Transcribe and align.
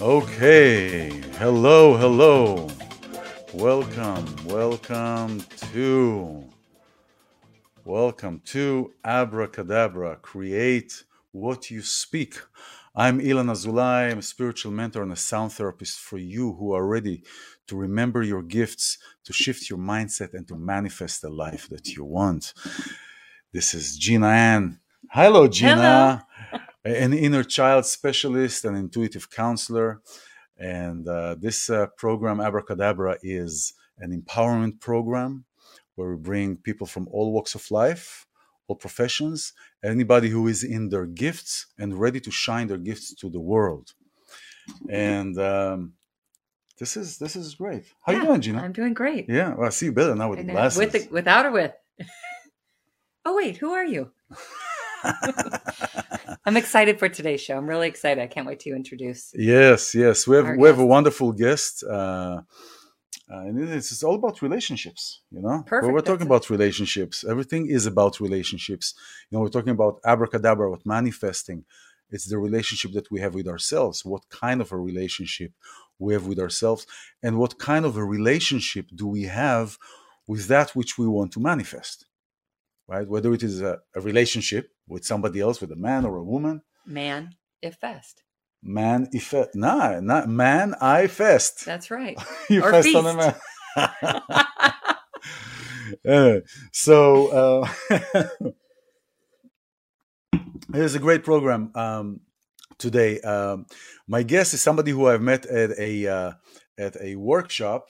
Okay, 0.00 1.10
hello, 1.36 1.94
hello. 1.94 2.68
Welcome, 3.52 4.34
welcome 4.46 5.42
to 5.72 6.42
welcome 7.84 8.40
to 8.46 8.94
Abracadabra. 9.04 10.16
Create 10.22 11.04
what 11.32 11.70
you 11.70 11.82
speak. 11.82 12.36
I'm 12.96 13.20
Ilan 13.20 13.50
Azulay. 13.50 14.10
I'm 14.10 14.20
a 14.20 14.22
spiritual 14.22 14.72
mentor 14.72 15.02
and 15.02 15.12
a 15.12 15.16
sound 15.16 15.52
therapist 15.52 16.00
for 16.00 16.16
you 16.16 16.54
who 16.54 16.72
are 16.72 16.86
ready 16.86 17.22
to 17.66 17.76
remember 17.76 18.22
your 18.22 18.42
gifts, 18.42 18.96
to 19.24 19.34
shift 19.34 19.68
your 19.68 19.78
mindset, 19.78 20.32
and 20.32 20.48
to 20.48 20.56
manifest 20.56 21.20
the 21.20 21.28
life 21.28 21.68
that 21.68 21.94
you 21.94 22.04
want. 22.06 22.54
This 23.52 23.74
is 23.74 23.98
Gina 23.98 24.28
Ann. 24.28 24.80
Hello, 25.10 25.46
Gina. 25.46 25.74
Hello. 25.74 26.20
An 26.84 27.12
inner 27.12 27.44
child 27.44 27.86
specialist 27.86 28.64
and 28.64 28.76
intuitive 28.76 29.30
counselor. 29.30 30.00
And 30.58 31.06
uh, 31.08 31.36
this 31.38 31.70
uh, 31.70 31.86
program, 31.96 32.40
Abracadabra, 32.40 33.18
is 33.22 33.74
an 33.98 34.18
empowerment 34.18 34.80
program 34.80 35.44
where 35.94 36.10
we 36.10 36.16
bring 36.16 36.56
people 36.56 36.86
from 36.86 37.08
all 37.10 37.32
walks 37.32 37.54
of 37.54 37.70
life, 37.70 38.26
all 38.68 38.76
professions, 38.76 39.52
anybody 39.84 40.28
who 40.28 40.48
is 40.48 40.62
in 40.64 40.88
their 40.88 41.06
gifts 41.06 41.66
and 41.78 41.98
ready 41.98 42.20
to 42.20 42.30
shine 42.30 42.66
their 42.68 42.78
gifts 42.78 43.14
to 43.14 43.28
the 43.30 43.40
world. 43.40 43.92
And 44.88 45.38
um, 45.38 45.94
this 46.78 46.96
is 46.96 47.18
this 47.18 47.36
is 47.36 47.54
great. 47.54 47.84
How 48.02 48.12
yeah, 48.12 48.20
you 48.20 48.26
doing, 48.26 48.40
Gina? 48.40 48.62
I'm 48.62 48.72
doing 48.72 48.94
great. 48.94 49.26
Yeah, 49.28 49.54
well, 49.54 49.66
I 49.66 49.70
see 49.70 49.86
you 49.86 49.92
better 49.92 50.14
now 50.14 50.30
with 50.30 50.38
the 50.38 50.52
glasses. 50.52 50.78
With 50.78 50.92
the, 50.92 51.08
without 51.10 51.46
or 51.46 51.50
with? 51.50 51.72
oh 53.24 53.36
wait, 53.36 53.56
who 53.58 53.72
are 53.72 53.84
you? 53.84 54.10
I'm 56.46 56.56
excited 56.56 56.98
for 56.98 57.08
today's 57.08 57.40
show. 57.40 57.56
I'm 57.56 57.66
really 57.66 57.88
excited. 57.88 58.22
I 58.22 58.26
can't 58.26 58.46
wait 58.46 58.60
to 58.60 58.70
introduce. 58.70 59.32
Yes, 59.34 59.94
yes, 59.94 60.26
we 60.26 60.36
have 60.36 60.56
we 60.56 60.66
have 60.68 60.78
a 60.78 60.86
wonderful 60.86 61.32
guest, 61.32 61.84
uh, 61.84 62.40
uh, 63.30 63.40
and 63.46 63.60
it's, 63.60 63.92
it's 63.92 64.02
all 64.02 64.14
about 64.14 64.40
relationships. 64.40 65.20
You 65.30 65.42
know, 65.42 65.62
Perfect. 65.66 65.92
we're 65.92 66.00
talking 66.00 66.26
about 66.26 66.48
relationships. 66.48 67.24
Everything 67.28 67.66
is 67.66 67.84
about 67.86 68.20
relationships. 68.20 68.94
You 69.28 69.36
know, 69.36 69.42
we're 69.42 69.50
talking 69.50 69.72
about 69.72 70.00
abracadabra, 70.04 70.68
about 70.68 70.86
manifesting. 70.86 71.64
It's 72.10 72.26
the 72.26 72.38
relationship 72.38 72.92
that 72.92 73.10
we 73.10 73.20
have 73.20 73.34
with 73.34 73.46
ourselves. 73.46 74.04
What 74.04 74.28
kind 74.30 74.62
of 74.62 74.72
a 74.72 74.78
relationship 74.78 75.52
we 75.98 76.14
have 76.14 76.26
with 76.26 76.38
ourselves, 76.38 76.86
and 77.22 77.38
what 77.38 77.58
kind 77.58 77.84
of 77.84 77.98
a 77.98 78.04
relationship 78.04 78.86
do 78.94 79.06
we 79.06 79.24
have 79.24 79.76
with 80.26 80.48
that 80.48 80.70
which 80.70 80.96
we 80.96 81.06
want 81.06 81.32
to 81.32 81.40
manifest? 81.40 82.06
Right? 82.90 83.08
Whether 83.08 83.32
it 83.32 83.42
is 83.44 83.62
a, 83.62 83.78
a 83.94 84.00
relationship 84.00 84.70
with 84.88 85.04
somebody 85.06 85.40
else, 85.40 85.60
with 85.60 85.70
a 85.70 85.76
man 85.76 86.04
or 86.04 86.16
a 86.16 86.24
woman. 86.24 86.62
Man, 86.84 87.36
if 87.62 87.76
fest. 87.76 88.24
Man, 88.62 89.08
if 89.12 89.32
nah, 89.54 90.00
not 90.00 90.28
man, 90.28 90.74
I 90.80 91.06
fest. 91.06 91.64
That's 91.64 91.90
right. 91.90 92.18
you 92.50 92.62
or 92.62 92.72
fest 92.72 92.88
feast. 92.88 92.98
on 92.98 93.06
a 93.06 93.14
man. 93.14 93.34
uh, 96.08 96.40
so 96.72 97.28
uh, 97.28 97.68
a 100.74 100.98
great 100.98 101.24
program 101.24 101.70
um, 101.74 102.20
today. 102.76 103.20
Um, 103.20 103.66
my 104.06 104.22
guest 104.24 104.52
is 104.52 104.60
somebody 104.60 104.90
who 104.90 105.06
I've 105.06 105.22
met 105.22 105.46
at 105.46 105.78
a 105.78 106.06
uh, 106.06 106.32
at 106.76 106.96
a 107.00 107.14
workshop, 107.14 107.88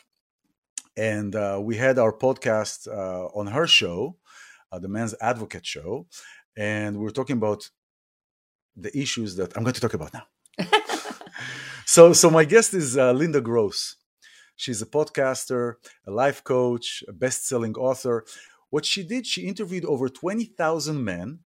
and 0.97 1.34
uh, 1.34 1.59
we 1.60 1.77
had 1.77 1.99
our 1.99 2.12
podcast 2.12 2.87
uh, 2.87 3.27
on 3.34 3.49
her 3.49 3.66
show, 3.66 4.20
the 4.79 4.89
Men's 4.89 5.15
Advocate 5.21 5.67
Show, 5.67 6.07
and 6.57 6.99
we 6.99 7.07
are 7.07 7.13
talking 7.13 7.37
about 7.37 7.71
the 8.77 8.97
issues 8.97 9.37
that 9.37 9.57
I'm 9.57 9.65
going 9.65 9.75
to 9.75 9.81
talk 9.81 9.95
about 9.95 10.15
now. 10.15 10.27
so, 11.87 12.13
so 12.13 12.31
my 12.31 12.45
guest 12.45 12.75
is 12.75 12.97
uh, 12.97 13.13
Linda 13.13 13.41
Gross. 13.41 13.97
She's 14.57 14.83
a 14.83 14.87
podcaster, 14.87 15.75
a 16.07 16.11
life 16.11 16.45
coach, 16.45 17.03
a 17.09 17.13
best-selling 17.13 17.75
author. 17.77 18.25
What 18.69 18.85
she 18.85 19.03
did, 19.03 19.27
she 19.27 19.43
interviewed 19.47 19.85
over 19.85 20.09
20,000 20.09 21.03
men 21.03 21.41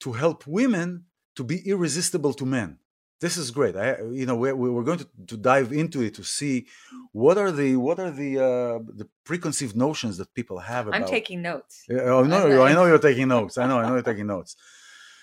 to 0.00 0.12
help 0.12 0.46
women 0.46 1.04
to 1.36 1.44
be 1.44 1.66
irresistible 1.68 2.32
to 2.34 2.46
men 2.46 2.78
this 3.24 3.38
is 3.38 3.50
great. 3.50 3.74
I, 3.74 4.02
you 4.20 4.26
know, 4.26 4.36
we're, 4.36 4.54
we're 4.54 4.88
going 4.90 4.98
to, 4.98 5.08
to 5.28 5.36
dive 5.38 5.72
into 5.72 6.02
it 6.02 6.12
to 6.18 6.22
see 6.22 6.66
what 7.12 7.36
are 7.38 7.52
the 7.60 7.70
what 7.76 7.98
are 7.98 8.10
the 8.22 8.30
uh, 8.50 8.78
the 9.00 9.06
preconceived 9.24 9.74
notions 9.86 10.14
that 10.18 10.28
people 10.34 10.58
have 10.58 10.84
about. 10.88 11.00
I'm 11.00 11.08
taking 11.18 11.40
notes. 11.40 11.74
oh 11.90 12.22
no, 12.22 12.62
I 12.68 12.74
know 12.74 12.84
you're 12.84 13.06
taking 13.10 13.28
notes. 13.28 13.56
I 13.56 13.66
know, 13.66 13.78
I 13.78 13.84
know 13.86 13.94
you're 13.94 14.10
taking 14.12 14.26
notes. 14.26 14.56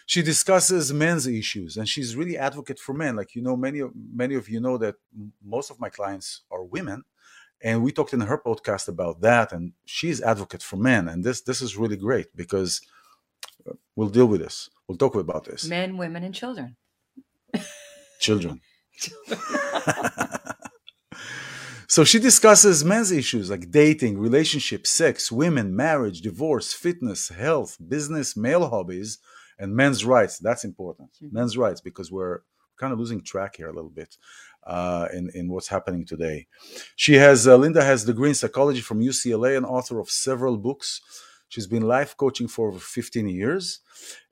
She 0.07 0.21
discusses 0.23 0.91
men's 0.91 1.27
issues, 1.27 1.77
and 1.77 1.87
she's 1.87 2.15
really 2.19 2.37
advocate 2.49 2.79
for 2.79 2.93
men. 3.03 3.15
Like 3.19 3.35
you 3.35 3.43
know, 3.47 3.55
many 3.55 3.79
of 3.85 3.91
many 4.23 4.33
of 4.33 4.49
you 4.49 4.59
know 4.59 4.75
that 4.79 4.95
most 5.55 5.69
of 5.69 5.79
my 5.79 5.89
clients 5.97 6.41
are 6.49 6.63
women, 6.63 7.03
and 7.61 7.83
we 7.83 7.91
talked 7.91 8.13
in 8.13 8.21
her 8.21 8.39
podcast 8.49 8.87
about 8.87 9.21
that. 9.21 9.47
And 9.55 9.73
she's 9.85 10.19
advocate 10.33 10.63
for 10.63 10.77
men, 10.77 11.07
and 11.07 11.23
this 11.23 11.41
this 11.41 11.61
is 11.61 11.77
really 11.77 11.97
great 12.07 12.35
because 12.35 12.81
uh, 13.69 13.73
we'll 13.95 14.15
deal 14.17 14.29
with 14.33 14.41
this. 14.41 14.71
We'll 14.87 14.97
talk 15.03 15.13
about 15.15 15.45
this. 15.45 15.67
Men, 15.67 15.97
women, 15.97 16.23
and 16.23 16.33
children. 16.33 16.77
children. 18.21 18.61
so 21.87 22.03
she 22.03 22.19
discusses 22.19 22.85
men's 22.85 23.11
issues 23.11 23.49
like 23.49 23.71
dating, 23.71 24.17
relationship, 24.17 24.87
sex, 24.87 25.31
women, 25.31 25.75
marriage, 25.75 26.21
divorce, 26.21 26.71
fitness, 26.73 27.29
health, 27.29 27.77
business, 27.85 28.37
male 28.37 28.69
hobbies, 28.69 29.19
and 29.59 29.75
men's 29.75 30.05
rights. 30.05 30.39
That's 30.39 30.63
important. 30.63 31.09
Mm-hmm. 31.13 31.35
Men's 31.35 31.57
rights 31.57 31.81
because 31.81 32.11
we're 32.11 32.41
kind 32.77 32.93
of 32.93 32.99
losing 32.99 33.21
track 33.21 33.57
here 33.57 33.69
a 33.69 33.73
little 33.73 33.89
bit 33.89 34.17
uh, 34.65 35.07
in 35.13 35.29
in 35.33 35.49
what's 35.49 35.67
happening 35.67 36.05
today. 36.05 36.47
She 36.95 37.15
has 37.15 37.47
uh, 37.47 37.57
Linda 37.57 37.83
has 37.83 38.05
degree 38.05 38.29
in 38.29 38.35
psychology 38.35 38.81
from 38.81 39.01
UCLA 39.01 39.57
and 39.57 39.65
author 39.65 39.99
of 39.99 40.09
several 40.09 40.57
books. 40.57 41.01
She's 41.49 41.67
been 41.67 41.83
life 41.83 42.15
coaching 42.15 42.47
for 42.47 42.69
over 42.69 42.79
15 42.79 43.27
years, 43.27 43.81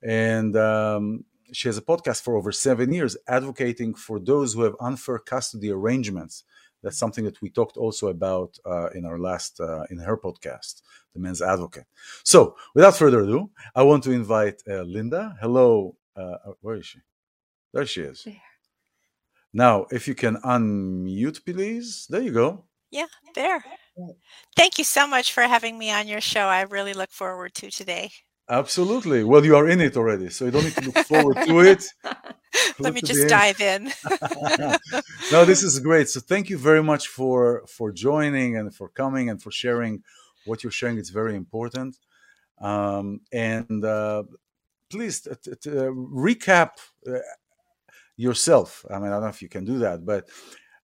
and 0.01 0.55
um, 0.55 1.25
she 1.51 1.67
has 1.67 1.77
a 1.77 1.81
podcast 1.81 2.21
for 2.21 2.35
over 2.35 2.51
seven 2.51 2.91
years 2.91 3.17
advocating 3.27 3.93
for 3.93 4.19
those 4.19 4.53
who 4.53 4.63
have 4.63 4.75
unfair 4.79 5.19
custody 5.19 5.71
arrangements. 5.71 6.43
That's 6.81 6.97
something 6.97 7.25
that 7.25 7.41
we 7.41 7.49
talked 7.49 7.77
also 7.77 8.07
about 8.07 8.57
uh, 8.65 8.89
in 8.91 9.05
our 9.05 9.19
last 9.19 9.59
uh, 9.59 9.83
in 9.89 9.99
her 9.99 10.17
podcast, 10.17 10.81
the 11.13 11.19
Men's 11.19 11.41
Advocate. 11.41 11.85
So, 12.23 12.55
without 12.73 12.95
further 12.95 13.21
ado, 13.21 13.49
I 13.75 13.83
want 13.83 14.03
to 14.05 14.11
invite 14.11 14.61
uh, 14.67 14.83
Linda. 14.83 15.35
Hello, 15.41 15.97
uh, 16.15 16.21
uh, 16.45 16.51
where 16.61 16.75
is 16.75 16.85
she? 16.85 16.99
There 17.73 17.85
she 17.85 18.01
is. 18.01 18.23
There. 18.23 18.41
Now, 19.51 19.87
if 19.91 20.07
you 20.07 20.15
can 20.15 20.37
unmute, 20.37 21.43
please. 21.43 22.07
There 22.09 22.21
you 22.21 22.31
go. 22.31 22.65
Yeah, 22.91 23.07
there. 23.35 23.63
Thank 24.55 24.77
you 24.77 24.83
so 24.83 25.05
much 25.05 25.33
for 25.33 25.43
having 25.43 25.77
me 25.77 25.91
on 25.91 26.07
your 26.07 26.21
show. 26.21 26.45
I 26.45 26.61
really 26.61 26.93
look 26.93 27.11
forward 27.11 27.53
to 27.55 27.69
today. 27.69 28.11
Absolutely. 28.49 29.23
Well, 29.23 29.45
you 29.45 29.55
are 29.55 29.67
in 29.69 29.79
it 29.79 29.95
already, 29.95 30.29
so 30.29 30.45
you 30.45 30.51
don't 30.51 30.63
need 30.63 30.73
to 30.73 30.85
look 30.85 30.97
forward 31.05 31.37
to 31.45 31.59
it. 31.59 31.85
Let 32.79 32.95
me 32.95 33.01
just 33.01 33.27
dive 33.29 33.61
in. 33.61 33.91
no, 35.31 35.45
this 35.45 35.61
is 35.61 35.79
great. 35.79 36.09
So 36.09 36.19
thank 36.19 36.49
you 36.49 36.57
very 36.57 36.81
much 36.81 37.07
for 37.07 37.63
for 37.67 37.91
joining 37.91 38.57
and 38.57 38.73
for 38.73 38.89
coming 38.89 39.29
and 39.29 39.41
for 39.41 39.51
sharing 39.51 40.03
what 40.45 40.63
you're 40.63 40.71
sharing. 40.71 40.97
It's 40.97 41.11
very 41.11 41.35
important. 41.35 41.97
Um, 42.59 43.21
and 43.31 43.85
uh, 43.85 44.23
please 44.89 45.21
t- 45.21 45.31
t- 45.43 45.51
t- 45.61 45.69
recap 45.69 46.71
uh, 47.07 47.19
yourself. 48.17 48.83
I 48.89 48.97
mean, 48.99 49.09
I 49.09 49.11
don't 49.11 49.21
know 49.21 49.27
if 49.27 49.41
you 49.41 49.49
can 49.49 49.65
do 49.65 49.79
that, 49.79 50.05
but 50.05 50.27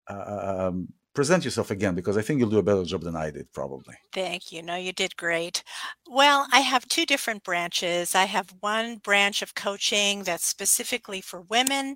uh, 0.07 0.67
um, 0.69 0.89
present 1.15 1.45
yourself 1.45 1.71
again 1.71 1.95
because 1.95 2.17
I 2.17 2.21
think 2.21 2.39
you'll 2.39 2.49
do 2.49 2.59
a 2.59 2.63
better 2.63 2.83
job 2.83 3.01
than 3.01 3.15
I 3.15 3.31
did, 3.31 3.51
probably. 3.53 3.95
Thank 4.11 4.51
you. 4.51 4.61
No, 4.61 4.75
you 4.75 4.91
did 4.93 5.17
great. 5.17 5.63
Well, 6.07 6.45
I 6.51 6.59
have 6.59 6.87
two 6.87 7.05
different 7.05 7.43
branches. 7.43 8.13
I 8.13 8.25
have 8.25 8.53
one 8.59 8.97
branch 8.97 9.41
of 9.41 9.55
coaching 9.55 10.23
that's 10.23 10.45
specifically 10.45 11.21
for 11.21 11.41
women 11.41 11.95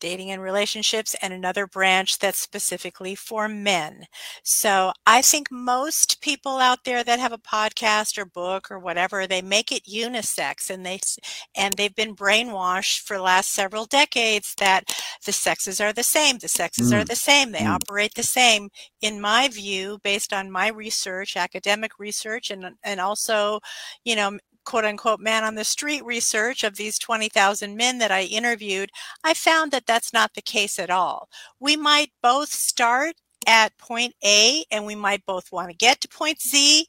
dating 0.00 0.30
and 0.30 0.42
relationships, 0.42 1.14
and 1.22 1.32
another 1.32 1.66
branch 1.66 2.18
that's 2.18 2.38
specifically 2.38 3.14
for 3.14 3.48
men. 3.48 4.06
So 4.42 4.92
I 5.06 5.22
think 5.22 5.50
most 5.50 6.20
people 6.20 6.58
out 6.58 6.84
there 6.84 7.04
that 7.04 7.20
have 7.20 7.32
a 7.32 7.38
podcast 7.38 8.18
or 8.18 8.24
book 8.24 8.70
or 8.70 8.78
whatever, 8.78 9.26
they 9.26 9.42
make 9.42 9.72
it 9.72 9.84
unisex 9.84 10.70
and 10.70 10.84
they 10.84 11.00
and 11.56 11.74
they've 11.74 11.94
been 11.94 12.16
brainwashed 12.16 13.00
for 13.00 13.16
the 13.16 13.22
last 13.22 13.52
several 13.52 13.84
decades 13.84 14.54
that 14.58 14.84
the 15.24 15.32
sexes 15.32 15.80
are 15.80 15.92
the 15.92 16.02
same. 16.02 16.38
The 16.38 16.48
sexes 16.48 16.92
mm. 16.92 17.00
are 17.00 17.04
the 17.04 17.16
same. 17.16 17.52
They 17.52 17.60
mm. 17.60 17.74
operate 17.74 18.14
the 18.14 18.22
same. 18.22 18.68
In 19.00 19.20
my 19.20 19.48
view, 19.48 19.98
based 20.02 20.32
on 20.32 20.50
my 20.50 20.68
research, 20.68 21.36
academic 21.36 21.92
research, 21.98 22.50
and 22.50 22.64
and 22.82 23.00
also, 23.00 23.60
you 24.04 24.16
know, 24.16 24.38
quote 24.68 24.84
unquote 24.84 25.18
man 25.18 25.44
on 25.44 25.54
the 25.54 25.64
street 25.64 26.04
research 26.04 26.62
of 26.62 26.76
these 26.76 26.98
20,000 26.98 27.74
men 27.74 27.96
that 27.96 28.12
I 28.12 28.24
interviewed, 28.24 28.90
I 29.24 29.32
found 29.32 29.72
that 29.72 29.86
that's 29.86 30.12
not 30.12 30.34
the 30.34 30.42
case 30.42 30.78
at 30.78 30.90
all. 30.90 31.30
We 31.58 31.74
might 31.74 32.10
both 32.22 32.50
start 32.50 33.14
at 33.46 33.78
point 33.78 34.14
A 34.22 34.66
and 34.70 34.84
we 34.84 34.94
might 34.94 35.24
both 35.24 35.50
want 35.50 35.70
to 35.70 35.76
get 35.76 36.02
to 36.02 36.08
point 36.08 36.42
Z, 36.42 36.86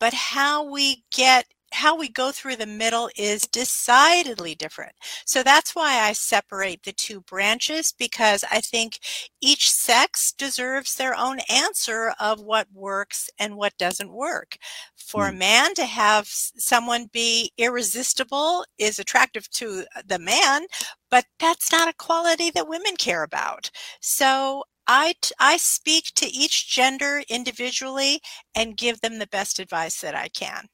but 0.00 0.12
how 0.12 0.68
we 0.68 1.04
get 1.12 1.46
how 1.72 1.96
we 1.96 2.08
go 2.08 2.32
through 2.32 2.56
the 2.56 2.66
middle 2.66 3.10
is 3.16 3.42
decidedly 3.42 4.54
different. 4.54 4.92
So 5.24 5.42
that's 5.42 5.74
why 5.74 6.00
I 6.00 6.12
separate 6.12 6.82
the 6.82 6.92
two 6.92 7.20
branches 7.22 7.92
because 7.96 8.44
I 8.50 8.60
think 8.60 8.98
each 9.40 9.70
sex 9.70 10.32
deserves 10.32 10.94
their 10.94 11.14
own 11.16 11.38
answer 11.48 12.12
of 12.20 12.40
what 12.40 12.66
works 12.72 13.30
and 13.38 13.56
what 13.56 13.76
doesn't 13.78 14.12
work. 14.12 14.56
For 14.96 15.24
mm. 15.24 15.30
a 15.30 15.36
man 15.36 15.74
to 15.74 15.86
have 15.86 16.26
someone 16.28 17.06
be 17.12 17.52
irresistible 17.56 18.64
is 18.78 18.98
attractive 18.98 19.48
to 19.52 19.84
the 20.06 20.18
man, 20.18 20.66
but 21.10 21.24
that's 21.38 21.72
not 21.72 21.88
a 21.88 21.94
quality 21.94 22.50
that 22.50 22.68
women 22.68 22.96
care 22.96 23.22
about. 23.22 23.70
So 24.00 24.64
I, 24.86 25.14
I 25.38 25.56
speak 25.56 26.06
to 26.16 26.26
each 26.26 26.68
gender 26.68 27.22
individually 27.28 28.20
and 28.56 28.76
give 28.76 29.00
them 29.00 29.18
the 29.18 29.26
best 29.28 29.60
advice 29.60 30.00
that 30.00 30.16
I 30.16 30.28
can. 30.28 30.68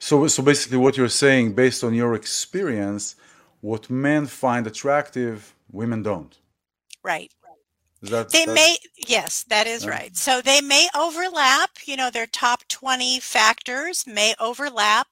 So, 0.00 0.26
so 0.28 0.42
basically, 0.42 0.78
what 0.78 0.96
you're 0.96 1.08
saying, 1.08 1.52
based 1.52 1.84
on 1.84 1.92
your 1.94 2.14
experience, 2.14 3.16
what 3.60 3.90
men 3.90 4.26
find 4.26 4.66
attractive, 4.66 5.54
women 5.70 6.02
don't. 6.02 6.36
Right. 7.04 7.30
That, 8.02 8.30
they 8.30 8.46
may 8.46 8.78
yes 8.96 9.44
that 9.50 9.66
is 9.66 9.84
yeah. 9.84 9.90
right 9.90 10.16
so 10.16 10.40
they 10.40 10.62
may 10.62 10.88
overlap 10.96 11.70
you 11.84 11.96
know 11.96 12.10
their 12.10 12.26
top 12.26 12.66
20 12.68 13.20
factors 13.20 14.04
may 14.06 14.34
overlap 14.40 15.08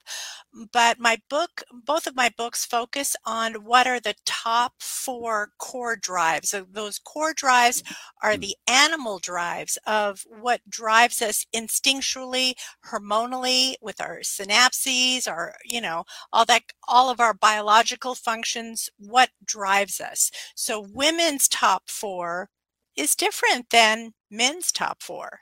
but 0.73 0.99
my 0.99 1.21
book 1.29 1.61
both 1.71 2.07
of 2.07 2.15
my 2.15 2.31
books 2.35 2.65
focus 2.65 3.15
on 3.27 3.53
what 3.63 3.85
are 3.85 3.99
the 3.99 4.15
top 4.25 4.73
four 4.79 5.51
core 5.59 5.95
drives 5.95 6.49
so 6.49 6.65
those 6.71 6.97
core 6.97 7.31
drives 7.31 7.83
are 8.23 8.33
mm. 8.33 8.41
the 8.41 8.55
animal 8.67 9.19
drives 9.19 9.77
of 9.85 10.25
what 10.41 10.61
drives 10.67 11.21
us 11.21 11.45
instinctually 11.55 12.53
hormonally 12.87 13.75
with 13.81 14.01
our 14.01 14.21
synapses 14.21 15.27
our 15.27 15.53
you 15.63 15.79
know 15.79 16.05
all 16.33 16.45
that 16.45 16.63
all 16.87 17.11
of 17.11 17.19
our 17.19 17.35
biological 17.35 18.15
functions 18.15 18.89
what 18.97 19.29
drives 19.45 20.01
us 20.01 20.31
so 20.55 20.83
women's 20.91 21.47
top 21.47 21.87
four 21.87 22.49
is 22.99 23.15
different 23.15 23.69
than 23.69 24.13
men's 24.29 24.71
top 24.71 25.01
four. 25.01 25.39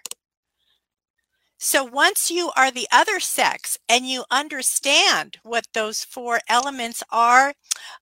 So 1.60 1.84
once 1.84 2.30
you 2.30 2.52
are 2.56 2.70
the 2.70 2.88
other 2.92 3.20
sex 3.20 3.80
and 3.90 4.06
you 4.06 4.26
understand 4.30 5.38
what 5.42 5.66
those 5.74 6.04
four 6.04 6.40
elements 6.48 7.04
are, 7.12 7.54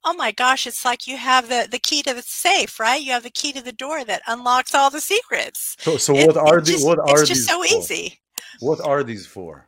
oh 0.04 0.14
my 0.14 0.34
gosh, 0.34 0.68
it's 0.68 0.84
like 0.84 1.08
you 1.08 1.16
have 1.16 1.48
the, 1.48 1.66
the 1.72 1.80
key 1.80 2.04
to 2.04 2.14
the 2.14 2.22
safe, 2.22 2.82
right? 2.82 3.02
You 3.02 3.14
have 3.14 3.24
the 3.24 3.30
key 3.30 3.54
to 3.54 3.64
the 3.64 3.72
door 3.72 4.04
that 4.04 4.22
unlocks 4.28 4.76
all 4.76 4.90
the 4.90 5.00
secrets. 5.00 5.78
So, 5.80 5.96
so 5.96 6.14
what 6.14 6.36
it, 6.36 6.38
are 6.38 6.60
these? 6.60 6.84
What 6.84 7.00
are 7.00 7.22
it's 7.22 7.30
just 7.30 7.48
so 7.48 7.64
for? 7.64 7.66
easy. 7.66 8.20
What 8.60 8.82
are 8.82 9.04
these 9.04 9.26
for? 9.26 9.68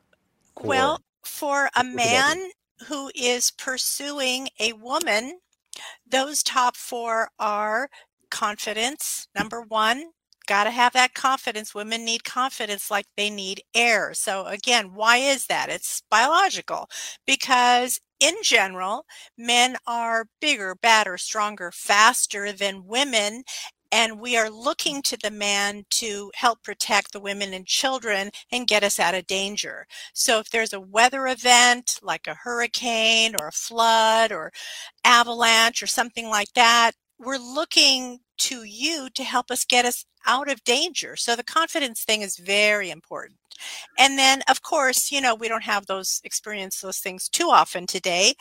Core. 0.56 0.68
Well, 0.70 1.00
for 1.24 1.70
a 1.74 1.84
man 1.86 2.50
who 2.88 3.10
is 3.16 3.52
pursuing 3.52 4.50
a 4.60 4.74
woman, 4.74 5.40
those 6.10 6.44
top 6.44 6.76
four 6.76 7.30
are 7.40 7.90
confidence, 8.30 9.28
number 9.38 9.62
one, 9.62 10.12
got 10.48 10.64
to 10.66 10.72
have 10.72 10.94
that 10.94 11.14
confidence. 11.14 11.76
Women 11.76 12.06
need 12.06 12.24
confidence 12.24 12.90
like 12.90 13.06
they 13.18 13.30
need 13.30 13.62
air. 13.76 14.14
So, 14.14 14.46
again, 14.46 14.94
why 14.94 15.18
is 15.18 15.48
that? 15.48 15.70
It's 15.70 16.02
biological 16.10 16.90
because, 17.26 18.00
in 18.20 18.34
general, 18.44 19.06
men 19.38 19.78
are 19.86 20.28
bigger, 20.42 20.76
badder, 20.82 21.18
stronger, 21.18 21.72
faster 21.74 22.52
than 22.52 22.86
women. 22.88 23.44
And 23.92 24.20
we 24.20 24.36
are 24.38 24.50
looking 24.50 25.02
to 25.04 25.18
the 25.18 25.32
man 25.32 25.86
to 25.92 26.32
help 26.36 26.62
protect 26.64 27.14
the 27.14 27.22
women 27.22 27.54
and 27.54 27.66
children 27.66 28.32
and 28.52 28.68
get 28.68 28.84
us 28.84 29.00
out 29.00 29.16
of 29.16 29.28
danger. 29.28 29.88
So, 30.14 30.40
if 30.40 30.50
there's 30.50 30.74
a 30.74 30.80
weather 30.82 31.28
event 31.28 32.00
like 32.02 32.28
a 32.28 32.36
hurricane 32.36 33.36
or 33.40 33.48
a 33.48 33.52
flood 33.52 34.32
or 34.32 34.52
avalanche 35.06 35.82
or 35.84 35.88
something 35.88 36.30
like 36.30 36.54
that, 36.56 36.92
we're 37.20 37.38
looking 37.38 38.20
to 38.38 38.64
you 38.64 39.10
to 39.16 39.24
help 39.24 39.52
us 39.52 39.66
get 39.66 39.86
us 39.86 40.06
out 40.26 40.50
of 40.52 40.64
danger. 40.64 41.16
So 41.16 41.36
the 41.36 41.44
confidence 41.44 42.04
thing 42.04 42.22
is 42.22 42.38
very 42.38 42.90
important. 42.90 43.40
And 43.98 44.18
then, 44.20 44.44
of 44.50 44.62
course, 44.62 45.12
you 45.12 45.22
know, 45.22 45.34
we 45.34 45.48
don't 45.48 45.64
have 45.64 45.88
those 45.88 46.22
experience 46.24 46.82
those 46.82 47.00
things 47.00 47.28
too 47.28 47.50
often 47.50 47.88
today. 47.88 48.34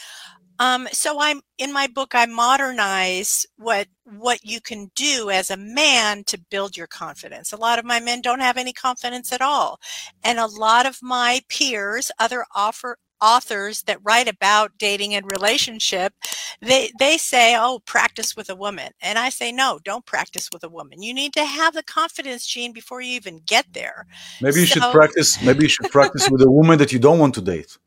Um, 0.58 0.88
so 0.90 1.20
I'm 1.20 1.42
in 1.58 1.72
my 1.72 1.86
book. 1.86 2.14
I 2.14 2.26
modernize 2.26 3.44
what 3.56 3.88
what 4.04 4.42
you 4.44 4.60
can 4.60 4.90
do 4.94 5.30
as 5.30 5.50
a 5.50 5.56
man 5.56 6.24
to 6.24 6.38
build 6.50 6.76
your 6.76 6.86
confidence. 6.86 7.52
A 7.52 7.58
lot 7.58 7.78
of 7.78 7.84
my 7.84 8.00
men 8.00 8.22
don't 8.22 8.40
have 8.40 8.56
any 8.56 8.72
confidence 8.72 9.32
at 9.32 9.42
all, 9.42 9.78
and 10.24 10.38
a 10.38 10.46
lot 10.46 10.86
of 10.86 10.98
my 11.02 11.42
peers, 11.48 12.10
other 12.18 12.46
offer 12.54 12.98
authors 13.20 13.82
that 13.82 13.98
write 14.02 14.28
about 14.28 14.72
dating 14.78 15.14
and 15.14 15.30
relationship 15.30 16.12
they 16.60 16.90
they 16.98 17.16
say 17.16 17.56
oh 17.58 17.80
practice 17.86 18.36
with 18.36 18.50
a 18.50 18.54
woman 18.54 18.92
and 19.00 19.18
i 19.18 19.28
say 19.28 19.50
no 19.50 19.78
don't 19.84 20.04
practice 20.06 20.48
with 20.52 20.62
a 20.64 20.68
woman 20.68 21.02
you 21.02 21.14
need 21.14 21.32
to 21.32 21.44
have 21.44 21.74
the 21.74 21.82
confidence 21.82 22.46
gene 22.46 22.72
before 22.72 23.00
you 23.00 23.12
even 23.12 23.40
get 23.46 23.66
there 23.72 24.06
maybe 24.40 24.60
you 24.60 24.66
so, 24.66 24.80
should 24.80 24.92
practice 24.92 25.42
maybe 25.42 25.62
you 25.62 25.68
should 25.68 25.90
practice 25.90 26.28
with 26.30 26.42
a 26.42 26.50
woman 26.50 26.78
that 26.78 26.92
you 26.92 26.98
don't 26.98 27.18
want 27.18 27.34
to 27.34 27.40
date 27.40 27.78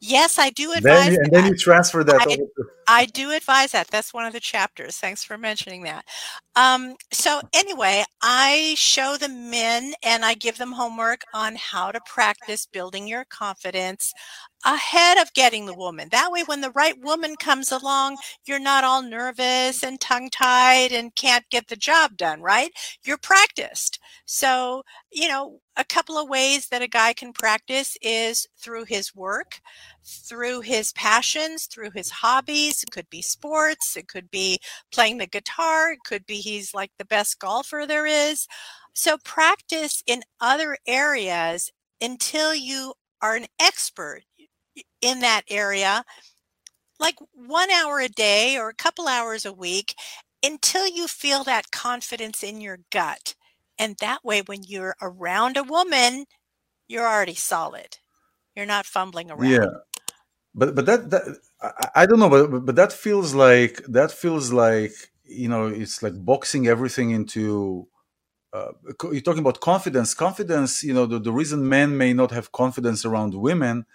Yes, 0.00 0.38
I 0.38 0.50
do 0.50 0.72
advise. 0.72 1.10
Then, 1.10 1.18
and 1.22 1.32
then 1.32 1.46
you 1.46 1.56
transfer 1.56 2.04
that. 2.04 2.20
I, 2.20 3.02
I, 3.02 3.06
do 3.06 3.32
advise 3.32 3.72
that. 3.72 3.88
That's 3.88 4.12
one 4.12 4.26
of 4.26 4.32
the 4.32 4.40
chapters. 4.40 4.98
Thanks 4.98 5.24
for 5.24 5.38
mentioning 5.38 5.82
that. 5.82 6.04
Um, 6.56 6.96
so 7.12 7.40
anyway, 7.52 8.04
I 8.22 8.74
show 8.76 9.16
the 9.16 9.28
men 9.28 9.94
and 10.02 10.24
I 10.24 10.34
give 10.34 10.58
them 10.58 10.72
homework 10.72 11.22
on 11.34 11.56
how 11.56 11.92
to 11.92 12.00
practice 12.06 12.66
building 12.66 13.08
your 13.08 13.24
confidence 13.24 14.12
ahead 14.64 15.18
of 15.18 15.32
getting 15.32 15.66
the 15.66 15.74
woman. 15.74 16.08
That 16.10 16.30
way, 16.30 16.42
when 16.44 16.60
the 16.60 16.70
right 16.72 16.98
woman 17.00 17.36
comes 17.36 17.72
along, 17.72 18.14
uh-huh. 18.14 18.38
you're 18.46 18.58
not 18.58 18.84
all 18.84 19.02
nervous 19.02 19.82
and 19.82 20.00
tongue 20.00 20.28
tied 20.30 20.92
and 20.92 21.14
can't 21.14 21.44
get 21.50 21.68
the 21.68 21.76
job 21.76 22.16
done, 22.16 22.42
right? 22.42 22.70
You're 23.04 23.18
practiced. 23.18 23.98
So, 24.26 24.82
you 25.10 25.28
know, 25.28 25.60
a 25.76 25.84
couple 25.84 26.18
of 26.18 26.28
ways 26.28 26.68
that 26.68 26.82
a 26.82 26.88
guy 26.88 27.12
can 27.14 27.32
practice 27.32 27.96
is 28.02 28.46
through 28.58 28.84
his 28.84 29.14
work, 29.14 29.60
through 30.04 30.60
his 30.60 30.92
passions, 30.92 31.66
through 31.66 31.90
his 31.94 32.10
hobbies. 32.10 32.82
It 32.82 32.90
could 32.90 33.08
be 33.08 33.22
sports, 33.22 33.96
it 33.96 34.08
could 34.08 34.30
be 34.30 34.58
playing 34.92 35.18
the 35.18 35.26
guitar, 35.26 35.92
it 35.92 36.00
could 36.04 36.26
be 36.26 36.36
he's 36.36 36.74
like 36.74 36.90
the 36.98 37.04
best 37.04 37.38
golfer 37.38 37.84
there 37.86 38.06
is. 38.06 38.46
So, 38.92 39.16
practice 39.24 40.02
in 40.06 40.22
other 40.40 40.76
areas 40.86 41.70
until 42.00 42.54
you 42.54 42.94
are 43.22 43.36
an 43.36 43.46
expert 43.60 44.22
in 45.00 45.20
that 45.20 45.42
area 45.48 46.04
like 47.00 47.16
one 47.32 47.70
hour 47.70 47.98
a 47.98 48.08
day 48.08 48.58
or 48.58 48.68
a 48.68 48.74
couple 48.74 49.08
hours 49.08 49.44
a 49.46 49.52
week 49.52 49.94
until 50.44 50.86
you 50.86 51.08
feel 51.08 51.42
that 51.44 51.70
confidence 51.70 52.42
in 52.42 52.60
your 52.60 52.80
gut. 52.92 53.34
And 53.78 53.96
that 54.00 54.22
way, 54.22 54.42
when 54.42 54.62
you're 54.62 54.96
around 55.00 55.56
a 55.56 55.62
woman, 55.62 56.26
you're 56.88 57.08
already 57.08 57.34
solid. 57.34 57.96
You're 58.54 58.66
not 58.66 58.84
fumbling 58.84 59.30
around. 59.30 59.50
Yeah. 59.50 59.66
But, 60.54 60.74
but 60.74 60.84
that, 60.86 61.10
that 61.10 61.22
I, 61.62 62.02
I 62.02 62.06
don't 62.06 62.18
know, 62.18 62.28
but, 62.28 62.66
but 62.66 62.76
that 62.76 62.92
feels 62.92 63.34
like, 63.34 63.82
that 63.88 64.12
feels 64.12 64.52
like, 64.52 64.92
you 65.24 65.48
know, 65.48 65.68
it's 65.68 66.02
like 66.02 66.22
boxing 66.22 66.66
everything 66.66 67.10
into, 67.10 67.88
uh, 68.52 68.72
you're 69.04 69.22
talking 69.22 69.40
about 69.40 69.60
confidence. 69.60 70.12
Confidence, 70.12 70.82
you 70.82 70.92
know, 70.92 71.06
the, 71.06 71.18
the 71.18 71.32
reason 71.32 71.68
men 71.68 71.96
may 71.96 72.12
not 72.12 72.32
have 72.32 72.52
confidence 72.52 73.04
around 73.04 73.32
women 73.32 73.86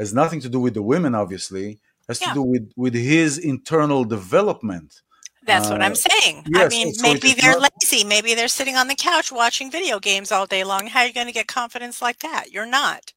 has 0.00 0.14
nothing 0.14 0.40
to 0.40 0.48
do 0.48 0.58
with 0.58 0.74
the 0.74 0.82
women, 0.82 1.14
obviously, 1.14 1.78
has 2.08 2.20
yeah. 2.20 2.28
to 2.28 2.34
do 2.34 2.42
with 2.42 2.72
with 2.76 2.94
his 2.94 3.38
internal 3.38 4.02
development. 4.04 5.02
That's 5.44 5.68
uh, 5.68 5.72
what 5.72 5.82
I'm 5.82 5.92
uh, 5.92 5.94
saying. 5.94 6.44
Yes, 6.48 6.64
I 6.64 6.68
mean, 6.68 6.92
so 6.94 7.02
maybe 7.02 7.34
they're 7.34 7.58
not... 7.58 7.70
lazy. 7.82 8.04
Maybe 8.04 8.34
they're 8.34 8.48
sitting 8.48 8.76
on 8.76 8.88
the 8.88 8.94
couch 8.94 9.30
watching 9.30 9.70
video 9.70 10.00
games 10.00 10.32
all 10.32 10.46
day 10.46 10.64
long. 10.64 10.86
How 10.86 11.00
are 11.00 11.06
you 11.06 11.12
going 11.12 11.26
to 11.26 11.32
get 11.32 11.46
confidence 11.46 12.02
like 12.02 12.18
that? 12.20 12.50
You're 12.50 12.66
not. 12.66 13.12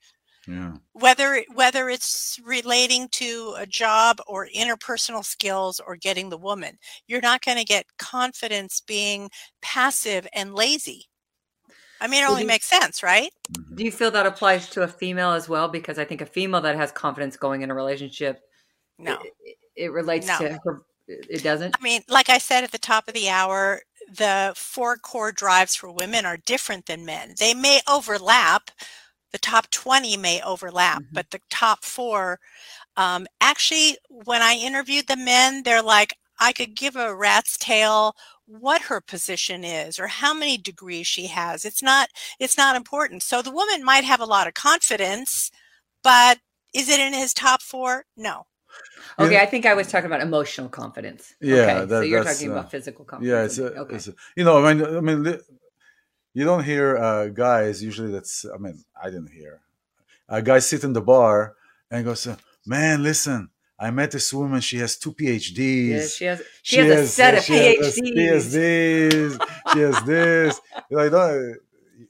Yeah. 0.47 0.73
Whether 0.91 1.45
whether 1.53 1.89
it's 1.89 2.37
relating 2.43 3.07
to 3.13 3.55
a 3.57 3.65
job 3.65 4.17
or 4.27 4.49
interpersonal 4.53 5.23
skills 5.23 5.79
or 5.79 5.95
getting 5.95 6.29
the 6.29 6.37
woman, 6.37 6.77
you're 7.07 7.21
not 7.21 7.43
going 7.45 7.57
to 7.57 7.63
get 7.63 7.85
confidence 7.97 8.81
being 8.85 9.29
passive 9.61 10.27
and 10.33 10.53
lazy. 10.53 11.07
I 12.03 12.07
mean, 12.07 12.21
it 12.21 12.29
only 12.29 12.43
makes 12.43 12.65
sense, 12.65 13.01
right? 13.01 13.31
Do 13.75 13.85
you 13.85 13.91
feel 13.91 14.11
that 14.11 14.25
applies 14.25 14.69
to 14.71 14.81
a 14.81 14.87
female 14.89 15.31
as 15.31 15.47
well? 15.47 15.69
Because 15.69 15.97
I 15.97 16.03
think 16.03 16.19
a 16.19 16.25
female 16.25 16.59
that 16.59 16.75
has 16.75 16.91
confidence 16.91 17.37
going 17.37 17.61
in 17.61 17.71
a 17.71 17.73
relationship, 17.73 18.41
no, 18.99 19.17
it, 19.23 19.57
it 19.77 19.91
relates 19.93 20.27
no. 20.27 20.37
to 20.39 20.59
her. 20.65 20.81
It 21.07 21.43
doesn't. 21.43 21.77
I 21.79 21.81
mean, 21.81 22.01
like 22.09 22.29
I 22.29 22.39
said 22.39 22.65
at 22.65 22.71
the 22.71 22.77
top 22.77 23.07
of 23.07 23.13
the 23.13 23.29
hour, 23.29 23.83
the 24.13 24.51
four 24.53 24.97
core 24.97 25.31
drives 25.31 25.77
for 25.77 25.89
women 25.89 26.25
are 26.25 26.35
different 26.35 26.87
than 26.87 27.05
men. 27.05 27.35
They 27.39 27.53
may 27.53 27.79
overlap. 27.89 28.69
The 29.31 29.39
top 29.39 29.71
20 29.71 30.17
may 30.17 30.41
overlap, 30.41 31.03
mm-hmm. 31.03 31.13
but 31.13 31.31
the 31.31 31.39
top 31.49 31.85
four, 31.85 32.39
um, 32.97 33.25
actually, 33.41 33.97
when 34.09 34.41
I 34.41 34.55
interviewed 34.55 35.07
the 35.07 35.15
men, 35.15 35.63
they're 35.63 35.81
like, 35.81 36.17
I 36.39 36.51
could 36.53 36.75
give 36.75 36.95
a 36.95 37.15
rat's 37.15 37.57
tail 37.57 38.15
what 38.45 38.83
her 38.83 39.01
position 39.01 39.63
is 39.63 39.99
or 39.99 40.07
how 40.07 40.33
many 40.33 40.57
degrees 40.57 41.07
she 41.07 41.27
has. 41.27 41.65
It's 41.65 41.81
not 41.81 42.09
it's 42.39 42.57
not 42.57 42.75
important. 42.75 43.23
So 43.23 43.41
the 43.41 43.51
woman 43.51 43.83
might 43.83 44.03
have 44.03 44.19
a 44.19 44.25
lot 44.25 44.47
of 44.47 44.53
confidence, 44.53 45.51
but 46.03 46.39
is 46.73 46.89
it 46.89 46.99
in 46.99 47.13
his 47.13 47.33
top 47.33 47.61
four? 47.61 48.05
No. 48.17 48.45
Okay, 49.19 49.39
I 49.39 49.45
think 49.45 49.65
I 49.65 49.75
was 49.75 49.87
talking 49.87 50.07
about 50.07 50.21
emotional 50.21 50.69
confidence. 50.69 51.35
Yeah, 51.39 51.55
okay, 51.55 51.89
so 51.89 52.01
you're 52.01 52.23
that's, 52.23 52.39
talking 52.39 52.51
uh, 52.51 52.55
about 52.55 52.71
physical 52.71 53.05
confidence. 53.05 53.57
yeah 53.59 53.65
it's, 53.65 53.75
a, 53.75 53.79
okay. 53.81 53.95
it's 53.95 54.07
a- 54.07 54.15
you 54.35 54.43
know 54.43 54.65
i 54.65 54.73
mean 54.73 54.85
i 54.85 54.99
mean 54.99 55.39
you 56.33 56.43
don't 56.43 56.63
hear 56.63 56.97
uh, 56.97 57.27
guys 57.27 57.83
usually 57.83 58.11
that's 58.11 58.45
i 58.53 58.57
mean 58.57 58.83
i 59.01 59.05
didn't 59.11 59.31
hear 59.31 59.61
a 60.27 60.41
guy 60.41 60.57
sit 60.59 60.83
in 60.83 60.93
the 60.93 61.01
bar 61.01 61.55
and 61.91 62.05
goes 62.05 62.27
man 62.65 63.03
listen 63.03 63.49
i 63.79 63.89
met 63.91 64.11
this 64.11 64.31
woman 64.33 64.61
she 64.61 64.77
has 64.77 64.97
two 64.97 65.13
phds 65.13 65.57
yeah, 65.89 66.05
she 66.07 66.25
has 66.25 66.41
she, 66.61 66.77
has, 66.77 66.99
a 67.01 67.07
set 67.07 67.33
of 67.35 67.43
PhDs. 67.43 67.93
she 67.95 68.25
has. 68.27 68.55
PhDs. 68.55 69.47
she 69.73 69.79
has 69.79 70.03
this 70.03 70.61
like 70.91 71.11
no 71.11 71.55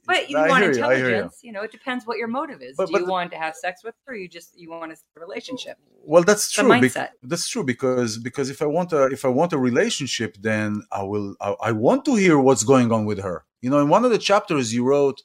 But 0.06 0.28
you 0.28 0.36
I 0.36 0.48
want 0.48 0.62
hear 0.64 0.72
you, 0.72 0.78
you. 0.78 0.84
intelligence. 0.84 1.38
You, 1.42 1.52
know, 1.52 1.62
it 1.62 1.72
depends 1.72 2.06
what 2.06 2.18
your 2.18 2.28
motive 2.28 2.60
is. 2.60 2.76
But- 2.76 2.86
Do 2.88 2.92
but 2.92 3.00
you 3.00 3.06
the- 3.06 3.12
want 3.12 3.30
to 3.32 3.38
have 3.38 3.54
sex 3.54 3.82
with 3.82 3.94
her, 4.04 4.12
or 4.12 4.16
you 4.16 4.28
just 4.28 4.48
you 4.58 4.68
want 4.70 4.92
a 4.92 4.96
relationship? 5.26 5.76
well 6.06 6.22
that's 6.22 6.52
true 6.52 6.68
mindset. 6.68 7.08
that's 7.22 7.48
true 7.48 7.64
because 7.64 8.18
because 8.18 8.50
if 8.50 8.60
i 8.60 8.66
want 8.66 8.92
a 8.92 9.04
if 9.16 9.24
i 9.24 9.28
want 9.28 9.50
a 9.54 9.58
relationship 9.70 10.36
then 10.48 10.82
i 10.92 11.02
will 11.02 11.34
I, 11.40 11.50
I 11.68 11.72
want 11.72 12.04
to 12.04 12.14
hear 12.14 12.36
what's 12.38 12.62
going 12.72 12.92
on 12.92 13.02
with 13.06 13.20
her 13.28 13.36
you 13.62 13.70
know 13.70 13.80
in 13.84 13.88
one 13.88 14.04
of 14.04 14.10
the 14.10 14.18
chapters 14.18 14.74
you 14.74 14.84
wrote 14.84 15.22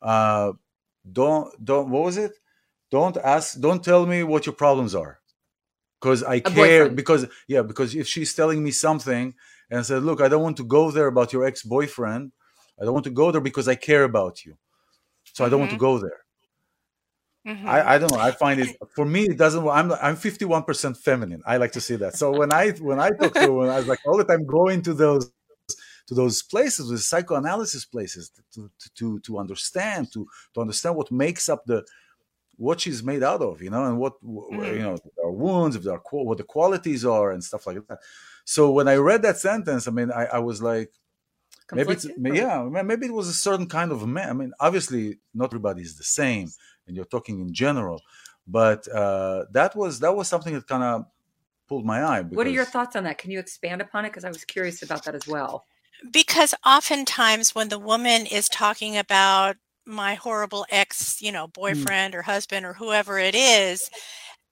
uh 0.00 0.52
don't 1.18 1.46
don't 1.62 1.90
what 1.90 2.04
was 2.04 2.16
it 2.16 2.32
don't 2.90 3.18
ask 3.18 3.60
don't 3.60 3.84
tell 3.84 4.06
me 4.06 4.22
what 4.22 4.46
your 4.46 4.54
problems 4.54 4.94
are 4.94 5.17
because 6.00 6.22
i 6.22 6.40
care 6.40 6.54
boyfriend. 6.84 6.96
because 6.96 7.26
yeah 7.46 7.62
because 7.62 7.94
if 7.94 8.06
she's 8.06 8.34
telling 8.34 8.62
me 8.62 8.70
something 8.70 9.34
and 9.70 9.84
said 9.84 10.02
look 10.02 10.20
i 10.20 10.28
don't 10.28 10.42
want 10.42 10.56
to 10.56 10.64
go 10.64 10.90
there 10.90 11.06
about 11.06 11.32
your 11.32 11.44
ex-boyfriend 11.44 12.32
i 12.80 12.84
don't 12.84 12.94
want 12.94 13.04
to 13.04 13.10
go 13.10 13.30
there 13.30 13.40
because 13.40 13.68
i 13.68 13.74
care 13.74 14.04
about 14.04 14.44
you 14.44 14.56
so 15.32 15.44
i 15.44 15.48
don't 15.48 15.60
want 15.60 15.70
to 15.70 15.76
go 15.78 15.98
there 15.98 16.24
Mhm. 17.48 17.66
I, 17.66 17.94
I 17.94 17.98
don't 17.98 18.12
know. 18.12 18.18
I 18.18 18.30
find 18.30 18.60
it 18.60 18.76
for 18.94 19.06
me. 19.06 19.24
It 19.24 19.38
doesn't. 19.38 19.66
I'm 19.66 19.92
I'm 19.92 20.16
51 20.16 20.64
percent 20.64 20.96
feminine. 20.98 21.42
I 21.46 21.56
like 21.56 21.72
to 21.72 21.80
see 21.80 21.96
that. 21.96 22.14
So 22.16 22.30
when 22.30 22.52
I 22.52 22.70
when 22.72 23.00
I 23.00 23.10
talk 23.10 23.32
to 23.34 23.52
when 23.52 23.70
I 23.70 23.78
was 23.78 23.86
like 23.86 24.00
all 24.06 24.18
the 24.18 24.24
time 24.24 24.44
going 24.44 24.82
to 24.82 24.92
those 24.92 25.32
to 26.08 26.14
those 26.14 26.42
places, 26.42 26.90
with 26.90 27.00
psychoanalysis 27.02 27.84
places, 27.86 28.30
to 28.30 28.42
to 28.54 28.90
to, 28.96 29.20
to 29.20 29.38
understand 29.38 30.12
to 30.12 30.26
to 30.54 30.60
understand 30.60 30.96
what 30.96 31.10
makes 31.10 31.48
up 31.48 31.64
the 31.64 31.84
what 32.66 32.80
she's 32.82 33.02
made 33.02 33.22
out 33.30 33.40
of, 33.48 33.62
you 33.64 33.70
know, 33.74 33.84
and 33.88 33.96
what 34.02 34.14
wh- 34.22 34.50
Mhm. 34.52 34.72
you 34.76 34.82
know 34.86 34.94
if 34.98 35.02
there 35.16 35.26
are 35.30 35.36
wounds, 35.44 35.74
if 35.76 35.82
there 35.84 35.98
what 36.28 36.38
the 36.38 36.44
qualities 36.56 37.02
are, 37.16 37.28
and 37.32 37.42
stuff 37.50 37.66
like 37.68 37.78
that. 37.88 37.98
So 38.44 38.60
when 38.76 38.86
I 38.88 38.96
read 38.96 39.22
that 39.22 39.38
sentence, 39.38 39.82
I 39.88 39.92
mean, 39.98 40.10
I, 40.20 40.24
I 40.38 40.40
was 40.50 40.58
like, 40.70 40.90
maybe 41.72 41.92
it's, 41.92 42.06
yeah 42.42 42.62
maybe 42.92 43.06
it 43.06 43.12
was 43.20 43.28
a 43.28 43.38
certain 43.46 43.68
kind 43.78 43.90
of 43.92 43.98
man 44.16 44.28
i 44.30 44.32
mean 44.40 44.52
obviously 44.66 45.04
not 45.34 45.46
everybody 45.50 45.82
is 45.88 45.94
the 46.02 46.08
same 46.20 46.48
and 46.86 46.96
you're 46.96 47.04
talking 47.16 47.36
in 47.44 47.50
general 47.64 47.98
but 48.46 48.80
uh 49.02 49.44
that 49.52 49.70
was 49.80 49.92
that 50.00 50.14
was 50.18 50.26
something 50.32 50.54
that 50.54 50.66
kind 50.66 50.82
of 50.82 51.04
pulled 51.68 51.84
my 51.84 52.02
eye 52.02 52.22
What 52.22 52.46
are 52.46 52.56
your 52.60 52.64
thoughts 52.64 52.96
on 52.96 53.02
that? 53.04 53.18
Can 53.18 53.30
you 53.30 53.38
expand 53.46 53.82
upon 53.82 54.06
it? 54.06 54.08
Because 54.10 54.24
I 54.24 54.32
was 54.36 54.44
curious 54.54 54.82
about 54.82 55.04
that 55.04 55.14
as 55.20 55.26
well. 55.34 55.54
because 56.10 56.54
oftentimes 56.64 57.54
when 57.54 57.68
the 57.68 57.78
woman 57.78 58.20
is 58.38 58.48
talking 58.48 58.96
about 58.96 59.56
my 59.88 60.14
horrible 60.14 60.66
ex, 60.70 61.20
you 61.22 61.32
know, 61.32 61.48
boyfriend 61.48 62.14
or 62.14 62.22
husband 62.22 62.66
or 62.66 62.74
whoever 62.74 63.18
it 63.18 63.34
is, 63.34 63.90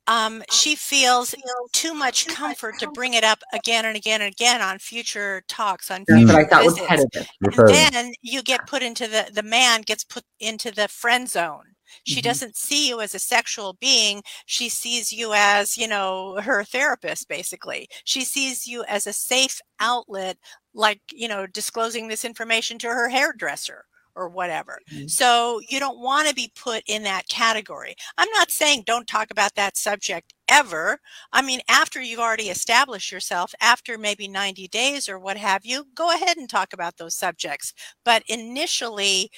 um, 0.09 0.43
she 0.51 0.77
feels 0.77 1.35
too 1.73 1.95
much 1.95 2.27
comfort 2.29 2.79
to 2.79 2.89
bring 2.89 3.15
it 3.15 3.25
up 3.25 3.43
again 3.53 3.85
and 3.87 3.97
again 3.97 4.23
and 4.23 4.33
again 4.33 4.63
on 4.63 4.79
future 4.79 5.43
talks, 5.49 5.91
on 5.91 6.05
That's 6.07 6.21
future 6.21 6.35
what 6.35 6.45
I 6.45 6.49
thought 6.49 6.65
was 6.65 6.79
visits. 6.79 7.07
And 7.53 7.67
then 7.67 8.13
you 8.23 8.43
get 8.43 8.67
put 8.67 8.83
into 8.83 9.07
the 9.09 9.31
the 9.33 9.43
man 9.43 9.83
gets 9.83 10.05
put 10.05 10.25
into 10.41 10.71
the 10.73 10.89
friend 10.89 11.29
zone. 11.29 11.75
She 12.05 12.21
Mhm. 12.21 12.25
doesn't 12.25 12.57
see 12.57 12.89
you 12.89 13.01
as 13.01 13.15
a 13.15 13.19
sexual 13.19 13.75
being. 13.81 14.23
She 14.47 14.69
sees 14.69 15.13
you 15.13 15.33
as, 15.35 15.77
you 15.79 15.89
know, 15.89 16.41
her 16.43 16.65
therapist 16.65 17.29
basically. 17.29 17.89
She 18.05 18.25
sees 18.25 18.67
you 18.67 18.85
as 18.85 19.07
a 19.07 19.13
safe 19.13 19.61
outlet 19.81 20.39
like, 20.75 21.01
you 21.13 21.29
know, 21.29 21.47
disclosing 21.47 22.09
this 22.09 22.25
information 22.25 22.79
to 22.81 22.89
her 22.89 23.09
hairdresser 23.09 23.85
or 24.17 24.29
whatever. 24.29 24.81
Mhm. 24.91 25.11
So 25.11 25.61
you 25.69 25.79
don't 25.79 25.99
want 26.01 26.29
to 26.29 26.35
be 26.35 26.51
put 26.57 26.83
in 26.87 27.03
that 27.05 27.29
category. 27.29 27.95
I'm 28.19 28.31
not 28.31 28.51
saying 28.51 28.85
don't 28.87 29.07
talk 29.07 29.31
about 29.31 29.55
that 29.55 29.77
subject 29.77 30.33
ever. 30.49 30.99
I 31.33 31.43
mean, 31.43 31.61
after 31.69 32.01
you've 32.01 32.21
already 32.21 32.49
established 32.49 33.13
yourself, 33.13 33.55
after 33.61 33.99
maybe 33.99 34.27
90 34.29 34.69
days 34.69 35.09
or 35.09 35.19
what 35.19 35.37
have 35.37 35.65
you, 35.67 35.87
go 35.95 36.11
ahead 36.15 36.37
and 36.39 36.49
talk 36.49 36.73
about 36.73 36.97
those 36.97 37.15
subjects. 37.15 37.73
But 38.05 38.23
initially, 38.29 39.31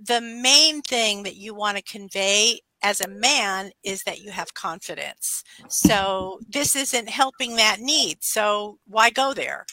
the 0.00 0.20
main 0.20 0.82
thing 0.82 1.22
that 1.24 1.36
you 1.36 1.54
want 1.54 1.76
to 1.76 1.82
convey 1.84 2.60
as 2.82 3.00
a 3.00 3.08
man 3.08 3.70
is 3.82 4.02
that 4.04 4.20
you 4.20 4.30
have 4.30 4.52
confidence. 4.54 5.42
So 5.68 6.40
this 6.48 6.76
isn't 6.76 7.08
helping 7.08 7.56
that 7.56 7.80
need. 7.80 8.22
So 8.22 8.78
why 8.86 9.10
go 9.10 9.32
there? 9.34 9.66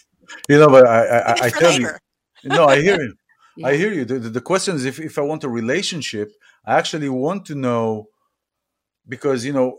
you 0.47 0.57
know 0.57 0.67
but 0.69 0.87
i 0.87 1.03
i, 1.19 1.31
I 1.47 1.49
tell 1.49 1.71
later. 1.71 1.99
you 2.43 2.49
no 2.51 2.65
i 2.65 2.79
hear 2.81 3.01
you 3.01 3.13
i 3.63 3.75
hear 3.75 3.91
you. 3.91 4.05
The, 4.05 4.19
the, 4.19 4.41
question 4.41 4.75
is 4.75 4.85
if, 4.85 4.99
if 4.99 5.17
i 5.17 5.21
want 5.21 5.43
a 5.43 5.49
relationship 5.49 6.31
i 6.65 6.75
actually 6.77 7.09
want 7.09 7.45
to 7.45 7.55
know 7.55 8.07
because 9.07 9.45
you 9.45 9.53
know 9.53 9.77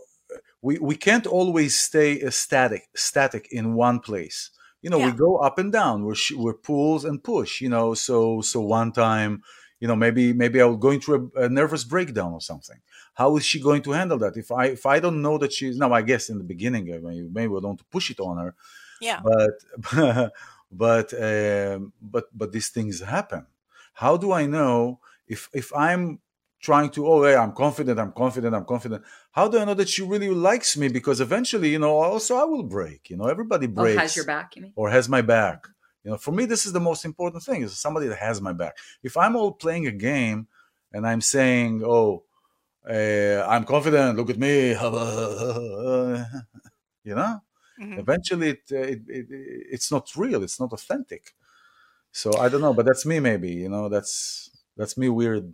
we 0.61 0.79
we 0.79 0.95
can't 0.95 1.27
always 1.27 1.75
stay 1.75 2.19
static 2.29 2.87
static 2.95 3.47
in 3.51 3.75
one 3.75 3.99
place. 3.99 4.49
You 4.81 4.89
know 4.89 4.99
we 4.99 5.11
go 5.11 5.37
up 5.37 5.59
and 5.59 5.71
down. 5.71 6.03
We're 6.03 6.15
sh- 6.15 6.33
we're 6.35 6.53
pulls 6.53 7.05
and 7.05 7.23
push 7.23 7.61
you 7.61 7.69
know. 7.69 7.93
So 7.93 8.41
so 8.41 8.61
one 8.61 8.91
time 8.91 9.43
you 9.79 9.87
know 9.87 9.95
maybe 9.95 10.33
maybe 10.33 10.61
i'm 10.61 10.79
going 10.79 11.01
through 11.01 11.31
a, 11.35 11.43
a 11.43 11.49
nervous 11.49 11.83
breakdown 11.83 12.31
or 12.33 12.41
something. 12.41 12.79
How 13.13 13.37
is 13.37 13.45
she 13.45 13.61
going 13.61 13.83
to 13.83 13.91
handle 13.91 14.17
that? 14.19 14.37
If 14.37 14.51
i 14.51 14.65
if 14.67 14.85
i 14.85 14.99
don't 14.99 15.21
know 15.21 15.37
that 15.37 15.53
she's 15.53 15.77
now 15.77 15.91
i 15.93 16.01
guess 16.01 16.29
in 16.29 16.37
the 16.37 16.43
beginning 16.43 16.93
I 16.93 16.99
mean, 16.99 17.31
maybe 17.33 17.49
we 17.49 17.61
don't 17.61 17.89
push 17.89 18.09
it 18.09 18.19
on 18.19 18.37
her 18.37 18.55
Yeah. 19.01 19.19
but 19.29 19.55
but 20.71 21.13
um, 21.13 21.93
but 22.01 22.25
but 22.33 22.51
these 22.51 22.69
things 22.69 23.01
happen 23.01 23.45
how 23.93 24.17
do 24.17 24.31
i 24.31 24.45
know 24.45 24.99
if 25.27 25.49
if 25.53 25.71
i'm 25.75 26.19
trying 26.61 26.89
to 26.89 27.07
oh 27.07 27.25
yeah 27.27 27.41
i'm 27.41 27.53
confident 27.53 27.99
i'm 27.99 28.11
confident 28.13 28.55
i'm 28.55 28.65
confident. 28.65 29.03
How 29.31 29.47
do 29.47 29.59
i 29.59 29.65
know 29.65 29.73
that 29.73 29.89
she 29.89 30.03
really 30.03 30.29
likes 30.29 30.77
me? 30.77 30.87
Because 30.87 31.19
eventually 31.21 31.69
you 31.69 31.79
know 31.79 31.97
also 31.97 32.35
i 32.37 32.43
will 32.43 32.63
break 32.63 33.09
you 33.09 33.17
know 33.17 33.27
everybody 33.27 33.67
Oh, 33.67 33.73
breaks 33.73 34.01
has 34.01 34.15
your 34.15 34.25
back, 34.25 34.55
you 34.55 34.61
mean? 34.63 34.73
or 34.75 34.89
has 34.89 35.09
my 35.09 35.21
back. 35.21 35.67
You 36.03 36.11
know 36.11 36.17
for 36.17 36.31
me 36.31 36.45
this 36.45 36.65
is 36.65 36.73
the 36.73 36.79
most 36.79 37.05
important 37.05 37.43
thing 37.43 37.61
is 37.63 37.77
somebody 37.79 38.07
that 38.07 38.17
has 38.19 38.41
my 38.41 38.53
back. 38.53 38.77
If 39.03 39.17
i'm 39.17 39.35
all 39.35 39.51
playing 39.53 39.87
a 39.87 39.91
game 39.91 40.47
and 40.93 41.05
i'm 41.07 41.21
saying 41.21 41.81
oh 41.85 42.23
uh, 42.89 43.45
i'm 43.53 43.63
confident 43.65 44.17
look 44.17 44.29
at 44.29 44.37
me 44.37 44.69
you 47.03 47.15
know? 47.15 47.41
Mhm. 47.79 47.99
eventually 47.99 48.49
it, 48.49 48.61
uh, 48.71 48.77
it, 48.77 49.01
it 49.07 49.25
it's 49.75 49.91
not 49.91 50.09
real 50.15 50.43
it's 50.43 50.59
not 50.59 50.71
authentic 50.73 51.33
so 52.13 52.31
i 52.39 52.47
don't 52.47 52.61
know 52.61 52.73
but 52.73 52.85
that's 52.85 53.05
me 53.05 53.19
maybe 53.19 53.51
you 53.51 53.67
know 53.67 53.89
that's 53.89 54.49
that's 54.77 54.97
me 54.97 55.09
weird. 55.09 55.53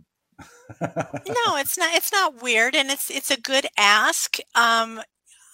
No 0.80 1.56
it's 1.56 1.76
not 1.76 1.94
it's 1.94 2.12
not 2.12 2.40
weird 2.42 2.74
and 2.74 2.90
it's 2.90 3.10
it's 3.10 3.30
a 3.30 3.40
good 3.40 3.66
ask 3.76 4.36
um 4.54 5.00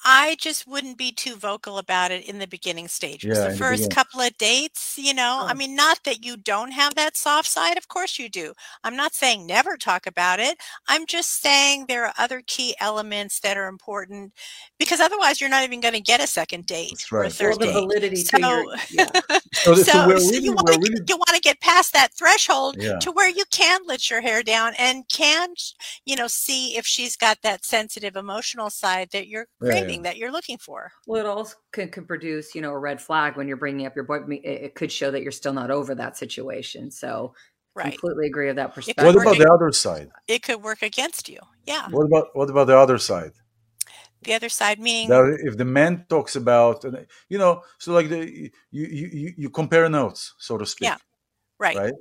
i 0.08 0.36
just 0.40 0.66
wouldn't 0.66 0.96
be 0.96 1.10
too 1.12 1.34
vocal 1.36 1.78
about 1.78 2.10
it 2.12 2.24
in 2.28 2.38
the 2.38 2.46
beginning 2.46 2.88
stages. 2.88 3.36
Yeah, 3.36 3.44
the 3.44 3.46
in 3.46 3.52
the 3.52 3.58
first 3.58 3.90
couple 3.90 4.20
of 4.20 4.36
dates 4.38 4.94
you 4.96 5.12
know 5.12 5.42
i 5.46 5.50
Oh. 5.52 5.54
mean 5.54 5.74
not 5.76 5.98
that 6.04 6.24
you 6.24 6.36
don't 6.38 6.70
have 6.70 6.94
that 6.94 7.16
soft 7.16 7.48
side 7.48 7.76
of 7.76 7.88
course 7.88 8.18
you 8.18 8.28
do. 8.28 8.52
I'm 8.84 8.96
not 8.96 9.14
saying 9.14 9.46
never 9.46 9.76
talk 9.76 10.06
about 10.06 10.38
it. 10.40 10.58
I'm 10.88 11.04
just 11.06 11.42
saying 11.42 11.86
there 11.88 12.04
are 12.06 12.14
other 12.18 12.42
key 12.46 12.74
elements 12.80 13.40
that 13.40 13.56
are 13.56 13.66
important 13.68 14.32
because 14.78 15.00
otherwise 15.00 15.40
you're 15.40 15.50
not 15.50 15.64
even 15.64 15.80
going 15.80 15.94
to 15.94 16.00
get 16.00 16.22
a 16.22 16.26
second 16.26 16.66
date 16.66 16.90
That's 16.92 17.12
or 17.12 17.24
a 17.24 17.30
third 17.30 17.56
Well, 17.58 17.66
date. 17.68 17.72
validity 17.72 18.16
So- 18.16 18.38
your 18.38 18.64
yeah. 18.90 19.10
so, 19.54 19.74
so, 19.74 19.82
so 19.82 20.06
really, 20.06 20.38
you 20.38 20.52
want 20.52 20.68
to 20.68 20.78
really 20.78 21.02
you 21.08 21.16
want 21.16 21.34
to 21.34 21.40
get 21.40 21.60
past 21.60 21.92
that 21.94 22.12
threshold 22.14 22.76
Yeah. 22.78 22.98
to 23.00 23.10
where 23.10 23.28
you 23.28 23.44
can 23.50 23.80
let 23.86 24.08
your 24.10 24.20
hair 24.20 24.42
down 24.42 24.74
and 24.78 25.04
can 25.08 25.54
you 26.04 26.14
know 26.16 26.28
see 26.28 26.76
if 26.76 26.86
she's 26.86 27.16
got 27.16 27.42
that 27.42 27.64
sensitive 27.64 28.14
emotional 28.16 28.70
side 28.70 29.08
that 29.12 29.26
you're 29.28 29.46
Yeah, 29.62 29.70
yeah. 29.96 30.02
craving 30.02 30.02
that 30.02 30.16
you're 30.16 30.32
looking 30.32 30.58
for 30.58 30.92
Well, 31.06 31.20
it 31.20 31.26
also 31.26 31.56
can, 31.72 31.88
can 31.90 32.04
produce, 32.04 32.54
you 32.54 32.62
know, 32.62 32.70
a 32.70 32.78
red 32.78 33.00
flag 33.00 33.36
when 33.36 33.48
you're 33.48 33.56
bringing 33.56 33.86
up 33.86 33.94
your 33.94 34.04
boy. 34.04 34.18
It, 34.28 34.44
it 34.44 34.74
could 34.74 34.92
show 34.92 35.10
that 35.10 35.22
you're 35.22 35.32
still 35.32 35.52
not 35.52 35.70
over 35.70 35.94
that 35.94 36.16
situation. 36.16 36.90
So, 36.90 37.34
right 37.76 37.92
completely 37.92 38.26
agree 38.26 38.46
with 38.46 38.56
that 38.56 38.74
perspective. 38.74 39.04
what 39.04 39.14
about 39.14 39.34
ag- 39.34 39.42
the 39.42 39.52
other 39.52 39.70
side 39.70 40.08
it 40.26 40.42
could 40.42 40.62
work 40.62 40.82
against 40.82 41.28
you 41.28 41.38
yeah 41.66 41.86
what 41.90 42.06
about 42.06 42.26
what 42.32 42.48
about 42.50 42.66
the 42.66 42.76
other 42.76 42.98
side 42.98 43.32
the 44.22 44.32
other 44.32 44.48
side 44.48 44.80
meaning 44.80 45.08
that 45.08 45.38
if 45.44 45.56
the 45.56 45.64
man 45.64 46.04
talks 46.08 46.34
about 46.36 46.84
you 47.28 47.38
know 47.38 47.62
so 47.78 47.92
like 47.92 48.08
the 48.08 48.50
you 48.70 48.86
you 48.98 49.08
you, 49.12 49.34
you 49.36 49.50
compare 49.50 49.88
notes 49.88 50.34
so 50.38 50.56
to 50.56 50.66
speak 50.66 50.88
Yeah. 50.88 50.96
right, 51.58 51.76
right 51.76 51.94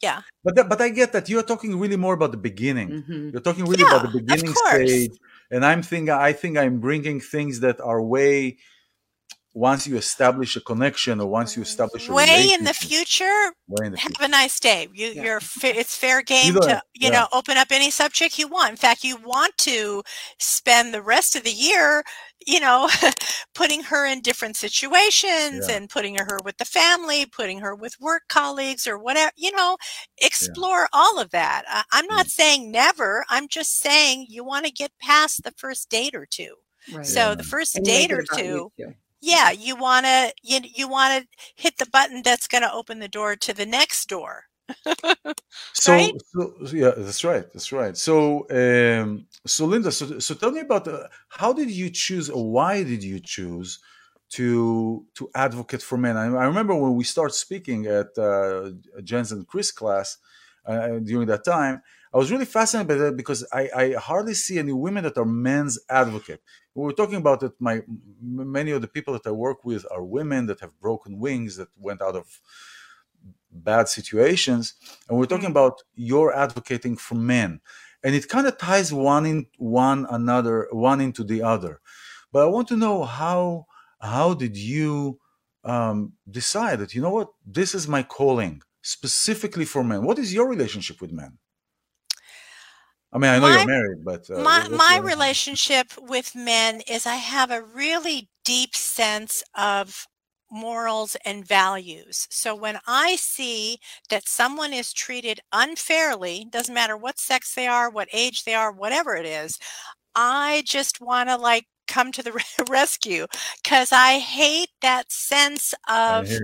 yeah 0.00 0.22
but 0.44 0.54
that, 0.54 0.68
but 0.68 0.80
i 0.80 0.88
get 0.88 1.12
that 1.12 1.28
you're 1.28 1.42
talking 1.42 1.76
really 1.78 1.96
more 1.96 2.14
about 2.14 2.30
the 2.30 2.42
beginning 2.50 2.88
Mhm. 3.02 3.32
You're 3.32 3.42
talking 3.42 3.64
really 3.66 3.82
about 3.82 4.02
the 4.06 4.14
beginning 4.20 4.54
stage, 4.54 5.10
and 5.50 5.64
I'm 5.64 5.82
thinking 5.82 6.10
I 6.10 6.32
think 6.32 6.58
I'm 6.58 6.80
bringing 6.80 7.20
things 7.20 7.60
that 7.60 7.80
are 7.80 8.02
way 8.02 8.58
once 9.56 9.86
you 9.86 9.96
establish 9.96 10.54
a 10.54 10.60
connection 10.60 11.18
or 11.18 11.26
once 11.28 11.56
you 11.56 11.62
establish 11.62 12.08
a 12.10 12.12
way 12.12 12.50
in 12.52 12.62
the 12.64 12.74
future 12.74 13.24
in 13.82 13.92
the 13.92 13.98
have 13.98 14.10
future. 14.12 14.24
a 14.24 14.28
nice 14.28 14.60
day 14.60 14.86
you 14.92 15.08
Yeah. 15.08 15.22
you're 15.24 15.40
it's 15.64 15.96
fair 15.96 16.20
game 16.20 16.56
Either 16.56 16.60
to 16.68 16.82
you 16.94 17.08
yeah. 17.08 17.10
know 17.10 17.28
open 17.32 17.56
up 17.56 17.68
any 17.70 17.90
subject 17.90 18.38
you 18.38 18.48
want 18.48 18.70
in 18.70 18.76
fact 18.76 19.02
you 19.02 19.16
want 19.16 19.56
to 19.58 20.02
spend 20.38 20.92
the 20.92 21.00
rest 21.00 21.34
of 21.36 21.42
the 21.42 21.50
year 21.52 22.04
you 22.46 22.60
know 22.60 22.90
putting 23.54 23.82
her 23.84 24.04
in 24.04 24.20
different 24.20 24.56
situations 24.56 25.66
Yeah. 25.68 25.76
and 25.76 25.88
putting 25.88 26.16
her 26.16 26.38
with 26.44 26.58
the 26.58 26.66
family 26.66 27.24
putting 27.24 27.60
her 27.60 27.74
with 27.74 27.94
work 27.98 28.24
colleagues 28.28 28.86
or 28.86 28.98
whatever 28.98 29.32
you 29.36 29.52
know 29.52 29.78
explore 30.18 30.86
all 30.92 31.18
of 31.18 31.30
that 31.30 31.62
I, 31.66 31.82
i'm 31.92 32.06
not 32.06 32.26
mm. 32.26 32.30
saying 32.30 32.70
never 32.70 33.24
i'm 33.30 33.48
just 33.48 33.78
saying 33.78 34.26
you 34.28 34.44
want 34.44 34.66
to 34.66 34.70
get 34.72 34.92
past 35.00 35.44
the 35.44 35.52
first 35.56 35.88
date 35.88 36.14
or 36.14 36.26
two 36.26 36.56
Right. 36.92 37.04
so 37.06 37.30
Yeah. 37.30 37.34
the 37.34 37.42
first 37.42 37.74
And 37.76 37.84
date 37.84 38.12
or 38.12 38.20
about 38.20 38.38
you 38.42 38.44
two 38.44 38.72
too. 38.78 38.94
Yeah 39.20 39.50
you 39.50 39.76
want 39.76 40.06
to 40.06 40.32
you, 40.42 40.60
you 40.62 40.88
want 40.88 41.22
to 41.22 41.28
hit 41.56 41.78
the 41.78 41.86
button 41.86 42.22
that's 42.22 42.46
going 42.46 42.62
to 42.62 42.72
open 42.72 42.98
the 42.98 43.08
door 43.08 43.36
to 43.36 43.52
the 43.52 43.66
next 43.66 44.08
door 44.08 44.44
So, 45.72 45.92
right? 45.92 46.12
so 46.32 46.54
yeah, 46.72 46.92
that's 46.96 47.22
right. 47.24 47.44
That's 47.52 47.70
right. 47.72 47.96
So, 47.96 48.46
um, 48.50 49.26
so 49.46 49.66
Linda, 49.66 49.92
so, 49.92 50.18
so 50.18 50.34
tell 50.34 50.50
me 50.50 50.60
about 50.60 50.88
uh, 50.88 51.08
how 51.28 51.52
did 51.52 51.70
you 51.70 51.90
choose, 51.90 52.30
or 52.30 52.50
why 52.50 52.82
did 52.82 53.04
you 53.04 53.20
choose 53.20 53.78
to 54.30 55.04
to 55.14 55.30
advocate 55.34 55.82
for 55.82 55.98
men? 55.98 56.16
I, 56.16 56.24
I 56.24 56.46
remember 56.46 56.74
when 56.74 56.94
we 56.94 57.04
started 57.04 57.34
speaking 57.34 57.86
at 57.86 58.16
uh, 58.18 58.70
Jen's 59.04 59.32
and 59.32 59.46
Chris 59.46 59.70
class 59.70 60.18
uh, 60.64 60.98
during 60.98 61.26
that 61.28 61.44
time. 61.44 61.82
I 62.12 62.16
was 62.18 62.32
really 62.32 62.46
fascinated 62.46 62.88
by 62.88 62.94
that 62.94 63.16
because 63.16 63.46
I, 63.52 63.68
I 63.76 63.92
hardly 63.92 64.32
see 64.34 64.58
any 64.58 64.72
women 64.72 65.04
that 65.04 65.18
are 65.18 65.26
men's 65.26 65.78
advocate. 65.90 66.40
We 66.76 66.84
were 66.84 66.92
talking 67.00 67.16
about 67.24 67.40
that. 67.40 67.60
My 67.60 67.82
many 68.20 68.72
of 68.72 68.82
the 68.82 68.88
people 68.96 69.14
that 69.14 69.26
I 69.26 69.32
work 69.32 69.64
with 69.64 69.86
are 69.94 70.04
women 70.04 70.46
that 70.48 70.60
have 70.60 70.78
broken 70.80 71.18
wings 71.18 71.56
that 71.56 71.70
went 71.88 72.02
out 72.02 72.16
of 72.16 72.26
bad 73.50 73.88
situations 73.88 74.74
and 75.08 75.18
we're 75.18 75.26
talking 75.26 75.48
Mhm. 75.48 75.56
about 75.56 75.82
you're 75.94 76.34
advocating 76.34 76.96
for 76.96 77.14
men 77.14 77.60
and 78.04 78.14
it 78.14 78.28
kind 78.28 78.46
of 78.46 78.58
ties 78.58 78.92
one 78.92 79.24
in 79.26 79.46
one 79.58 80.06
another 80.10 80.68
one 80.72 81.00
into 81.00 81.24
the 81.24 81.42
other 81.42 81.80
but 82.32 82.42
i 82.42 82.46
want 82.46 82.68
to 82.68 82.76
know 82.76 83.04
how 83.04 83.66
how 84.00 84.34
did 84.34 84.56
you 84.56 85.18
um, 85.64 86.12
decide 86.30 86.78
that 86.80 86.94
you 86.94 87.02
know 87.02 87.10
what 87.10 87.30
this 87.44 87.74
is 87.74 87.88
my 87.88 88.02
calling 88.02 88.62
specifically 88.82 89.64
for 89.64 89.82
men 89.82 90.04
what 90.04 90.18
is 90.18 90.34
your 90.34 90.48
relationship 90.48 91.00
with 91.00 91.12
men 91.12 91.38
i 93.16 93.18
mean 93.18 93.30
i 93.30 93.38
know 93.38 93.48
My- 93.48 93.56
you're 93.58 93.66
married 93.66 94.04
but 94.04 94.30
uh, 94.30 94.42
my 94.42 94.66
my 94.70 95.00
relationship 95.04 95.92
with 95.98 96.34
men 96.36 96.82
is 96.88 97.06
I 97.06 97.16
have 97.16 97.50
a 97.50 97.62
really 97.62 98.28
deep 98.44 98.76
sense 98.76 99.42
of 99.56 100.06
morals 100.50 101.16
and 101.24 101.46
values. 101.46 102.28
So 102.30 102.54
when 102.54 102.78
I 102.86 103.16
see 103.16 103.78
that 104.10 104.28
someone 104.28 104.72
is 104.74 104.92
treated 104.92 105.40
unfairly, 105.52 106.46
doesn't 106.50 106.74
matter 106.74 106.96
what 106.96 107.18
sex 107.18 107.54
they 107.54 107.66
are, 107.66 107.90
what 107.90 108.08
age 108.12 108.44
they 108.44 108.54
are, 108.54 108.72
whatever 108.72 109.16
it 109.16 109.26
is, 109.26 109.58
I 110.14 110.62
just 110.66 111.00
want 111.00 111.28
to 111.30 111.36
like 111.36 111.66
come 111.88 112.12
to 112.12 112.22
the 112.22 112.32
rescue 112.70 113.26
cuz 113.64 113.92
I 113.92 114.18
hate 114.20 114.70
that 114.82 115.12
sense 115.12 115.74
of. 115.88 116.40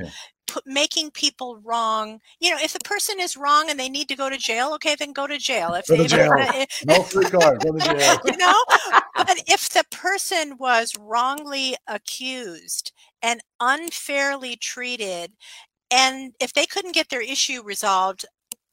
Put, 0.53 0.67
making 0.67 1.11
people 1.13 1.57
wrong. 1.65 2.21
You 2.41 2.51
know, 2.51 2.59
if 2.63 2.73
the 2.73 2.81
person 2.85 3.21
is 3.21 3.37
wrong 3.37 3.71
and 3.71 3.79
they 3.79 3.89
need 3.89 4.09
to 4.09 4.17
go 4.17 4.29
to 4.31 4.37
jail, 4.39 4.73
okay, 4.75 4.95
then 4.99 5.13
go 5.13 5.27
to 5.27 5.39
jail. 5.39 5.75
If 5.75 5.87
Go 5.87 5.97
to 5.97 6.03
they 6.03 6.09
jail. 6.09 6.33
if- 6.39 6.55
eh, 6.55 6.67
no 6.87 7.03
free 7.05 7.27
car 7.27 7.57
go 7.57 7.73
to 7.73 7.81
jail 7.89 8.19
you 8.25 8.37
know 8.37 8.55
but 9.17 9.39
if 9.47 9.69
the 9.71 9.85
person 9.91 10.57
was 10.59 10.93
wrongly 10.99 11.77
accused 11.89 12.93
and 13.23 13.41
unfairly 13.61 14.57
treated 14.57 15.33
and 15.91 16.33
if 16.41 16.53
they 16.53 16.67
couldn't 16.67 16.95
get 16.95 17.09
their 17.11 17.23
issue 17.23 17.63
resolved 17.63 18.25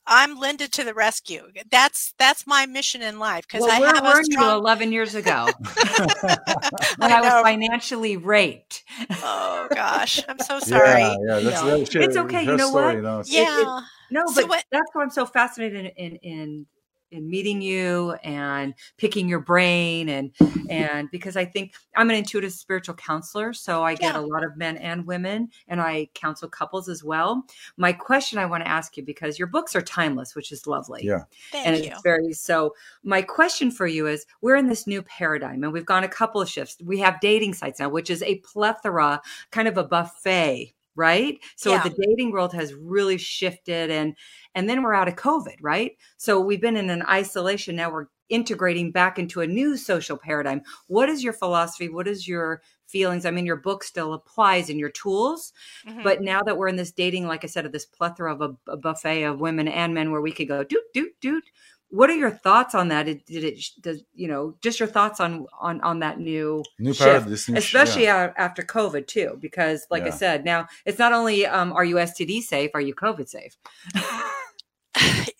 i'm 0.09 0.37
linda 0.39 0.67
to 0.67 0.83
the 0.83 0.93
rescue. 0.93 1.43
That's 1.71 2.13
that's 2.17 2.45
my 2.47 2.65
mission 2.65 3.01
in 3.01 3.19
life 3.19 3.47
because 3.47 3.61
well, 3.61 3.71
i 3.71 3.79
where 3.79 3.93
have 3.95 4.03
were 4.03 4.19
a 4.21 4.25
you 4.27 4.51
11 4.57 4.91
years 4.91 5.15
ago? 5.15 5.47
When 6.97 7.11
I 7.11 7.17
I, 7.17 7.21
was 7.21 7.43
financially 7.43 8.17
raped? 8.17 8.83
oh 9.23 9.67
gosh. 9.73 10.21
I'm 10.27 10.39
so 10.39 10.59
sorry. 10.73 11.01
Yeah 11.01 11.15
yeah 11.27 11.39
that's, 11.39 11.61
No. 11.63 11.77
that's 11.77 11.95
It's 11.95 12.17
okay, 12.17 12.43
you 12.43 12.55
know 12.57 12.69
story, 12.69 12.85
what? 12.85 12.95
you 12.95 13.01
know, 13.01 13.19
it's- 13.21 13.31
yeah 13.31 13.81
No, 14.11 14.23
So 14.27 14.41
but 14.41 14.49
what- 14.49 14.65
that's 14.71 14.89
why 14.93 15.03
I'm 15.03 15.11
so 15.11 15.25
fascinated 15.25 15.85
in, 15.85 15.91
in 16.05 16.15
in 16.23 16.65
in 17.11 17.29
meeting 17.29 17.61
you 17.61 18.13
and 18.23 18.73
picking 18.97 19.27
your 19.27 19.39
brain 19.39 20.09
and 20.09 20.31
and 20.69 21.09
because 21.11 21.35
I 21.35 21.45
think 21.45 21.73
I'm 21.95 22.09
an 22.09 22.15
intuitive 22.15 22.53
spiritual 22.53 22.95
counselor, 22.95 23.53
so 23.53 23.83
I 23.83 23.95
get 23.95 24.13
Yeah. 24.15 24.19
a 24.19 24.21
lot 24.21 24.43
of 24.43 24.55
men 24.57 24.77
and 24.77 25.05
women 25.05 25.49
and 25.67 25.81
I 25.81 26.09
counsel 26.13 26.47
couples 26.49 26.87
as 26.89 27.03
well. 27.03 27.43
My 27.77 27.91
question 27.93 28.37
I 28.39 28.45
want 28.45 28.63
to 28.63 28.69
ask 28.69 28.95
you 28.97 29.03
because 29.03 29.39
your 29.39 29.47
books 29.47 29.75
are 29.75 29.81
timeless, 29.81 30.35
which 30.35 30.51
is 30.51 30.67
lovely. 30.67 31.01
yeah 31.03 31.23
thank 31.51 31.67
and 31.67 31.77
you 31.77 31.91
it's 31.91 32.01
very 32.01 32.33
so 32.33 32.73
my 33.03 33.21
question 33.21 33.71
for 33.71 33.87
you 33.87 34.07
is 34.07 34.25
we're 34.41 34.55
in 34.55 34.67
this 34.67 34.85
new 34.87 35.01
paradigm 35.03 35.63
and 35.63 35.73
we've 35.73 35.85
gone 35.85 36.03
a 36.03 36.07
couple 36.07 36.39
of 36.41 36.49
shifts 36.49 36.77
we 36.83 36.99
have 36.99 37.19
dating 37.21 37.53
sites 37.53 37.79
now 37.79 37.89
which 37.89 38.09
is 38.09 38.21
a 38.23 38.35
plethora 38.39 39.21
kind 39.51 39.67
of 39.67 39.77
a 39.77 39.83
buffet 39.83 40.73
right 40.99 41.39
so 41.55 41.71
Yeah. 41.71 41.83
the 41.83 41.89
dating 42.07 42.31
world 42.31 42.53
has 42.53 42.73
really 42.73 43.17
shifted 43.17 43.89
and 43.89 44.15
and 44.53 44.69
then 44.69 44.83
we're 44.83 44.93
out 44.93 45.07
of 45.07 45.15
covid 45.15 45.55
right 45.61 45.91
so 46.17 46.39
we've 46.39 46.61
been 46.61 46.77
in 46.77 46.89
an 46.89 47.03
isolation 47.07 47.75
now 47.75 47.89
we're 47.91 48.07
integrating 48.27 48.91
back 48.91 49.17
into 49.17 49.41
a 49.41 49.47
new 49.47 49.75
social 49.77 50.17
paradigm 50.17 50.61
what 50.87 51.09
is 51.09 51.23
your 51.23 51.33
philosophy 51.33 51.89
what 51.89 52.07
is 52.07 52.27
your 52.27 52.61
feelings 52.85 53.25
i 53.25 53.31
mean 53.31 53.45
your 53.45 53.55
book 53.55 53.83
still 53.83 54.13
applies 54.13 54.69
in 54.69 54.77
your 54.77 54.89
tools 54.91 55.53
Mhm. 55.87 56.03
but 56.03 56.21
now 56.21 56.41
that 56.43 56.57
we're 56.57 56.67
in 56.67 56.75
this 56.75 56.91
dating, 56.91 57.25
like 57.27 57.43
I 57.43 57.47
said, 57.47 57.65
of 57.65 57.71
this 57.71 57.85
plethora 57.85 58.33
of 58.33 58.41
a, 58.41 58.71
a 58.71 58.77
buffet 58.77 59.23
of 59.23 59.39
women 59.39 59.67
and 59.67 59.93
men 59.93 60.11
where 60.11 60.21
we 60.21 60.31
could 60.31 60.47
go 60.47 60.63
doot 60.63 60.83
doot 60.93 61.13
doot. 61.21 61.43
What 61.89 62.09
are 62.09 62.15
your 62.15 62.31
thoughts 62.31 62.75
on 62.75 62.89
that? 62.89 63.07
Did, 63.07 63.25
did 63.25 63.43
it 63.43 63.63
does 63.81 64.03
you 64.13 64.27
know 64.27 64.55
just 64.61 64.79
your 64.79 64.87
thoughts 64.87 65.19
on 65.19 65.47
on 65.59 65.81
on 65.81 65.99
that 65.99 66.19
new 66.19 66.63
new 66.77 66.93
shift, 66.93 67.27
new 67.27 67.35
sh- 67.35 67.49
especially 67.49 68.03
yeah. 68.03 68.31
after 68.37 68.63
COVID 68.63 69.07
too? 69.07 69.37
Because 69.39 69.87
like 69.89 70.03
I 70.03 70.11
said, 70.11 70.45
now 70.45 70.67
it's 70.85 70.99
not 70.99 71.13
only 71.13 71.45
um, 71.45 71.73
are 71.73 71.85
you 71.85 71.95
STD 71.95 72.41
safe, 72.41 72.71
are 72.73 72.81
you 72.81 72.93
COVID 72.93 73.27
safe? 73.27 73.57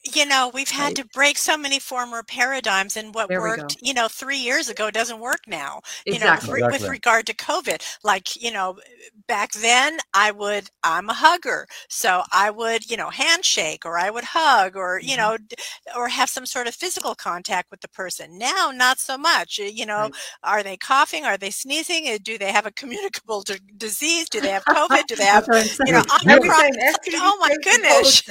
you 0.04 0.26
know 0.26 0.50
we've 0.54 0.70
had 0.70 0.88
Right. 0.88 0.96
to 0.98 1.06
break 1.06 1.38
so 1.38 1.58
many 1.58 1.80
former 1.80 2.24
paradigms 2.24 2.98
and 2.98 3.14
what 3.14 3.28
There 3.30 3.42
worked 3.42 3.78
you 3.82 3.94
know 3.94 4.08
three 4.08 4.38
years 4.38 4.70
ago 4.70 4.90
doesn't 4.92 5.20
work 5.20 5.42
now 5.48 5.82
you 6.06 6.14
exactly. 6.16 6.62
know, 6.62 6.68
for- 6.68 6.72
with 6.72 6.88
regard 6.90 7.26
to 7.28 7.34
COVID. 7.34 7.82
Like, 8.04 8.42
you 8.42 8.52
know, 8.52 8.78
back 9.28 9.52
then 9.54 9.98
I 10.14 10.32
would, 10.32 10.70
I'm 10.84 11.10
a 11.10 11.14
hugger. 11.14 11.68
So 11.90 12.24
I 12.32 12.50
would, 12.50 12.90
you 12.90 12.98
know, 12.98 13.10
handshake 13.10 13.86
or 13.86 13.98
I 13.98 14.10
would 14.10 14.24
hug 14.24 14.76
or, 14.76 15.00
you 15.00 15.16
Mhm. 15.16 15.18
know, 15.18 15.38
or 15.96 16.08
have 16.10 16.30
some 16.30 16.46
sort 16.46 16.68
of 16.68 16.76
physical 16.76 17.16
contact 17.16 17.70
with 17.72 17.82
the 17.82 17.88
person. 17.90 18.38
Now, 18.38 18.72
not 18.74 19.00
so 19.00 19.18
much. 19.18 19.58
You 19.60 19.86
know, 19.86 20.04
Right. 20.04 20.14
are 20.44 20.64
they 20.64 20.78
coughing? 20.78 21.26
Are 21.26 21.38
they 21.38 21.52
sneezing? 21.52 22.08
Uh, 22.10 22.18
Do 22.22 22.38
they 22.38 22.52
have 22.52 22.66
a 22.66 22.72
communicable 22.72 23.42
d- 23.42 23.60
disease? 23.78 24.30
Do 24.30 24.42
they 24.42 24.50
have 24.52 24.66
COVID? 24.66 25.06
Do 25.08 25.16
they 25.16 25.26
have, 25.36 25.46
That's 25.46 25.78
what 25.80 25.82
I'm 25.82 25.88
you 25.88 25.94
know, 25.94 26.04
saying. 26.04 26.24
Yeah. 26.26 26.34
Every 26.36 26.50
Omicron? 26.50 26.72
Oh 27.22 27.38
my 27.40 27.56
goodness. 27.64 28.24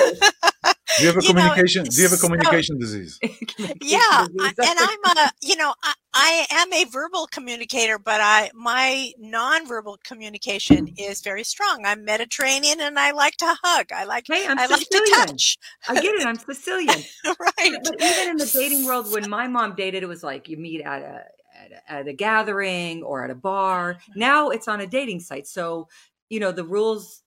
COVID 0.88 0.98
do 0.98 1.02
you 1.02 1.06
have 1.08 1.16
a 1.16 1.22
you 1.26 1.34
know, 1.34 1.40
communication 1.40 1.84
do 1.84 1.96
you 1.96 2.02
have 2.04 2.12
a 2.12 2.16
so- 2.16 2.26
communication 2.26 2.78
disease 2.78 3.18
safe. 3.24 3.72
yeah 3.82 3.98
I, 4.00 4.26
Communication 4.26 4.64
and 4.64 4.78
i'm 4.80 5.16
a 5.16 5.32
you 5.42 5.56
know 5.56 5.74
I, 5.82 5.94
I 6.14 6.46
am 6.50 6.72
a 6.72 6.84
verbal 6.84 7.26
communicator 7.30 7.98
but 7.98 8.20
i 8.20 8.50
my 8.54 9.12
nonverbal 9.22 10.02
communication 10.02 10.86
hmm. 10.86 10.94
is 10.98 11.20
very 11.20 11.44
strong 11.44 11.82
i'm 11.84 12.04
mediterranean 12.04 12.80
and 12.80 12.98
i 12.98 13.10
like 13.12 13.36
to 13.38 13.56
hug 13.62 13.86
i 13.92 14.04
like 14.04 14.24
Hey, 14.28 14.46
I'm 14.46 14.58
i 14.58 14.66
like 14.66 14.88
to 14.88 15.12
touch 15.14 15.56
I 15.88 15.94
get 15.94 16.14
it. 16.14 16.26
I'm 16.26 16.36
Sicilian. 16.36 17.02
right 17.24 17.78
But 17.82 18.02
even 18.02 18.30
in 18.30 18.36
the 18.36 18.50
dating 18.52 18.84
world, 18.84 19.10
when 19.12 19.28
my 19.28 19.48
mom 19.48 19.74
dated, 19.74 20.02
it 20.02 20.06
was 20.06 20.22
like 20.22 20.48
you 20.48 20.56
meet 20.56 20.82
at 20.82 21.02
a 21.02 21.24
at 21.58 21.72
a, 21.72 21.92
at 21.92 22.08
a 22.08 22.12
gathering 22.12 23.02
or 23.02 23.24
at 23.24 23.30
a 23.30 23.34
bar. 23.34 23.94
Mm-hmm. 23.94 24.18
Now 24.20 24.50
it's 24.50 24.68
on 24.68 24.80
a 24.80 24.86
dating 24.86 25.20
site, 25.20 25.46
so 25.46 25.88
you 26.28 26.40
know 26.40 26.52
the 26.52 26.64
rules. 26.64 27.22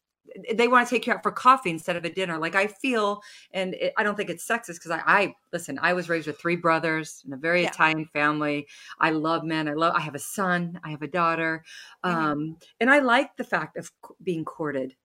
They 0.53 0.67
want 0.67 0.87
to 0.87 0.95
take 0.95 1.07
you 1.07 1.13
out 1.13 1.23
for 1.23 1.31
coffee 1.31 1.71
instead 1.71 1.95
of 1.95 2.05
a 2.05 2.09
dinner. 2.09 2.37
Like 2.37 2.55
I 2.55 2.67
feel, 2.67 3.21
and 3.53 3.73
it, 3.75 3.93
I 3.97 4.03
don't 4.03 4.15
think 4.15 4.29
it's 4.29 4.47
sexist 4.47 4.75
because 4.75 4.91
I, 4.91 5.01
I 5.05 5.35
listen. 5.51 5.77
I 5.81 5.93
was 5.93 6.09
raised 6.09 6.27
with 6.27 6.39
three 6.39 6.55
brothers 6.55 7.23
in 7.25 7.33
a 7.33 7.37
very 7.37 7.63
Yeah. 7.63 7.69
Italian 7.69 8.05
family. 8.13 8.67
I 8.99 9.09
love 9.11 9.43
men. 9.43 9.67
I 9.67 9.73
love. 9.73 9.93
I 9.95 9.99
have 9.99 10.15
a 10.15 10.19
son. 10.19 10.79
I 10.83 10.89
have 10.91 11.01
a 11.01 11.07
daughter, 11.07 11.63
Mhm. 12.05 12.09
um, 12.11 12.57
and 12.79 12.89
I 12.89 12.99
like 12.99 13.35
the 13.35 13.43
fact 13.43 13.77
of 13.77 13.91
being 14.23 14.45
courted. 14.45 14.95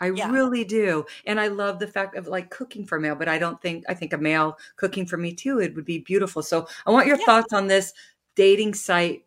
I 0.00 0.06
Yeah. 0.08 0.30
really 0.30 0.64
do. 0.64 1.04
And 1.24 1.40
I 1.40 1.48
love 1.48 1.78
the 1.78 1.86
fact 1.88 2.16
of 2.16 2.28
like 2.28 2.50
cooking 2.50 2.86
for 2.86 2.98
a 2.98 3.00
male, 3.00 3.16
but 3.16 3.28
I 3.28 3.38
don't 3.38 3.60
think 3.62 3.84
I 3.88 3.94
think 3.94 4.12
a 4.12 4.18
male 4.18 4.58
cooking 4.76 5.06
for 5.06 5.16
me 5.16 5.34
too, 5.34 5.60
it 5.60 5.74
would 5.74 5.86
be 5.86 5.98
beautiful. 6.00 6.42
So 6.42 6.68
I 6.86 6.90
want 6.90 7.06
your 7.06 7.16
Yeah. 7.18 7.26
thoughts 7.26 7.52
on 7.52 7.66
this 7.66 7.92
dating 8.36 8.74
site. 8.74 9.25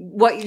What 0.00 0.38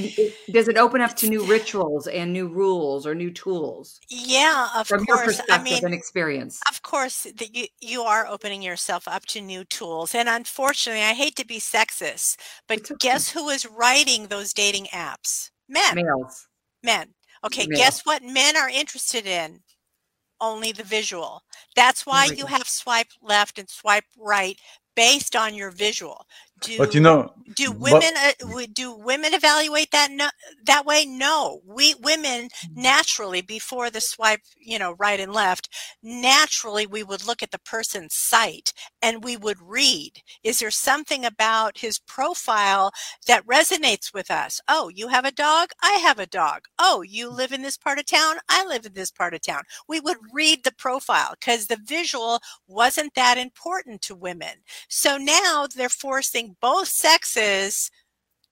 does 0.52 0.70
it 0.70 0.78
open 0.78 1.02
up 1.02 1.16
to 1.18 1.30
new 1.30 1.44
rituals 1.44 2.08
and 2.08 2.32
new 2.32 2.48
rules 2.48 3.06
or 3.06 3.14
new 3.14 3.32
tools 3.32 4.00
yeah 4.10 4.70
of 4.78 4.88
from 4.88 5.04
your 5.06 5.18
course 5.18 5.42
i 5.42 5.58
perspective 5.58 5.64
mean 5.64 5.86
and 5.86 5.94
experience? 5.94 6.62
of 6.70 6.82
course 6.84 7.24
that 7.24 7.54
you 7.54 7.68
you 7.82 8.02
are 8.02 8.26
opening 8.26 8.62
yourself 8.62 9.10
up 9.10 9.26
to 9.26 9.42
new 9.42 9.66
tools 9.66 10.16
and 10.16 10.30
unfortunately 10.30 11.04
i 11.04 11.14
hate 11.14 11.36
to 11.36 11.46
be 11.46 11.60
sexist 11.60 12.38
but 12.70 12.80
okay. 12.80 12.96
guess 13.00 13.30
who 13.32 13.50
is 13.50 13.66
writing 13.66 14.28
those 14.28 14.54
dating 14.54 14.86
apps 14.94 15.52
men 15.68 15.96
Males. 15.96 16.48
Men. 16.84 17.14
Okay, 17.44 17.66
Male. 17.68 17.78
guess 17.78 18.06
what 18.06 18.24
men 18.24 18.58
are 18.58 18.70
interested 18.70 19.26
in? 19.26 19.62
Only 20.40 20.72
the 20.72 20.84
visual. 20.84 21.44
That's 21.76 22.06
why 22.06 22.26
you 22.26 22.48
have 22.48 22.68
swipe 22.68 23.10
left 23.22 23.60
and 23.60 23.70
swipe 23.70 24.06
right 24.18 24.58
based 24.96 25.36
on 25.36 25.54
your 25.54 25.70
visual. 25.70 26.26
Do 26.62 26.78
But 26.78 26.94
you 26.94 27.02
know, 27.02 27.34
do 27.56 27.72
but- 27.72 27.80
women 27.80 28.14
uh, 28.16 28.66
do 28.72 28.94
women 28.96 29.34
evaluate 29.34 29.90
that 29.92 30.12
no, 30.12 30.30
that 30.66 30.86
way? 30.86 31.06
No. 31.06 31.62
We 31.66 31.96
women 31.96 32.50
naturally 32.74 33.42
before 33.42 33.90
the 33.90 34.00
swipe, 34.00 34.42
you 34.60 34.78
know, 34.78 34.94
right 35.00 35.20
and 35.20 35.34
left, 35.34 35.70
naturally 36.04 36.86
we 36.86 37.02
would 37.04 37.26
look 37.26 37.42
at 37.42 37.50
the 37.52 37.60
person's 37.60 38.14
site 38.14 38.74
and 39.02 39.24
we 39.24 39.38
would 39.38 39.58
read, 39.60 40.22
is 40.44 40.60
there 40.60 40.72
something 40.72 41.26
about 41.26 41.80
his 41.80 41.98
profile 42.00 42.92
that 43.28 43.46
resonates 43.48 44.14
with 44.14 44.30
us? 44.30 44.62
Oh, 44.68 44.90
you 44.94 45.08
have 45.08 45.26
a 45.26 45.32
dog? 45.32 45.70
I 45.82 45.94
have 45.94 46.20
a 46.20 46.28
dog. 46.28 46.66
Oh, 46.78 47.02
you 47.02 47.30
live 47.30 47.52
in 47.52 47.64
this 47.64 47.78
part 47.78 47.98
of 48.00 48.06
town? 48.06 48.36
I 48.50 48.66
live 48.66 48.86
in 48.86 48.94
this 48.94 49.12
part 49.12 49.34
of 49.34 49.42
town. 49.42 49.64
We 49.88 50.00
would 50.00 50.18
read 50.32 50.64
the 50.64 50.74
profile 50.74 51.34
because 51.40 51.68
the 51.68 51.80
visual 51.84 52.40
wasn't 52.68 53.16
that 53.16 53.40
important 53.40 54.04
to 54.04 54.16
women. 54.16 54.58
So 54.88 55.18
now 55.18 55.68
they're 55.76 55.90
forcing 55.90 56.51
both 56.60 56.88
sexes 56.88 57.90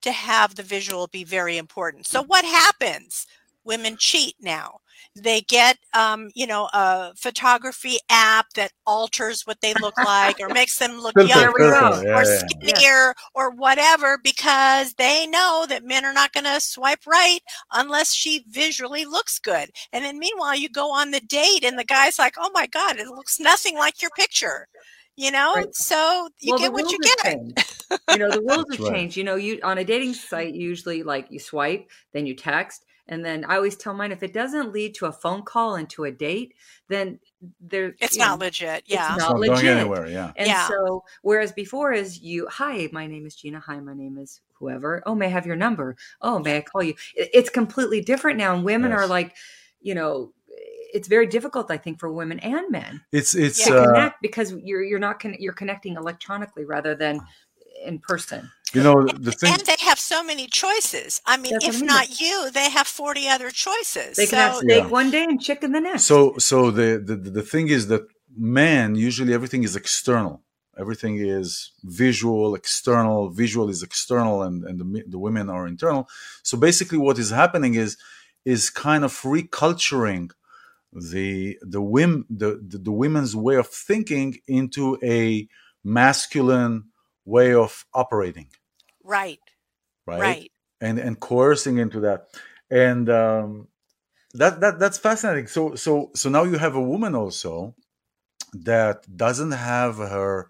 to 0.01 0.11
have 0.11 0.55
the 0.55 0.63
visual 0.63 1.07
be 1.07 1.23
very 1.23 1.57
important. 1.57 2.07
So 2.07 2.23
what 2.23 2.45
happens? 2.45 3.25
Women 3.65 3.97
cheat 3.97 4.35
now. 4.39 4.79
They 5.15 5.41
get, 5.41 5.77
um, 5.93 6.29
you 6.33 6.47
know, 6.47 6.69
a 6.73 7.13
photography 7.15 7.97
app 8.09 8.47
that 8.55 8.71
alters 8.85 9.41
what 9.45 9.59
they 9.61 9.73
look 9.81 9.97
like 9.97 10.39
or 10.39 10.49
makes 10.49 10.77
them 10.77 10.99
look 10.99 11.15
younger 11.17 11.33
There 11.33 11.51
we 11.51 11.59
go. 11.59 11.91
filter, 11.91 12.07
yeah, 12.07 12.19
or 12.19 12.23
yeah. 12.23 12.41
skinnier 12.47 13.15
or 13.35 13.51
whatever 13.51 14.17
because 14.23 14.93
they 14.93 15.27
know 15.27 15.65
that 15.67 15.83
men 15.83 16.05
are 16.05 16.13
not 16.13 16.31
going 16.31 16.45
to 16.45 16.59
swipe 16.59 17.05
right 17.05 17.39
unless 17.73 18.13
she 18.13 18.45
visually 18.49 19.05
looks 19.05 19.39
good. 19.39 19.69
And 19.91 20.03
then 20.05 20.19
meanwhile, 20.19 20.55
you 20.55 20.69
go 20.69 20.91
on 20.91 21.11
the 21.11 21.21
date 21.21 21.63
and 21.63 21.77
the 21.77 21.85
guy's 21.85 22.19
like, 22.19 22.35
oh 22.37 22.51
my 22.53 22.67
God, 22.67 22.97
it 22.97 23.07
looks 23.07 23.39
nothing 23.39 23.75
like 23.75 24.01
your 24.01 24.11
picture. 24.11 24.67
You 25.19 25.31
know, 25.31 25.53
Right. 25.53 25.75
so 25.75 26.29
you 26.39 26.53
Well, 26.53 26.59
get 26.59 26.71
what 26.71 26.89
you 26.89 26.97
get. 26.97 27.35
You 28.13 28.17
know, 28.19 28.31
the 28.31 28.39
rules 28.39 28.65
have 28.71 28.79
right. 28.79 28.93
changed. 28.93 29.17
You 29.17 29.25
know, 29.25 29.35
you 29.35 29.59
on 29.63 29.77
a 29.77 29.83
dating 29.83 30.13
site, 30.13 30.53
usually 30.53 31.03
like 31.03 31.27
you 31.29 31.39
swipe, 31.39 31.89
then 32.13 32.25
you 32.25 32.33
text, 32.33 32.85
and 33.09 33.25
then 33.25 33.43
I 33.43 33.57
always 33.57 33.75
tell 33.75 33.93
mine 33.93 34.13
if 34.13 34.23
it 34.23 34.31
doesn't 34.31 34.71
lead 34.71 34.95
to 34.95 35.07
a 35.07 35.11
phone 35.11 35.41
call 35.43 35.75
and 35.75 35.89
to 35.89 36.05
a 36.05 36.11
date, 36.11 36.53
then 36.87 37.19
there 37.59 37.95
It's 37.99 38.15
you 38.15 38.19
know, 38.21 38.27
not 38.29 38.39
legit. 38.39 38.79
it's 38.85 38.89
Yeah. 38.93 39.09
it's 39.13 39.17
not 39.19 39.31
not 39.31 39.37
going 39.39 39.49
legit. 39.51 39.77
anywhere. 39.77 40.07
Yeah. 40.07 40.31
And 40.37 40.47
Yeah. 40.47 40.67
so, 40.69 41.03
whereas 41.21 41.51
before 41.51 41.91
is 41.91 42.19
you, 42.21 42.47
hi, 42.49 42.87
my 42.93 43.05
name 43.05 43.25
is 43.25 43.35
Gina. 43.35 43.59
Hi, 43.59 43.77
my 43.81 43.93
name 43.93 44.17
is 44.17 44.39
whoever. 44.53 45.03
Oh, 45.05 45.15
may 45.15 45.25
I 45.25 45.29
have 45.29 45.45
your 45.45 45.57
number? 45.57 45.97
Oh, 46.21 46.39
may 46.39 46.55
I 46.57 46.61
call 46.61 46.81
you? 46.81 46.93
It's 47.15 47.49
completely 47.49 47.99
different 47.99 48.37
now. 48.37 48.55
And 48.55 48.63
women 48.63 48.93
are 48.93 49.05
like, 49.05 49.35
you 49.81 49.95
know, 49.95 50.31
it's 50.93 51.07
very 51.07 51.27
difficult, 51.27 51.69
I 51.71 51.77
think, 51.77 51.99
for 51.99 52.11
women 52.11 52.39
and 52.39 52.65
men 52.71 53.01
It's 53.11 53.35
it's 53.35 53.63
to 53.65 53.75
uh, 53.77 53.85
connect 53.87 54.21
because 54.21 54.53
you're 54.63 54.83
you're 54.83 54.99
not 55.07 55.19
con- 55.19 55.35
you're 55.39 55.53
connecting 55.61 55.95
electronically 55.95 56.65
rather 56.65 56.95
than 56.95 57.21
in 57.85 57.99
person. 57.99 58.41
you 58.73 58.83
know 58.83 59.05
the 59.27 59.31
thing. 59.31 59.53
And 59.53 59.61
they 59.65 59.77
have 59.89 59.99
so 59.99 60.21
many 60.23 60.45
choices. 60.47 61.21
I 61.25 61.37
mean, 61.37 61.53
That's 61.53 61.65
what 61.65 61.73
I 61.73 61.75
if 61.75 61.81
mean. 61.81 61.87
not 61.95 62.19
you, 62.21 62.51
they 62.51 62.69
have 62.69 62.87
40 62.87 63.27
other 63.35 63.49
choices. 63.51 64.17
They 64.17 64.27
can 64.27 64.37
have 64.39 64.55
so, 64.55 64.61
steak 64.61 64.83
Yeah. 64.83 64.89
one 65.01 65.09
day 65.11 65.23
and 65.23 65.39
chicken 65.41 65.71
the 65.71 65.81
next. 65.81 66.03
So 66.11 66.17
so 66.37 66.57
the, 66.79 66.89
the 67.09 67.15
the 67.15 67.41
thing 67.53 67.67
is 67.77 67.87
that 67.87 68.03
men 68.37 68.95
usually 68.95 69.33
everything 69.33 69.63
is 69.63 69.75
external. 69.75 70.35
Everything 70.83 71.15
is 71.37 71.71
visual, 71.83 72.55
external. 72.55 73.19
Visual 73.43 73.67
is 73.75 73.81
external, 73.89 74.35
and 74.47 74.55
and 74.67 74.75
the 74.81 74.87
the 75.13 75.19
women 75.27 75.45
are 75.55 75.65
internal. 75.75 76.03
So 76.49 76.53
basically, 76.57 76.97
what 77.07 77.17
is 77.23 77.29
happening 77.43 77.73
is 77.85 77.91
is 78.45 78.61
kind 78.69 79.03
of 79.07 79.11
reculturing 79.37 80.25
the 80.91 81.57
the 81.61 81.81
wim 81.81 82.25
the, 82.29 82.61
the 82.67 82.77
the 82.77 82.91
women's 82.91 83.35
way 83.35 83.55
of 83.55 83.67
thinking 83.67 84.37
into 84.47 84.97
a 85.03 85.47
masculine 85.83 86.85
way 87.25 87.53
of 87.53 87.85
operating, 87.93 88.47
right, 89.03 89.39
right? 90.07 90.19
right. 90.19 90.51
and 90.81 90.97
and 90.99 91.19
coercing 91.19 91.77
into 91.77 91.99
that. 92.01 92.27
And 92.71 93.09
um 93.09 93.67
that 94.33 94.61
that 94.61 94.79
that's 94.79 94.97
fascinating. 94.97 95.47
So 95.47 95.75
so 95.75 96.11
so 96.15 96.29
now 96.29 96.43
you 96.43 96.57
have 96.57 96.75
a 96.75 96.81
woman 96.81 97.15
also 97.15 97.75
that 98.53 99.05
doesn't 99.15 99.51
have 99.51 99.97
her 99.97 100.49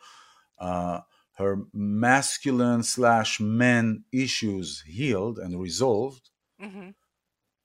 uh 0.58 1.02
her 1.34 1.60
masculine 1.74 2.84
slash 2.84 3.40
men 3.40 4.04
issues 4.12 4.84
healed 4.88 5.38
and 5.38 5.60
resolved. 5.60 6.30
Hmm 6.60 6.92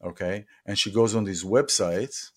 okay? 0.05 0.45
And 0.67 0.79
she 0.79 0.93
goes 0.93 1.15
on 1.15 1.25
these 1.25 1.45
websites 1.45 2.31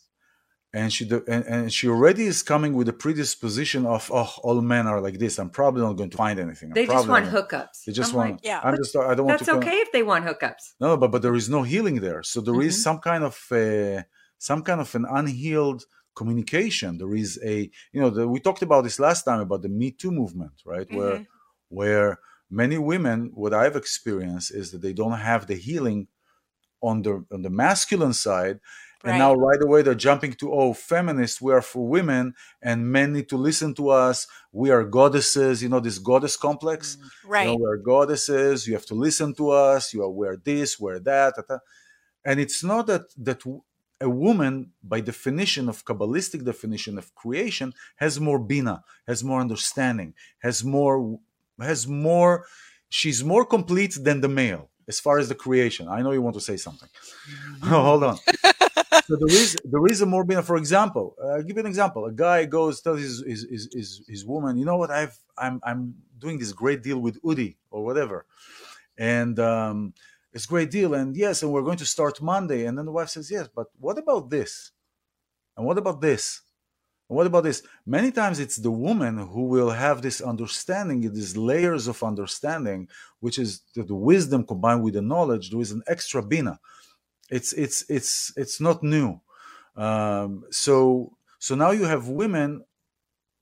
and 0.73 0.91
she 0.91 1.06
do, 1.06 1.23
and, 1.27 1.45
and 1.45 1.73
she 1.73 1.88
already 1.88 2.25
is 2.25 2.43
coming 2.43 2.73
with 2.73 2.89
a 2.89 2.93
predisposition 2.93 3.86
of 3.86 4.12
oh 4.13 4.32
all 4.43 4.62
men 4.62 4.86
are 4.86 4.99
like 4.99 5.17
this 5.17 5.39
i'm 5.39 5.49
probably 5.49 5.82
not 5.82 5.93
going 5.93 6.10
to 6.10 6.17
find 6.17 6.39
anything 6.39 6.69
I'm 6.69 6.73
they 6.75 6.86
just 6.86 7.08
want 7.08 7.25
hookups. 7.25 7.86
they 7.86 7.93
just 7.93 8.12
I'm 8.12 8.17
want 8.17 8.32
like, 8.32 8.39
Yeah. 8.43 8.60
i'm 8.63 8.75
just 8.75 8.95
i 8.95 9.15
don't 9.15 9.25
want 9.27 9.39
that's 9.39 9.49
okay 9.49 9.77
if 9.86 9.91
they 9.91 10.03
want 10.03 10.25
hookups. 10.25 10.73
no, 10.82 10.97
but 10.97 11.10
but 11.12 11.21
there 11.21 11.36
is 11.36 11.49
no 11.49 11.63
healing 11.63 12.01
there. 12.01 12.21
So 12.23 12.41
there 12.41 12.62
is 12.62 12.75
Mhm. 12.75 12.84
some 12.88 12.99
kind 12.99 13.23
of 13.23 13.36
uh, 13.51 14.03
some 14.38 14.62
kind 14.62 14.82
of 14.82 14.93
an 14.93 15.06
unhealed 15.19 15.86
communication. 16.19 16.97
There 16.97 17.15
is 17.15 17.39
a 17.43 17.71
you 17.93 17.99
know 18.01 18.10
the, 18.10 18.27
we 18.27 18.39
talked 18.39 18.62
about 18.62 18.84
this 18.84 18.99
last 18.99 19.23
time 19.23 19.39
about 19.39 19.62
the 19.62 19.69
Me 19.69 19.91
Too 19.91 20.12
movement, 20.12 20.56
right? 20.65 20.88
Where 20.97 21.17
Mhm. 21.19 21.25
where 21.69 22.19
many 22.49 22.77
women, 22.77 23.32
what 23.41 23.53
I've 23.53 23.75
experienced 23.84 24.49
is 24.62 24.71
that 24.71 24.82
they 24.82 24.93
don't 24.93 25.19
have 25.32 25.47
the 25.47 25.56
healing 25.67 26.08
on 26.82 27.01
the 27.06 27.13
on 27.32 27.41
the 27.41 27.49
masculine 27.49 28.13
side, 28.13 28.60
and 29.04 29.18
now 29.20 29.34
right 29.36 29.62
away 29.62 29.82
they're 29.84 29.96
jumping 29.96 30.34
to 30.34 30.52
oh 30.52 30.74
feminists 30.74 31.42
we 31.42 31.54
are 31.54 31.62
for 31.62 31.88
women 31.88 32.34
and 32.62 32.92
men 32.92 33.14
need 33.14 33.30
to 33.30 33.38
listen 33.38 33.74
to 33.76 33.90
us. 33.90 34.28
We 34.52 34.70
are 34.72 34.84
goddesses, 34.84 35.62
you 35.64 35.70
know 35.70 35.80
this 35.80 36.00
goddess 36.00 36.36
complex. 36.38 36.96
Mm. 36.96 37.04
You 37.04 37.30
Right. 37.30 37.46
know, 37.48 37.58
we're 37.58 37.78
goddesses. 37.78 38.68
You 38.68 38.74
have 38.74 38.86
to 38.88 38.96
listen 38.96 39.34
to 39.36 39.52
us. 39.52 39.94
You 39.94 40.04
are 40.04 40.10
we're 40.10 40.38
this, 40.38 40.80
we're 40.80 41.00
that, 41.00 41.34
and 42.26 42.40
it's 42.40 42.64
not 42.64 42.88
that 42.88 43.04
that 43.18 43.42
a 44.00 44.10
woman, 44.10 44.72
by 44.84 45.00
definition 45.02 45.68
of 45.70 45.84
kabbalistic 45.84 46.44
definition 46.46 46.98
of 46.98 47.14
creation, 47.16 47.74
has 47.96 48.20
more 48.20 48.38
bina, 48.40 48.84
has 49.08 49.24
more 49.24 49.42
understanding, 49.42 50.14
has 50.40 50.64
more, 50.64 51.20
has 51.60 51.88
more. 51.88 52.46
She's 52.90 53.24
more 53.24 53.44
complete 53.46 53.98
than 54.02 54.22
the 54.22 54.30
male 54.30 54.70
as 54.88 55.00
far 55.00 55.18
as 55.18 55.28
the 55.30 55.36
creation. 55.36 55.88
I 55.88 56.02
know 56.04 56.12
you 56.12 56.22
want 56.22 56.36
to 56.36 56.42
say 56.42 56.58
something. 56.58 56.90
Hold 57.64 58.04
on. 58.04 58.18
So 59.08 59.15
there 59.15 59.30
is 59.30 59.56
there 59.63 59.86
is 59.88 60.02
a 60.02 60.06
more. 60.06 60.26
For 60.43 60.58
example, 60.58 61.15
uh, 61.24 61.28
I'll 61.30 61.43
give 61.43 61.56
you 61.56 61.62
an 61.62 61.65
example. 61.65 62.06
A 62.06 62.12
guy 62.12 62.43
goes 62.43 62.82
tells 62.82 63.00
his 63.00 63.24
his, 63.26 63.48
his 63.50 63.70
his 63.74 64.02
his 64.08 64.26
woman, 64.26 64.58
you 64.58 64.65
know 64.65 64.76
what? 64.76 64.91
I've 64.91 65.17
I'm 65.38 65.62
I'm 65.63 65.96
doing 66.17 66.38
this 66.39 66.52
great 66.52 66.84
deal 66.84 67.00
with 67.00 67.22
Udi 67.24 67.56
or 67.72 67.86
whatever, 67.86 68.26
and 68.98 69.39
um, 69.39 69.93
it's 70.34 70.43
a 70.43 70.48
great 70.50 70.72
deal. 70.72 70.93
And 70.93 71.15
yes, 71.15 71.41
and 71.41 71.54
we're 71.54 71.62
going 71.70 71.78
to 71.78 71.86
start 71.86 72.22
Monday. 72.22 72.65
And 72.65 72.78
then 72.78 72.86
the 72.86 72.91
wife 72.91 73.10
says, 73.10 73.32
yes, 73.32 73.48
but 73.48 73.67
what 73.80 73.98
about 73.98 74.30
this? 74.30 74.72
And 75.56 75.65
what 75.65 75.78
about 75.78 76.02
this? 76.02 76.41
And 77.10 77.15
what 77.15 77.28
about 77.28 77.46
this? 77.46 77.63
Many 77.86 78.12
times 78.12 78.39
it's 78.39 78.58
the 78.58 78.72
woman 78.72 79.17
who 79.17 79.43
will 79.43 79.70
have 79.70 80.02
this 80.02 80.20
understanding, 80.20 81.02
these 81.13 81.38
layers 81.38 81.88
of 81.88 82.04
understanding, 82.04 82.89
which 83.22 83.39
is 83.39 83.62
the, 83.74 83.84
the 83.84 83.96
wisdom 83.96 84.46
combined 84.46 84.84
with 84.84 84.96
the 84.96 85.02
knowledge. 85.02 85.50
There 85.50 85.62
is 85.62 85.72
an 85.72 85.84
extra 85.88 86.22
bina. 86.22 86.60
It's 87.30 87.54
it's 87.54 87.86
it's 87.90 88.34
it's 88.38 88.62
not 88.62 88.84
new. 88.84 89.22
Um, 89.76 90.44
so 90.52 91.13
so 91.40 91.56
now 91.56 91.72
you 91.72 91.86
have 91.86 92.08
women 92.08 92.66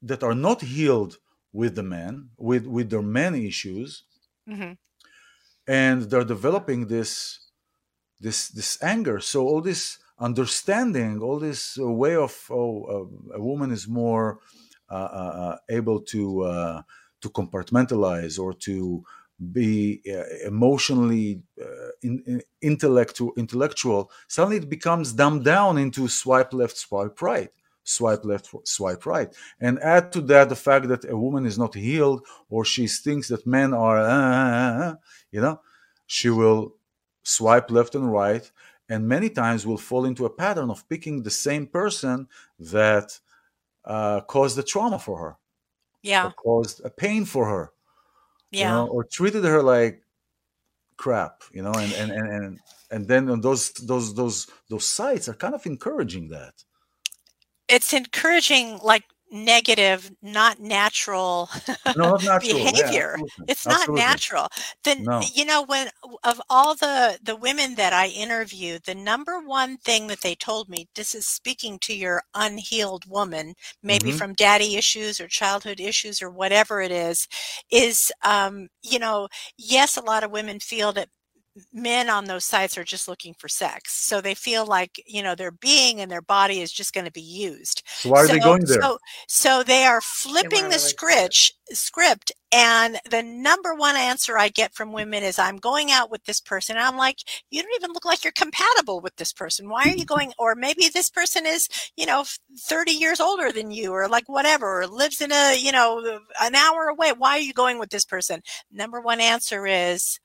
that 0.01 0.23
are 0.23 0.35
not 0.35 0.61
healed 0.61 1.17
with 1.53 1.75
the 1.75 1.83
men, 1.83 2.29
with 2.37 2.65
with 2.65 2.89
their 2.89 3.01
men 3.01 3.35
issues, 3.35 4.03
hmm 4.47 4.73
and 5.67 6.03
they're 6.03 6.23
developing 6.25 6.87
this 6.87 7.39
this 8.19 8.49
this 8.49 8.81
anger. 8.83 9.19
So 9.19 9.47
all 9.47 9.61
this 9.61 9.99
understanding, 10.19 11.21
all 11.21 11.39
this 11.39 11.77
way 11.77 12.15
of 12.15 12.47
oh, 12.49 12.83
uh, 13.31 13.35
a 13.37 13.41
woman 13.41 13.71
is 13.71 13.87
more 13.87 14.39
uh, 14.89 14.95
uh, 14.95 15.33
uh, 15.43 15.57
able 15.69 16.01
to 16.01 16.43
uh, 16.43 16.81
to 17.21 17.29
compartmentalize 17.29 18.39
or 18.39 18.53
to 18.53 19.03
be 19.51 20.01
uh, 20.09 20.23
emotionally 20.47 21.41
uh, 21.61 21.89
in, 22.01 22.23
in 22.25 22.41
intellectual 22.61 23.33
intellectual 23.37 24.09
suddenly 24.27 24.57
it 24.57 24.69
becomes 24.69 25.11
dumbed 25.13 25.43
down 25.43 25.77
into 25.77 26.07
swipe 26.07 26.53
left 26.53 26.77
swipe 26.77 27.21
right 27.21 27.49
swipe 27.83 28.23
left 28.23 28.49
swipe 28.63 29.05
right 29.05 29.35
and 29.59 29.77
add 29.79 30.11
to 30.11 30.21
that 30.21 30.49
the 30.49 30.55
fact 30.55 30.87
that 30.87 31.03
a 31.09 31.17
woman 31.17 31.45
is 31.45 31.57
not 31.57 31.73
healed 31.75 32.25
or 32.49 32.63
she 32.63 32.87
thinks 32.87 33.27
that 33.27 33.45
men 33.45 33.73
are 33.73 33.99
uh, 33.99 34.95
you 35.31 35.41
know 35.41 35.59
she 36.07 36.29
will 36.29 36.73
swipe 37.23 37.69
left 37.69 37.93
and 37.95 38.11
right 38.11 38.51
and 38.87 39.07
many 39.07 39.29
times 39.29 39.65
will 39.65 39.77
fall 39.77 40.05
into 40.05 40.25
a 40.25 40.29
pattern 40.29 40.69
of 40.69 40.87
picking 40.87 41.21
the 41.23 41.31
same 41.31 41.67
person 41.67 42.27
that 42.59 43.19
uh, 43.85 44.21
caused 44.21 44.55
the 44.57 44.63
trauma 44.63 44.97
for 44.99 45.19
her 45.19 45.37
Yeah. 46.01 46.31
caused 46.37 46.81
a 46.85 46.89
pain 46.89 47.25
for 47.25 47.47
her 47.47 47.71
you 48.59 48.65
know, 48.65 48.87
or 48.87 49.03
treated 49.03 49.43
her 49.43 49.61
like 49.61 50.01
crap, 50.97 51.43
you 51.51 51.61
know, 51.61 51.73
and 51.73 51.93
and 51.93 52.11
and 52.11 52.29
and, 52.29 52.59
and 52.91 53.07
then 53.07 53.29
on 53.29 53.41
those 53.41 53.71
those 53.73 54.15
those 54.15 54.47
those 54.69 54.85
sites 54.85 55.27
are 55.29 55.33
kind 55.33 55.55
of 55.55 55.65
encouraging 55.65 56.29
that. 56.29 56.63
It's 57.67 57.93
encouraging 57.93 58.79
like 58.83 59.03
negative, 59.31 60.11
not 60.21 60.59
natural, 60.59 61.49
no, 61.93 62.17
natural. 62.21 62.69
behavior. 62.73 63.17
Yeah, 63.17 63.45
it's 63.47 63.67
absolutely. 63.67 63.67
not 63.67 63.89
natural. 63.93 64.47
Then 64.83 65.07
No. 65.07 65.31
you 65.33 65.45
know 65.45 65.63
when 65.63 65.89
of 66.23 66.41
all 66.49 66.75
the 66.75 67.19
the 67.23 67.35
women 67.35 67.75
that 67.75 67.93
I 67.93 68.07
interviewed, 68.07 68.83
the 68.85 68.95
number 68.95 69.39
one 69.39 69.77
thing 69.77 70.07
that 70.07 70.21
they 70.21 70.35
told 70.35 70.69
me, 70.69 70.87
this 70.95 71.15
is 71.15 71.25
speaking 71.27 71.79
to 71.79 71.95
your 71.95 72.23
unhealed 72.35 73.05
woman, 73.09 73.55
maybe 73.83 74.11
Mhm. 74.11 74.11
from 74.11 74.33
daddy 74.33 74.75
issues 74.77 75.19
or 75.21 75.27
childhood 75.27 75.79
issues 75.79 76.21
or 76.21 76.29
whatever 76.29 76.81
it 76.81 76.91
is, 76.91 77.27
is 77.71 78.11
um, 78.23 78.69
you 78.83 78.99
know, 78.99 79.27
yes, 79.57 79.97
a 79.97 80.01
lot 80.01 80.23
of 80.23 80.31
women 80.31 80.59
feel 80.59 80.91
that 80.93 81.09
men 81.71 82.09
on 82.09 82.25
those 82.25 82.45
sites 82.45 82.77
are 82.77 82.83
just 82.83 83.07
looking 83.07 83.33
for 83.33 83.47
sex. 83.47 83.93
So 83.93 84.19
they 84.21 84.33
feel 84.33 84.65
like, 84.65 85.01
you 85.05 85.23
know, 85.23 85.35
their 85.35 85.51
being 85.51 86.01
and 86.01 86.11
their 86.11 86.21
body 86.21 86.59
is 86.61 86.71
just 86.71 86.93
going 86.93 87.05
to 87.05 87.11
be 87.11 87.21
used. 87.21 87.81
So 87.85 88.09
why 88.09 88.23
are 88.23 88.27
they 88.27 88.39
going 88.39 88.65
there? 88.65 88.81
So, 88.81 88.97
so 89.27 89.63
they 89.63 89.85
are 89.85 90.01
flipping 90.01 90.65
a 90.65 90.69
the 90.69 90.79
script, 90.79 91.53
script, 91.71 92.31
and 92.51 92.99
the 93.09 93.23
number 93.23 93.73
one 93.73 93.95
answer 93.95 94.37
I 94.37 94.49
get 94.49 94.73
from 94.73 94.91
women 94.91 95.23
is, 95.23 95.39
"I'm 95.39 95.57
going 95.57 95.91
out 95.91 96.11
with 96.11 96.23
this 96.25 96.39
person." 96.41 96.77
And 96.77 96.85
I'm 96.85 96.97
like, 96.97 97.19
"You 97.49 97.61
don't 97.61 97.75
even 97.75 97.91
look 97.91 98.05
like 98.05 98.23
you're 98.23 98.33
compatible 98.33 99.01
with 99.01 99.15
this 99.15 99.33
person. 99.33 99.69
Why 99.69 99.83
are 99.83 99.95
you 99.95 100.05
going?" 100.15 100.33
Or 100.37 100.55
maybe 100.55 100.89
this 100.89 101.09
person 101.09 101.45
is, 101.45 101.67
you 101.95 102.05
know, 102.05 102.25
30 102.59 102.91
years 102.91 103.19
older 103.19 103.51
than 103.51 103.71
you, 103.71 103.91
or 103.91 104.07
like 104.07 104.27
whatever, 104.27 104.81
or 104.81 104.87
lives 104.87 105.21
in 105.21 105.31
a, 105.31 105.57
you 105.57 105.71
know, 105.71 106.19
an 106.41 106.55
hour 106.55 106.87
away. 106.87 107.13
Why 107.17 107.31
are 107.31 107.39
you 107.39 107.53
going 107.53 107.79
with 107.79 107.89
this 107.89 108.05
person? 108.05 108.41
Number 108.71 109.01
one 109.01 109.19
answer 109.21 109.65
is, 109.65 110.19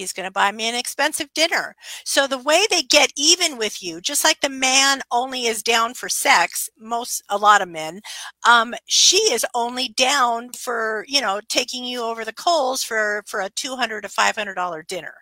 he's 0.00 0.12
going 0.12 0.26
to 0.26 0.32
buy 0.32 0.50
me 0.50 0.68
an 0.68 0.74
expensive 0.74 1.32
dinner. 1.34 1.76
So 2.04 2.26
the 2.26 2.38
way 2.38 2.64
they 2.70 2.82
get 2.82 3.12
even 3.16 3.58
with 3.58 3.82
you, 3.82 4.00
just 4.00 4.24
like 4.24 4.40
the 4.40 4.48
man 4.48 5.02
only 5.12 5.46
is 5.46 5.62
down 5.62 5.94
for 5.94 6.08
sex, 6.08 6.68
most 6.78 7.22
a 7.28 7.36
lot 7.36 7.62
of 7.62 7.68
men, 7.68 8.00
um, 8.48 8.74
she 8.86 9.18
is 9.32 9.46
only 9.54 9.88
down 9.88 10.50
for 10.52 11.04
you 11.06 11.20
know 11.20 11.40
taking 11.48 11.84
you 11.84 12.02
over 12.02 12.24
the 12.24 12.32
coals 12.32 12.82
for 12.82 13.22
for 13.26 13.40
a 13.40 13.50
two 13.50 13.76
hundred 13.76 14.02
to 14.02 14.08
five 14.08 14.34
hundred 14.34 14.54
dollar 14.54 14.82
dinner. 14.82 15.14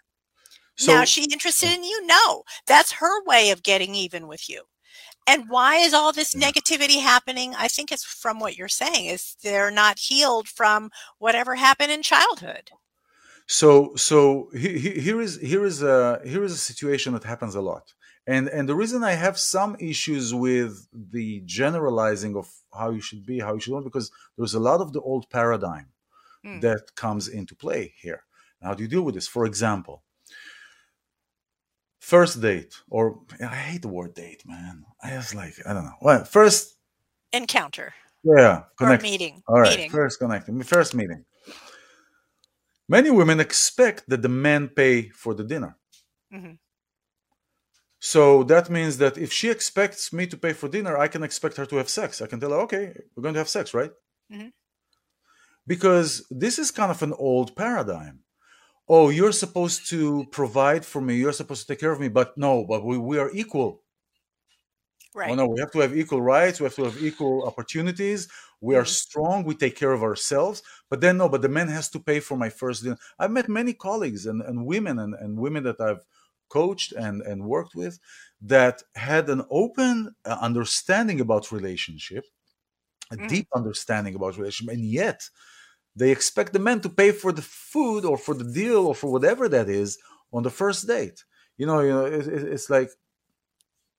So 0.77 0.95
now, 0.95 1.03
is 1.03 1.09
she 1.09 1.25
interested 1.25 1.73
in 1.73 1.83
you? 1.83 2.07
No, 2.07 2.45
that's 2.67 2.93
her 2.93 3.25
way 3.25 3.51
of 3.51 3.65
getting 3.65 3.97
even 3.97 4.29
with 4.29 4.49
you. 4.49 4.63
And 5.27 5.45
why 5.49 5.77
is 5.77 5.93
all 5.93 6.13
this 6.13 6.35
negativity 6.35 7.01
happening? 7.01 7.55
I 7.55 7.69
think 7.69 7.93
it's 7.93 8.05
from 8.05 8.39
what 8.39 8.57
you're 8.57 8.69
saying 8.69 9.07
is 9.07 9.37
they're 9.43 9.71
not 9.73 9.99
healed 9.99 10.49
from 10.49 10.91
whatever 11.19 11.57
happened 11.57 11.93
in 11.93 12.03
childhood. 12.03 12.71
So 13.51 13.95
so 13.97 14.51
he, 14.63 14.79
he- 14.79 15.01
here 15.07 15.21
is 15.27 15.33
here 15.41 15.65
is 15.65 15.83
a 15.83 16.21
here 16.33 16.45
is 16.45 16.53
a 16.53 16.65
situation 16.71 17.13
that 17.15 17.25
happens 17.25 17.55
a 17.55 17.61
lot 17.71 17.93
and 18.27 18.45
and 18.57 18.69
the 18.69 18.75
reason 18.83 19.03
i 19.03 19.13
have 19.27 19.37
some 19.39 19.73
issues 19.81 20.27
with 20.35 20.87
the 21.17 21.41
generalizing 21.47 22.37
of 22.37 22.47
how 22.79 22.91
you 22.91 23.01
should 23.01 23.25
be 23.25 23.37
how 23.41 23.55
you 23.55 23.61
should 23.61 23.73
not 23.73 23.85
because 23.91 24.11
there's 24.37 24.55
a 24.55 24.61
lot 24.71 24.81
of 24.85 24.93
the 24.93 25.01
old 25.01 25.25
paradigm 25.31 25.89
Hmm. 26.45 26.61
that 26.61 26.95
comes 26.95 27.27
into 27.27 27.55
play 27.57 27.93
here 28.05 28.23
how 28.63 28.73
do 28.75 28.83
you 28.85 28.89
deal 28.89 29.03
with 29.03 29.17
this 29.17 29.27
for 29.27 29.45
example 29.45 29.97
first 32.01 32.41
date 32.41 32.75
or 32.91 33.19
i 33.43 33.57
hate 33.71 33.83
the 33.83 33.89
word 33.89 34.15
date 34.15 34.43
man 34.47 34.85
i 35.03 35.11
just 35.11 35.35
like 35.35 35.55
i 35.67 35.73
don't 35.73 35.85
know 35.85 35.99
well 36.01 36.25
first 36.25 36.77
Encounter 37.33 37.93
yeah 38.23 38.59
or 38.59 38.67
connect 38.79 39.03
meeting. 39.03 39.43
all 39.49 39.61
right, 39.61 39.71
meeting. 39.71 39.91
first 39.91 40.19
connecting, 40.21 40.63
first 40.63 40.95
meeting. 40.95 41.25
Many 42.89 43.11
women 43.11 43.39
expect 43.41 44.09
that 44.09 44.23
the 44.23 44.29
man 44.29 44.69
pay 44.69 45.11
for 45.11 45.35
the 45.35 45.45
dinner. 45.45 45.79
Mhm. 46.31 46.59
So 48.01 48.45
that 48.45 48.71
means 48.71 48.99
that 48.99 49.19
if 49.19 49.33
she 49.33 49.51
expects 49.51 50.13
me 50.13 50.27
to 50.29 50.37
pay 50.37 50.53
for 50.53 50.69
dinner, 50.69 50.97
I 50.97 51.09
can 51.09 51.23
expect 51.23 51.57
her 51.57 51.67
to 51.67 51.77
have 51.77 51.89
sex. 51.89 52.21
I 52.23 52.27
can 52.27 52.39
tell 52.41 52.51
her, 52.51 52.61
okay, 52.61 52.95
we're 53.17 53.23
going 53.23 53.35
to 53.35 53.41
have 53.41 53.49
sex, 53.49 53.75
right? 53.75 53.91
Mhm. 54.31 54.53
Because 55.67 56.27
this 56.31 56.59
is 56.59 56.71
kind 56.71 56.91
of 56.91 57.03
an 57.03 57.13
old 57.13 57.55
paradigm. 57.57 58.25
Oh, 58.89 59.11
you're 59.11 59.33
supposed 59.33 59.89
to 59.91 60.27
provide 60.33 60.85
for 60.87 61.01
me, 61.01 61.17
you're 61.17 61.33
supposed 61.33 61.63
to 61.67 61.73
take 61.73 61.81
care 61.81 61.93
of 61.93 62.01
me, 62.01 62.09
but 62.09 62.37
no, 62.39 62.65
but 62.67 62.85
we, 62.85 62.99
we 62.99 63.19
are 63.19 63.31
equal. 63.33 63.85
Right. 65.15 65.31
Oh 65.31 65.35
no, 65.35 65.47
we 65.49 65.61
have 65.61 65.71
to 65.73 65.81
have 65.81 65.97
equal 65.97 66.23
rights. 66.23 66.61
We 66.61 66.65
have 66.65 66.75
to 66.77 66.85
have 66.85 67.03
equal 67.03 67.45
opportunities. 67.47 68.29
We 68.61 68.77
are 68.77 68.85
Mhm. 68.85 68.85
strong. 68.85 69.45
We 69.45 69.55
take 69.55 69.77
care 69.77 69.93
of 69.93 70.03
ourselves. 70.03 70.63
But 70.91 71.01
then 71.01 71.19
no, 71.19 71.29
but 71.29 71.43
the 71.43 71.49
man 71.49 71.69
has 71.69 71.89
to 71.91 72.01
pay 72.01 72.21
for 72.21 72.37
my 72.37 72.49
first 72.51 72.83
dinner. 72.83 72.99
I've 73.19 73.31
met 73.31 73.49
many 73.49 73.73
colleagues 73.73 74.27
and, 74.27 74.43
and 74.43 74.67
women 74.67 74.99
and, 74.99 75.15
and 75.15 75.39
women 75.39 75.63
that 75.65 75.81
I've 75.81 76.05
coached 76.49 76.93
and, 76.93 77.23
and 77.23 77.45
worked 77.45 77.75
with 77.75 78.01
that 78.41 78.83
had 78.95 79.29
an 79.29 79.43
open 79.51 80.15
uh, 80.25 80.39
understanding 80.41 81.21
about 81.21 81.53
relationship, 81.53 82.25
a 83.11 83.17
Mm. 83.17 83.29
deep 83.29 83.49
understanding 83.55 84.15
about 84.15 84.37
relationship, 84.39 84.75
and 84.75 84.85
yet 84.85 85.29
they 85.97 86.11
expect 86.13 86.53
the 86.53 86.59
man 86.59 86.81
to 86.83 86.91
pay 86.91 87.13
for 87.13 87.33
the 87.33 87.43
food 87.43 88.05
or 88.05 88.19
for 88.19 88.35
the 88.35 88.51
deal 88.53 88.87
or 88.87 88.95
for 88.95 89.13
whatever 89.13 89.49
that 89.49 89.69
is 89.69 89.99
on 90.33 90.43
the 90.45 90.51
first 90.51 90.87
date. 90.87 91.25
You 91.59 91.67
know, 91.67 91.81
you 91.81 91.91
know, 91.91 92.07
it, 92.07 92.29
it, 92.29 92.45
it's 92.45 92.71
like 92.71 92.91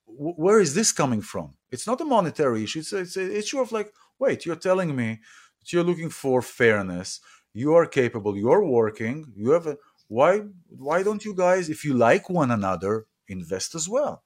where 0.06 0.60
is 0.60 0.74
this 0.74 0.92
coming 0.92 1.22
from? 1.22 1.56
It's 1.70 1.86
not 1.86 2.00
a 2.00 2.04
monetary 2.04 2.64
issue. 2.64 2.80
It's, 2.80 2.92
it's 2.92 3.16
an 3.16 3.30
issue 3.30 3.60
of 3.60 3.72
like, 3.72 3.92
wait, 4.20 4.46
you're 4.46 4.56
telling 4.56 4.94
me 4.94 5.18
that 5.58 5.72
you're 5.72 5.82
looking 5.82 6.10
for 6.10 6.42
fairness. 6.42 7.20
You 7.52 7.74
are 7.74 7.86
capable. 7.86 8.36
You're 8.36 8.64
working. 8.64 9.32
You 9.34 9.50
have 9.50 9.66
a 9.66 9.76
why? 10.08 10.42
Why 10.68 11.02
don't 11.02 11.24
you 11.24 11.34
guys, 11.34 11.68
if 11.68 11.84
you 11.84 11.94
like 11.94 12.28
one 12.30 12.50
another, 12.50 13.06
invest 13.28 13.74
as 13.74 13.88
well? 13.88 14.22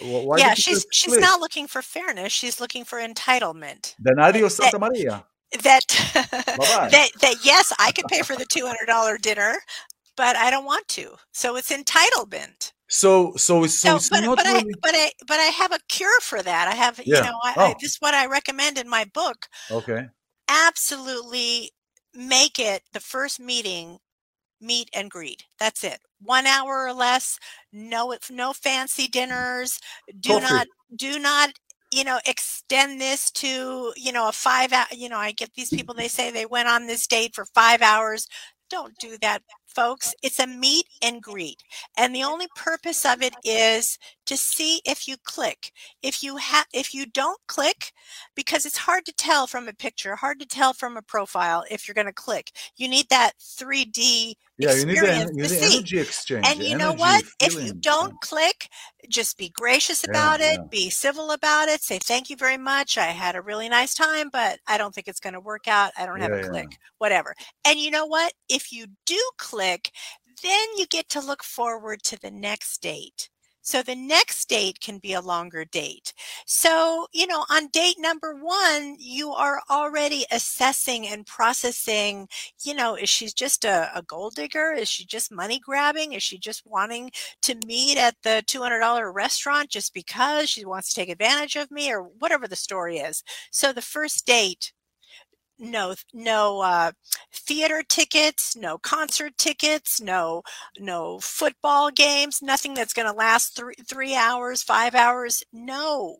Why 0.00 0.38
yeah, 0.38 0.54
she's 0.54 0.86
she's 0.92 1.12
split? 1.12 1.20
not 1.20 1.40
looking 1.40 1.66
for 1.66 1.82
fairness. 1.82 2.32
She's 2.32 2.60
looking 2.60 2.84
for 2.84 2.98
entitlement. 2.98 3.94
Then 3.98 4.18
adios, 4.18 4.56
that- 4.56 4.70
Santa 4.70 4.78
Maria. 4.78 5.24
That 5.62 5.86
that 6.18 7.10
that 7.20 7.36
yes, 7.44 7.72
I 7.78 7.92
could 7.92 8.06
pay 8.06 8.22
for 8.22 8.34
the 8.34 8.44
two 8.44 8.66
hundred 8.66 8.86
dollar 8.86 9.16
dinner, 9.16 9.54
but 10.16 10.34
I 10.34 10.50
don't 10.50 10.64
want 10.64 10.86
to. 10.88 11.14
So 11.32 11.56
it's 11.56 11.70
entitlement. 11.70 12.72
So, 12.88 13.32
so 13.36 13.64
it's 13.64 13.74
so, 13.74 13.98
but 14.10 14.24
but 14.36 14.46
I 14.46 14.62
but 14.80 14.94
I 14.94 15.10
but 15.26 15.38
I 15.40 15.44
have 15.46 15.72
a 15.72 15.78
cure 15.88 16.20
for 16.20 16.42
that. 16.42 16.68
I 16.68 16.74
have 16.74 17.00
you 17.04 17.14
know 17.14 17.38
I, 17.42 17.50
I, 17.50 17.54
Oh. 17.56 17.74
this 17.80 17.92
is 17.92 17.96
what 18.00 18.14
I 18.14 18.26
recommend 18.26 18.78
in 18.78 18.88
my 18.88 19.04
book. 19.12 19.46
okay. 19.70 20.06
Absolutely 20.48 21.70
make 22.14 22.58
it 22.58 22.82
the 22.92 23.00
first 23.00 23.40
meeting 23.40 23.98
meet 24.60 24.88
and 24.94 25.10
greet. 25.10 25.44
That's 25.58 25.84
it. 25.84 26.00
One 26.20 26.46
hour 26.46 26.84
or 26.86 26.92
less. 26.92 27.38
No, 27.72 28.14
no 28.30 28.52
fancy 28.52 29.08
dinners. 29.08 29.78
Do 30.20 30.40
Coffee. 30.40 30.42
not, 30.42 30.66
do 30.96 31.18
not, 31.18 31.50
you 31.92 32.04
know, 32.04 32.18
extend 32.26 33.00
this 33.00 33.30
to, 33.32 33.92
you 33.96 34.12
know, 34.12 34.28
a 34.28 34.32
five 34.32 34.72
hour, 34.72 34.86
you 34.92 35.08
know, 35.08 35.18
I 35.18 35.32
get 35.32 35.54
these 35.54 35.70
people, 35.70 35.94
they 35.94 36.08
say 36.08 36.30
they 36.30 36.46
went 36.46 36.68
on 36.68 36.86
this 36.86 37.06
date 37.06 37.34
for 37.34 37.44
five 37.54 37.82
hours. 37.82 38.26
Don't 38.68 38.98
do 38.98 39.16
that, 39.22 39.42
folks. 39.66 40.12
It's 40.22 40.40
a 40.40 40.46
meet 40.46 40.86
and 41.00 41.22
greet. 41.22 41.62
And 41.96 42.14
the 42.14 42.24
only 42.24 42.48
purpose 42.56 43.04
of 43.04 43.22
it 43.22 43.34
is 43.44 43.96
to 44.26 44.36
see 44.36 44.80
if 44.84 45.06
you 45.06 45.16
click. 45.22 45.72
If 46.02 46.22
you 46.22 46.36
have, 46.38 46.66
if 46.74 46.92
you 46.92 47.06
don't 47.06 47.38
click, 47.46 47.92
because 48.34 48.66
it's 48.66 48.78
hard 48.78 49.06
to 49.06 49.12
tell 49.12 49.46
from 49.46 49.68
a 49.68 49.72
picture, 49.72 50.16
hard 50.16 50.40
to 50.40 50.46
tell 50.46 50.72
from 50.72 50.96
a 50.96 51.02
profile 51.02 51.64
if 51.70 51.86
you're 51.86 51.94
going 51.94 52.06
to 52.08 52.12
click. 52.12 52.50
You 52.76 52.88
need 52.88 53.08
that 53.10 53.32
3D 53.40 54.34
Yeah, 54.58 54.72
you 54.72 54.86
need 54.86 54.98
the, 54.98 55.04
experience 55.04 55.30
you 55.34 55.42
need 55.42 55.50
the 55.50 55.74
energy 55.76 56.00
exchange. 56.00 56.46
And 56.46 56.62
you 56.62 56.78
know 56.78 56.94
what? 56.94 57.24
If 57.40 57.62
you 57.62 57.74
don't 57.74 58.18
click, 58.22 58.68
just 59.08 59.36
be 59.36 59.50
gracious 59.50 60.02
Yeah, 60.04 60.12
about 60.12 60.40
it, 60.40 60.58
yeah. 60.58 60.64
be 60.70 60.88
civil 60.88 61.30
about 61.32 61.68
it, 61.68 61.82
say 61.82 61.98
thank 61.98 62.30
you 62.30 62.36
very 62.36 62.56
much. 62.56 62.96
I 62.96 63.06
had 63.06 63.36
a 63.36 63.42
really 63.42 63.68
nice 63.68 63.94
time, 63.94 64.30
but 64.32 64.58
I 64.66 64.78
don't 64.78 64.94
think 64.94 65.08
it's 65.08 65.20
going 65.20 65.34
to 65.34 65.40
work 65.40 65.68
out. 65.68 65.92
I 65.98 66.06
don't 66.06 66.20
have 66.20 66.30
Yeah, 66.30 66.38
a 66.38 66.40
yeah. 66.40 66.48
click, 66.48 66.78
whatever. 66.98 67.34
And 67.66 67.78
you 67.78 67.90
know 67.90 68.06
what? 68.06 68.32
If 68.48 68.72
you 68.72 68.86
do 69.04 69.20
click, 69.36 69.90
then 70.42 70.66
you 70.76 70.86
get 70.86 71.08
to 71.10 71.20
look 71.20 71.42
forward 71.42 72.02
to 72.04 72.18
the 72.18 72.30
next 72.30 72.80
date. 72.80 73.28
So 73.66 73.82
the 73.82 73.96
next 73.96 74.48
date 74.48 74.78
can 74.80 74.98
be 74.98 75.12
a 75.12 75.20
longer 75.20 75.64
date. 75.64 76.12
So, 76.46 77.08
you 77.12 77.26
know, 77.26 77.44
on 77.50 77.66
date 77.66 77.96
number 77.98 78.32
one, 78.36 78.94
you 78.96 79.32
are 79.32 79.60
already 79.68 80.24
assessing 80.30 81.04
and 81.08 81.26
processing, 81.26 82.28
you 82.62 82.74
know, 82.74 82.94
is 82.94 83.08
she 83.08 83.26
just 83.26 83.64
a, 83.64 83.90
a 83.92 84.02
gold 84.02 84.36
digger? 84.36 84.72
Is 84.72 84.88
she 84.88 85.04
just 85.04 85.32
money 85.32 85.58
grabbing? 85.58 86.12
Is 86.12 86.22
she 86.22 86.38
just 86.38 86.62
wanting 86.64 87.10
to 87.42 87.56
meet 87.66 87.98
at 87.98 88.14
the 88.22 88.44
$200 88.46 89.10
restaurant 89.12 89.68
just 89.68 89.92
because 89.92 90.48
she 90.48 90.64
wants 90.64 90.90
to 90.90 90.94
take 91.00 91.08
advantage 91.08 91.56
of 91.56 91.72
me 91.72 91.90
or 91.92 92.02
whatever 92.02 92.46
the 92.46 92.54
story 92.54 92.98
is? 92.98 93.24
So 93.50 93.72
the 93.72 93.82
first 93.82 94.24
date, 94.26 94.72
no 95.58 95.94
no 96.12 96.60
uh, 96.60 96.92
theater 97.32 97.82
tickets 97.88 98.56
no 98.56 98.78
concert 98.78 99.36
tickets 99.38 100.00
no 100.00 100.42
no 100.78 101.18
football 101.20 101.90
games 101.90 102.42
nothing 102.42 102.74
that's 102.74 102.92
going 102.92 103.06
to 103.06 103.12
last 103.12 103.56
three 103.56 103.74
three 103.88 104.14
hours 104.14 104.62
five 104.62 104.94
hours 104.94 105.42
no. 105.52 106.16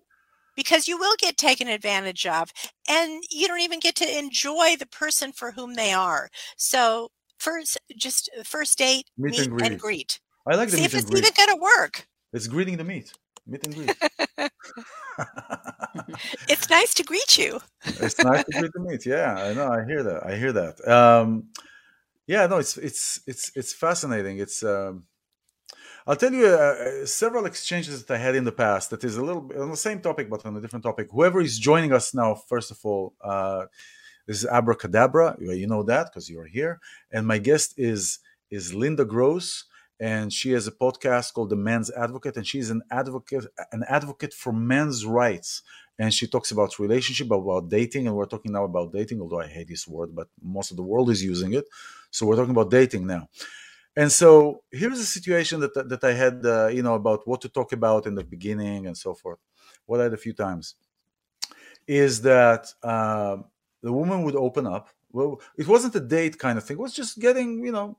Because 0.55 0.89
you 0.89 0.97
will 0.97 1.17
get 1.19 1.37
taken 1.37 1.69
advantage 1.69 2.25
of 2.25 2.51
and 2.89 3.23
you 3.31 3.47
don't 3.47 3.61
even 3.61 3.79
get 3.79 3.95
to 3.97 4.19
enjoy 4.19 4.75
the 4.79 4.87
person 4.87 5.33
for 5.33 5.51
whom 5.51 5.75
they 5.75 5.93
are. 5.93 6.31
So 6.57 7.11
first 7.39 7.79
just 7.97 8.31
first 8.43 8.79
date 8.79 9.07
Meet 9.19 9.33
meet, 9.33 9.41
and 9.41 9.51
greet. 9.51 9.67
and 9.67 9.79
greet. 9.79 10.21
I 10.47 10.55
like 10.55 10.71
the 10.71 10.79
see 10.79 10.85
if 10.85 10.95
it's 10.95 11.11
even 11.11 11.31
going 11.37 11.51
to 11.51 11.61
work. 11.61 12.07
It's 12.33 12.47
greeting 12.47 12.79
the 12.79 12.85
meet. 12.85 13.13
Meet 13.47 13.65
and 13.67 13.75
greet. 13.75 13.97
it's 16.49 16.69
nice 16.69 16.95
to 16.95 17.03
greet 17.03 17.39
you 17.39 17.61
it's 17.87 18.19
nice 18.23 18.45
to 18.45 18.53
greet 18.59 18.75
meet. 18.77 19.07
Yeah, 19.07 19.35
I 19.35 19.55
know. 19.55 19.69
I 19.69 19.85
hear 19.85 20.03
that. 20.03 20.27
I 20.27 20.37
hear 20.37 20.53
that. 20.53 20.89
Um, 20.89 21.49
yeah, 22.27 22.47
no, 22.47 22.59
it's 22.59 22.77
it's 22.77 23.21
it's 23.27 23.53
it's 23.55 23.73
fascinating. 23.73 24.39
It's 24.39 24.63
um, 24.63 25.05
I'll 26.07 26.17
tell 26.17 26.33
you 26.33 26.47
uh, 26.47 27.03
uh, 27.03 27.07
several 27.07 27.47
exchanges 27.47 28.05
that 28.05 28.15
I 28.15 28.19
had 28.19 28.35
in 28.35 28.45
the 28.45 28.53
past. 28.53 28.91
That 28.91 29.05
is 29.05 29.17
a 29.17 29.25
little 29.25 29.43
bit 29.43 29.59
on 29.59 29.71
the 29.71 29.77
same 29.77 30.01
topic, 30.01 30.29
but 30.29 30.45
on 30.45 30.57
a 30.57 30.61
different 30.61 30.85
topic. 30.85 31.09
Whoever 31.11 31.41
is 31.41 31.59
joining 31.59 31.93
us 31.93 32.15
now, 32.15 32.35
first 32.35 32.71
of 32.71 32.79
all, 32.85 33.15
uh, 33.21 33.67
this 34.27 34.39
is 34.39 34.47
Abracadabra. 34.47 35.37
You 35.41 35.53
you 35.53 35.67
know 35.67 35.83
that 35.85 36.07
because 36.07 36.29
you're 36.29 36.47
here, 36.47 36.81
and 37.13 37.27
my 37.27 37.39
guest 37.39 37.75
is 37.77 38.19
is 38.51 38.75
Linda 38.75 39.05
Gross, 39.05 39.65
and 39.99 40.33
she 40.33 40.51
has 40.53 40.67
a 40.67 40.73
podcast 40.73 41.33
called 41.33 41.51
The 41.51 41.57
Men's 41.57 41.91
Advocate, 41.91 42.37
and 42.37 42.47
she's 42.47 42.71
an 42.71 42.83
advocate 42.91 43.47
an 43.73 43.85
advocate 43.89 44.35
for 44.35 44.53
men's 44.53 45.07
rights. 45.07 45.63
And 45.99 46.13
she 46.13 46.27
talks 46.27 46.51
about 46.51 46.79
relationship 46.79 47.31
about 47.31 47.71
dating 47.71 48.07
and 48.07 48.15
we're 48.15 48.27
talking 48.27 48.53
now 48.53 48.65
about 48.65 48.93
dating 48.93 49.23
although 49.23 49.41
i 49.41 49.47
hate 49.47 49.69
this 49.69 49.89
word 49.89 50.15
but 50.15 50.29
most 50.43 50.71
of 50.71 50.77
the 50.77 50.83
world 50.83 51.09
is 51.11 51.23
using 51.25 51.55
it. 51.55 51.65
So 52.11 52.27
we're 52.27 52.37
talking 52.37 52.51
about 52.51 52.71
dating 52.71 53.07
now. 53.07 53.29
And 53.97 54.13
so 54.13 54.63
here's 54.71 55.01
a 55.01 55.07
situation 55.07 55.61
that 55.61 55.75
that 55.75 56.05
i 56.05 56.13
had 56.13 56.45
uh, 56.45 56.69
you 56.69 56.83
know 56.83 56.95
about 56.95 57.27
what 57.27 57.41
to 57.43 57.49
talk 57.49 57.73
about 57.73 58.07
in 58.07 58.15
the 58.15 58.25
beginning 58.25 58.87
and 58.87 58.97
so 58.97 59.15
forth. 59.15 59.39
What 59.87 60.01
i 60.01 60.05
had 60.05 60.13
a 60.15 60.25
few 60.27 60.35
times 60.35 60.75
is 61.87 62.23
that 62.23 62.67
uh, 62.83 63.37
the 63.83 63.93
woman 63.93 64.23
would 64.23 64.37
open 64.37 64.67
up. 64.67 64.89
Well 65.13 65.41
it 65.57 65.67
wasn't 65.67 65.95
a 65.97 66.01
date 66.01 66.39
kind 66.39 66.59
of 66.59 66.65
thing. 66.65 66.77
It 66.77 66.81
was 66.81 66.93
just 66.95 67.19
getting 67.19 67.65
you 67.65 67.73
know 67.73 67.97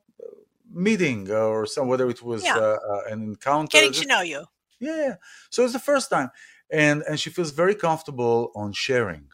meeting 0.77 1.29
or 1.31 1.65
some 1.65 1.87
whether 1.87 2.07
it 2.09 2.21
was 2.21 2.43
Yeah. 2.43 2.57
uh, 2.57 2.77
uh, 2.91 3.01
an 3.13 3.19
encounter 3.23 3.77
getting 3.77 3.93
to 4.01 4.05
know 4.07 4.21
you 4.21 4.45
yeah, 4.79 4.95
yeah. 5.05 5.15
So 5.49 5.63
it's 5.63 5.73
the 5.73 5.79
first 5.91 6.09
time, 6.09 6.29
and 6.71 7.01
and 7.07 7.19
she 7.19 7.29
feels 7.31 7.51
very 7.51 7.75
comfortable 7.75 8.51
on 8.55 8.73
sharing, 8.73 9.25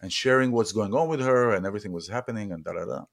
and 0.00 0.12
sharing 0.12 0.50
what's 0.52 0.72
going 0.72 0.94
on 0.94 1.06
with 1.08 1.20
her 1.20 1.54
and 1.54 1.64
everything 1.64 1.92
was 1.92 2.08
happening 2.08 2.50
and 2.52 2.64
da 2.64 2.72
da 2.72 2.84
da. 2.84 3.04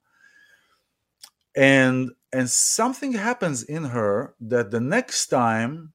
And 1.56 2.12
and 2.32 2.50
something 2.50 3.14
happens 3.14 3.64
in 3.64 3.86
her 3.86 4.36
that 4.42 4.72
the 4.72 4.80
next 4.82 5.28
time 5.28 5.94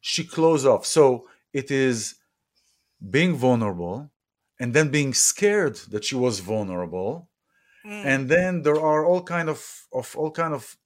she 0.00 0.24
close 0.24 0.66
off. 0.66 0.84
So 0.86 1.28
it 1.52 1.70
is 1.70 2.16
being 3.10 3.34
vulnerable, 3.36 4.10
and 4.60 4.74
then 4.74 4.90
being 4.90 5.14
scared 5.14 5.76
that 5.90 6.04
she 6.04 6.14
was 6.14 6.40
vulnerable, 6.40 7.28
Mm. 7.84 8.04
and 8.04 8.28
then 8.28 8.62
there 8.62 8.80
are 8.80 9.04
all 9.06 9.22
kind 9.22 9.48
of, 9.48 9.86
of 9.92 10.16
all 10.16 10.32
kind 10.32 10.52
of 10.54 10.76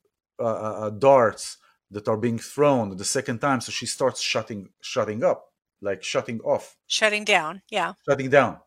uh, 0.41 0.45
uh, 0.45 0.77
uh, 0.87 0.91
darts 0.91 1.59
that 1.91 2.09
are 2.09 2.17
being 2.17 2.39
thrown 2.39 2.97
the 2.97 3.05
second 3.05 3.41
time 3.41 3.61
so 3.61 3.71
she 3.71 3.87
starts 3.87 4.21
shutting 4.21 4.71
shutting 4.81 5.23
up 5.25 5.51
like 5.83 6.03
shutting 6.03 6.41
off. 6.41 6.77
Shutting 6.87 7.25
down 7.25 7.63
yeah. 7.71 7.95
Shutting 8.09 8.31
down. 8.31 8.59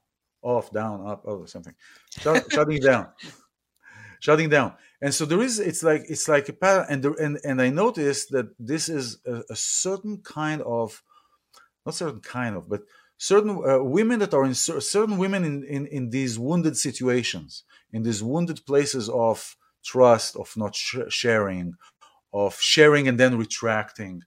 Off 0.42 0.72
down 0.72 1.08
up 1.08 1.24
oh 1.26 1.46
something. 1.46 1.74
Shut, 2.20 2.46
shutting 2.52 2.82
down. 2.82 3.08
Shutting 4.20 4.50
down. 4.50 4.74
And 5.02 5.14
so 5.14 5.26
there 5.26 5.42
is 5.42 5.60
it's 5.60 5.84
like 5.84 6.04
it's 6.10 6.28
like 6.28 6.50
a 6.50 6.54
pattern 6.54 6.86
and 6.90 7.04
there, 7.04 7.14
and 7.14 7.40
and 7.44 7.62
i 7.62 7.70
noticed 7.70 8.32
that 8.32 8.48
this 8.58 8.90
is 8.90 9.20
a, 9.26 9.44
a 9.50 9.56
certain 9.56 10.18
kind 10.18 10.62
of 10.62 11.04
not 11.86 11.96
certain 11.96 12.22
kind 12.22 12.56
of 12.56 12.70
but 12.70 12.84
certain 13.18 13.62
uh, 13.70 13.84
women 13.84 14.20
that 14.20 14.34
are 14.34 14.46
in 14.46 14.54
certain 14.56 15.18
women 15.18 15.44
in, 15.44 15.64
in 15.66 15.88
in 15.88 16.10
these 16.10 16.40
wounded 16.40 16.78
situations 16.78 17.64
in 17.92 18.04
these 18.04 18.24
wounded 18.24 18.66
places 18.66 19.10
of 19.10 19.58
trust 19.84 20.36
of 20.36 20.52
not 20.58 20.76
sh- 20.76 21.10
sharing 21.10 21.76
of 22.34 22.60
sharing 22.60 23.08
and 23.08 23.20
then 23.20 23.38
retracting. 23.38 24.24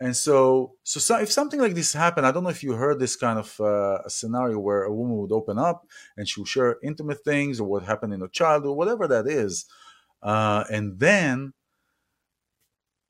And 0.00 0.16
so 0.16 0.74
so, 0.82 0.98
so 0.98 1.18
if 1.20 1.30
something 1.30 1.60
like 1.60 1.74
this 1.74 1.92
happened 1.92 2.26
i 2.26 2.32
don't 2.32 2.42
know 2.42 2.50
if 2.50 2.62
you 2.62 2.72
heard 2.72 2.98
this 2.98 3.16
kind 3.16 3.38
of 3.38 3.60
uh, 3.60 3.98
a 4.06 4.08
scenario 4.10 4.58
where 4.58 4.84
a 4.84 4.94
woman 4.94 5.18
would 5.18 5.32
open 5.32 5.58
up 5.58 5.86
and 6.16 6.26
she 6.26 6.40
would 6.40 6.48
share 6.48 6.78
intimate 6.82 7.22
things 7.22 7.60
or 7.60 7.68
what 7.68 7.82
happened 7.82 8.14
in 8.14 8.20
her 8.20 8.28
childhood 8.28 8.76
whatever 8.76 9.06
that 9.06 9.26
is 9.28 9.66
uh, 10.22 10.64
and 10.70 10.98
then 10.98 11.52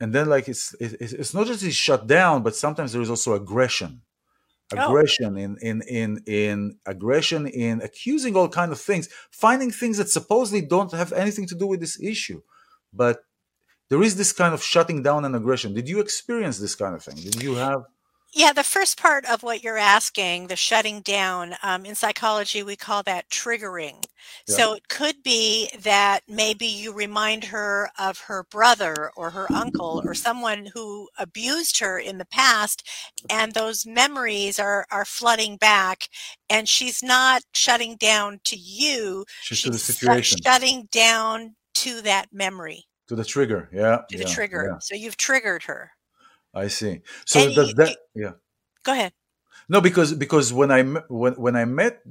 and 0.01 0.13
then 0.13 0.29
like 0.29 0.49
it's 0.49 0.75
it, 0.81 0.97
it's 1.01 1.33
not 1.33 1.47
just 1.47 1.63
it's 1.63 1.77
shut 1.77 2.09
down 2.09 2.43
but 2.43 2.57
sometimes 2.57 2.93
there 2.93 3.03
is 3.03 3.11
also 3.11 3.35
aggression 3.35 4.03
Oh. 4.77 4.87
aggression 4.87 5.37
in 5.37 5.57
in 5.61 5.83
in 5.83 6.23
in 6.27 6.79
aggression 6.87 7.47
in 7.47 7.81
accusing 7.81 8.37
all 8.37 8.49
kind 8.49 8.71
of 8.71 8.81
things 8.81 9.09
finding 9.31 9.71
things 9.73 9.97
that 9.99 10.09
supposedly 10.09 10.63
don't 10.63 10.93
have 10.93 11.13
anything 11.13 11.47
to 11.49 11.57
do 11.57 11.67
with 11.67 11.81
this 11.81 12.01
issue. 12.01 12.41
But 12.93 13.25
there 13.89 14.03
is 14.03 14.17
this 14.17 14.33
kind 14.33 14.55
of 14.55 14.63
shutting 14.63 15.03
down 15.03 15.25
and 15.25 15.35
aggression. 15.35 15.75
Did 15.75 15.89
you 15.89 15.99
experience 16.01 16.59
this 16.59 16.77
kind 16.77 16.95
of 16.95 17.03
thing? 17.03 17.17
Did 17.17 17.43
you 17.43 17.57
have 17.57 17.83
Yeah, 18.33 18.53
the 18.53 18.63
first 18.63 18.97
part 18.97 19.25
of 19.25 19.43
what 19.43 19.65
you're 19.65 19.77
asking, 19.77 20.47
the 20.47 20.55
shutting 20.55 21.01
down, 21.01 21.57
um, 21.65 21.85
in 21.85 21.97
psychology, 21.97 22.63
we 22.63 22.77
call 22.77 23.03
that 23.03 23.29
triggering. 23.29 24.05
Yeah. 24.47 24.57
So 24.57 24.75
it 24.75 24.89
could 24.89 25.23
be 25.25 25.69
that 25.83 26.21
maybe 26.29 26.67
you 26.67 26.93
remind 26.93 27.45
her 27.45 27.91
of 27.99 28.19
her 28.21 28.45
brother 28.49 29.11
or 29.17 29.31
her 29.31 29.53
uncle 29.53 30.01
or 30.05 30.15
someone 30.15 30.69
who 30.73 31.09
abused 31.19 31.81
her 31.81 31.99
in 31.99 32.19
the 32.19 32.27
past, 32.27 32.89
and 33.29 33.53
those 33.53 33.85
memories 33.85 34.61
are, 34.61 34.87
are 34.93 35.05
flooding 35.05 35.57
back, 35.57 36.09
and 36.49 36.69
she's 36.69 37.03
not 37.03 37.43
shutting 37.53 37.97
down 37.97 38.39
to 38.45 38.57
you, 38.57 39.25
she's 39.43 39.63
to 39.63 39.71
the 39.71 39.79
she's 39.79 39.97
situation 39.97 40.39
shutting 40.45 40.89
down 40.93 41.57
to 41.75 42.01
that 42.03 42.27
memory, 42.33 42.85
to 43.09 43.17
the 43.17 43.25
trigger 43.25 43.69
yeah 43.73 44.03
to 44.09 44.19
the 44.19 44.25
trigger. 44.25 44.69
yeah. 44.71 44.79
So 44.79 44.95
you've 44.95 45.17
triggered 45.17 45.65
her. 45.65 45.91
I 46.55 46.69
see 46.69 47.01
so 47.27 47.41
And 47.47 47.55
does 47.55 47.69
you- 47.69 47.75
that 47.75 47.97
yeah 48.15 48.33
Go 48.83 48.93
ahead. 48.93 49.13
No, 49.69 49.81
because 49.81 50.15
because 50.15 50.53
when 50.53 50.71
I 50.73 50.83
when 51.09 51.35
when 51.35 51.57
I 51.57 51.65
met, 51.65 52.03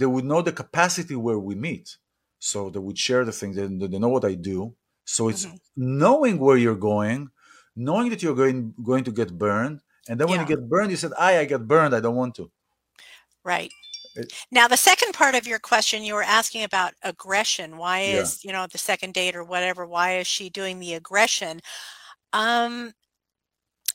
they 0.00 0.06
would 0.06 0.24
know 0.24 0.42
the 0.42 0.52
capacity 0.52 1.16
where 1.16 1.38
we 1.38 1.54
meet, 1.54 1.96
so 2.38 2.68
they 2.70 2.78
would 2.78 2.98
share 2.98 3.24
the 3.24 3.32
things. 3.32 3.56
They, 3.56 3.66
they 3.66 3.98
know 3.98 4.08
what 4.08 4.24
I 4.24 4.34
do. 4.34 4.74
So 5.04 5.28
it's 5.28 5.46
Mhm. 5.46 5.58
knowing 5.76 6.38
where 6.38 6.56
you're 6.56 6.76
going, 6.76 7.30
knowing 7.76 8.10
that 8.10 8.22
you're 8.22 8.34
going 8.34 8.74
going 8.82 9.04
to 9.04 9.12
get 9.12 9.38
burned, 9.38 9.80
and 10.08 10.20
then 10.20 10.28
when 10.28 10.40
you 10.40 10.46
get 10.46 10.68
burned, 10.68 10.90
you 10.90 10.96
said, 10.96 11.12
"I 11.18 11.38
I 11.40 11.44
get 11.46 11.66
burned. 11.66 11.94
I 11.94 12.00
don't 12.00 12.16
want 12.16 12.34
to." 12.36 12.50
Right. 13.44 13.70
It- 14.16 14.32
Now, 14.50 14.68
the 14.68 14.76
second 14.76 15.12
part 15.14 15.34
of 15.34 15.46
your 15.46 15.58
question, 15.58 16.02
you 16.04 16.14
were 16.14 16.22
asking 16.22 16.64
about 16.64 16.94
aggression. 17.02 17.76
Why 17.78 18.00
Yeah. 18.04 18.20
is, 18.20 18.44
you 18.44 18.52
know, 18.52 18.66
the 18.66 18.78
second 18.78 19.14
date 19.14 19.36
or 19.36 19.44
whatever, 19.44 19.86
why 19.86 20.18
is 20.18 20.26
she 20.26 20.50
doing 20.50 20.80
the 20.80 20.94
aggression? 20.94 21.60
Um, 22.32 22.94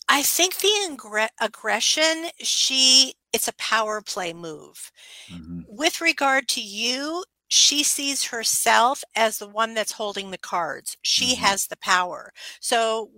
I 0.07 0.21
think 0.21 0.57
the 0.57 0.69
ingre- 0.87 1.29
aggression, 1.41 2.29
she, 2.39 3.15
it's 3.33 3.47
a 3.47 3.53
power 3.53 4.01
play 4.01 4.33
move. 4.33 4.91
Mhm. 5.27 5.65
With 5.67 6.01
regard 6.01 6.47
to 6.49 6.61
you, 6.61 7.25
she 7.49 7.83
sees 7.83 8.25
herself 8.25 9.03
as 9.15 9.37
the 9.39 9.47
one 9.49 9.73
that's 9.73 9.93
holding 9.93 10.31
the 10.31 10.37
cards. 10.37 10.97
She 11.03 11.35
Mhm. 11.35 11.35
has 11.35 11.67
the 11.67 11.77
power. 11.77 12.33
So, 12.61 13.11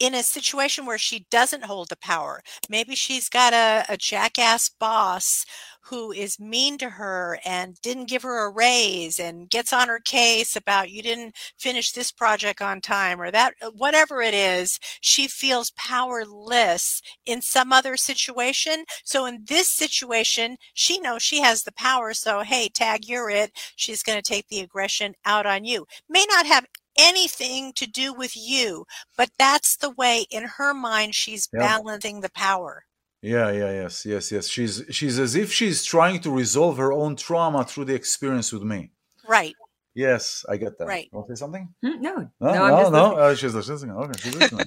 in 0.00 0.14
a 0.14 0.22
situation 0.22 0.86
where 0.86 0.98
she 0.98 1.26
doesn't 1.30 1.64
hold 1.64 1.88
the 1.90 1.96
power, 1.96 2.42
maybe 2.68 2.94
she's 2.96 3.28
got 3.28 3.52
a, 3.54 3.84
a 3.88 3.96
jackass 3.96 4.68
boss 4.68 5.46
who 5.86 6.12
is 6.12 6.40
mean 6.40 6.78
to 6.78 6.90
her 6.90 7.38
and 7.44 7.80
didn't 7.82 8.08
give 8.08 8.22
her 8.22 8.46
a 8.46 8.50
raise 8.50 9.18
and 9.18 9.50
gets 9.50 9.72
on 9.72 9.88
her 9.88 10.00
case 10.00 10.56
about 10.56 10.90
you 10.90 11.02
didn't 11.02 11.36
finish 11.58 11.92
this 11.92 12.10
project 12.12 12.62
on 12.62 12.80
time 12.80 13.20
or 13.20 13.30
that, 13.30 13.54
uh, 13.62 13.70
whatever 13.76 14.20
it 14.22 14.34
is, 14.34 14.78
she 15.00 15.26
feels 15.28 15.70
powerless 15.72 17.02
in 17.26 17.40
some 17.42 17.72
other 17.72 17.96
situation. 17.96 18.84
So 19.04 19.26
in 19.26 19.44
this 19.46 19.68
situation, 19.68 20.56
she 20.74 20.98
knows 21.00 21.22
she 21.22 21.40
has 21.42 21.62
the 21.62 21.72
power. 21.72 22.12
So, 22.14 22.40
hey, 22.40 22.68
tag, 22.68 23.06
you're 23.06 23.30
it. 23.30 23.52
She's 23.76 24.02
going 24.02 24.18
to 24.20 24.22
take 24.22 24.48
the 24.48 24.60
aggression 24.60 25.14
out 25.24 25.46
on 25.46 25.64
you. 25.64 25.86
May 26.08 26.24
not 26.28 26.46
have 26.46 26.66
anything 26.96 27.72
to 27.74 27.86
do 27.86 28.12
with 28.14 28.36
you, 28.36 28.86
but 29.16 29.30
that's 29.38 29.76
the 29.76 29.90
way 29.90 30.26
in 30.30 30.44
her 30.44 30.72
mind 30.74 31.14
she's 31.14 31.48
Yeah. 31.52 31.58
balancing 31.58 32.20
the 32.20 32.30
power. 32.30 32.84
Yeah, 33.24 33.50
yeah, 33.52 33.72
yes, 33.72 34.04
yes, 34.04 34.30
yes. 34.30 34.46
She's 34.48 34.82
she's 34.90 35.18
as 35.18 35.34
if 35.34 35.50
she's 35.50 35.82
trying 35.82 36.20
to 36.20 36.30
resolve 36.30 36.76
her 36.76 36.92
own 36.92 37.16
trauma 37.16 37.64
through 37.64 37.86
the 37.86 37.94
experience 37.94 38.52
with 38.52 38.62
me. 38.62 38.90
Right. 39.26 39.54
Yes, 39.94 40.44
I 40.46 40.58
get 40.58 40.76
that. 40.78 40.86
Right. 40.86 41.08
Want 41.10 41.28
to 41.28 41.36
say 41.36 41.40
something? 41.40 41.72
Hmm, 41.82 42.02
No, 42.02 42.16
No, 42.16 42.28
no, 42.40 42.52
no, 42.52 42.64
I'm 42.64 42.80
just 42.82 42.92
no. 42.92 43.14
Uh, 43.14 43.34
she's 43.34 43.54
listening. 43.54 43.96
Okay, 43.96 44.20
she's 44.20 44.34
listening. 44.36 44.66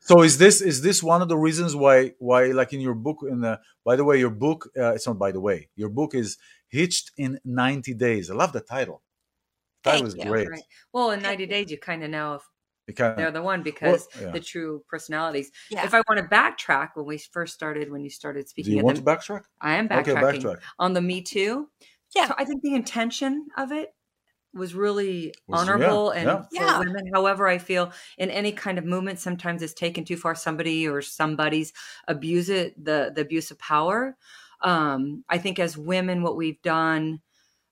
so 0.00 0.22
is 0.22 0.38
this 0.38 0.60
is 0.60 0.82
this 0.82 1.02
one 1.02 1.22
of 1.22 1.28
the 1.28 1.36
reasons 1.36 1.74
why 1.74 2.12
why 2.20 2.46
like 2.52 2.72
in 2.72 2.80
your 2.80 2.94
book 2.94 3.18
in 3.28 3.40
the 3.40 3.58
by 3.84 3.96
the 3.96 4.04
way 4.04 4.16
your 4.16 4.30
book 4.30 4.70
uh, 4.78 4.92
it's 4.94 5.06
not 5.08 5.18
by 5.18 5.32
the 5.32 5.40
way 5.40 5.68
your 5.74 5.88
book 5.88 6.14
is 6.14 6.38
hitched 6.68 7.10
in 7.16 7.40
90 7.44 7.94
days. 7.94 8.30
I 8.30 8.34
love 8.34 8.52
the 8.52 8.60
title. 8.60 9.02
That 9.82 10.00
was 10.00 10.14
great. 10.14 10.48
Right. 10.48 10.62
Well, 10.92 11.10
in 11.10 11.20
90 11.22 11.46
days, 11.46 11.70
you 11.72 11.78
kind 11.78 12.04
of 12.04 12.10
know 12.10 12.34
if 12.34 12.42
It 12.88 12.96
kinda- 12.96 13.14
they're 13.16 13.30
the 13.30 13.42
one 13.42 13.62
because 13.62 14.08
yeah. 14.20 14.30
the 14.32 14.40
true 14.40 14.82
personalities. 14.88 15.50
Yeah. 15.70 15.84
If 15.84 15.94
I 15.94 16.02
want 16.08 16.18
to 16.18 16.24
backtrack 16.34 16.90
when 16.94 17.06
we 17.06 17.18
first 17.18 17.54
started, 17.54 17.90
when 17.90 18.02
you 18.02 18.10
started 18.10 18.42
Do 18.44 18.48
speaking 18.48 18.72
you 18.72 18.78
of 18.80 18.84
want 18.84 18.96
them, 18.96 19.04
to 19.04 19.10
backtrack? 19.10 19.42
I 19.60 19.74
am 19.76 19.86
Okay, 19.86 20.12
backtracking 20.12 20.42
backtrack. 20.42 20.60
on 20.78 20.92
the 20.92 21.00
Me 21.00 21.22
Too. 21.22 21.68
Yeah. 22.14 22.28
So 22.28 22.34
I 22.36 22.44
think 22.44 22.62
the 22.62 22.74
intention 22.74 23.46
of 23.56 23.72
it 23.72 23.94
was 24.54 24.74
really 24.74 25.32
Was- 25.46 25.64
yeah, 25.66 25.72
honorable 25.72 26.10
and 26.10 26.26
yeah. 26.26 26.42
for 26.42 26.48
Yeah. 26.52 26.78
women. 26.80 27.04
However, 27.14 27.46
I 27.48 27.56
feel 27.58 27.92
in 28.18 28.30
any 28.30 28.52
kind 28.52 28.78
of 28.78 28.84
movement, 28.84 29.18
sometimes 29.18 29.62
it's 29.62 29.72
taken 29.72 30.04
too 30.04 30.16
far. 30.16 30.34
Somebody 30.34 30.86
or 30.86 31.00
somebody's 31.00 31.72
abuse 32.08 32.50
it, 32.50 32.74
the 32.84 33.12
the 33.14 33.22
abuse 33.22 33.50
of 33.50 33.58
power. 33.58 34.16
Um, 34.60 35.24
I 35.28 35.38
think 35.38 35.58
as 35.58 35.78
women, 35.78 36.22
what 36.22 36.36
we've 36.36 36.60
done 36.62 37.20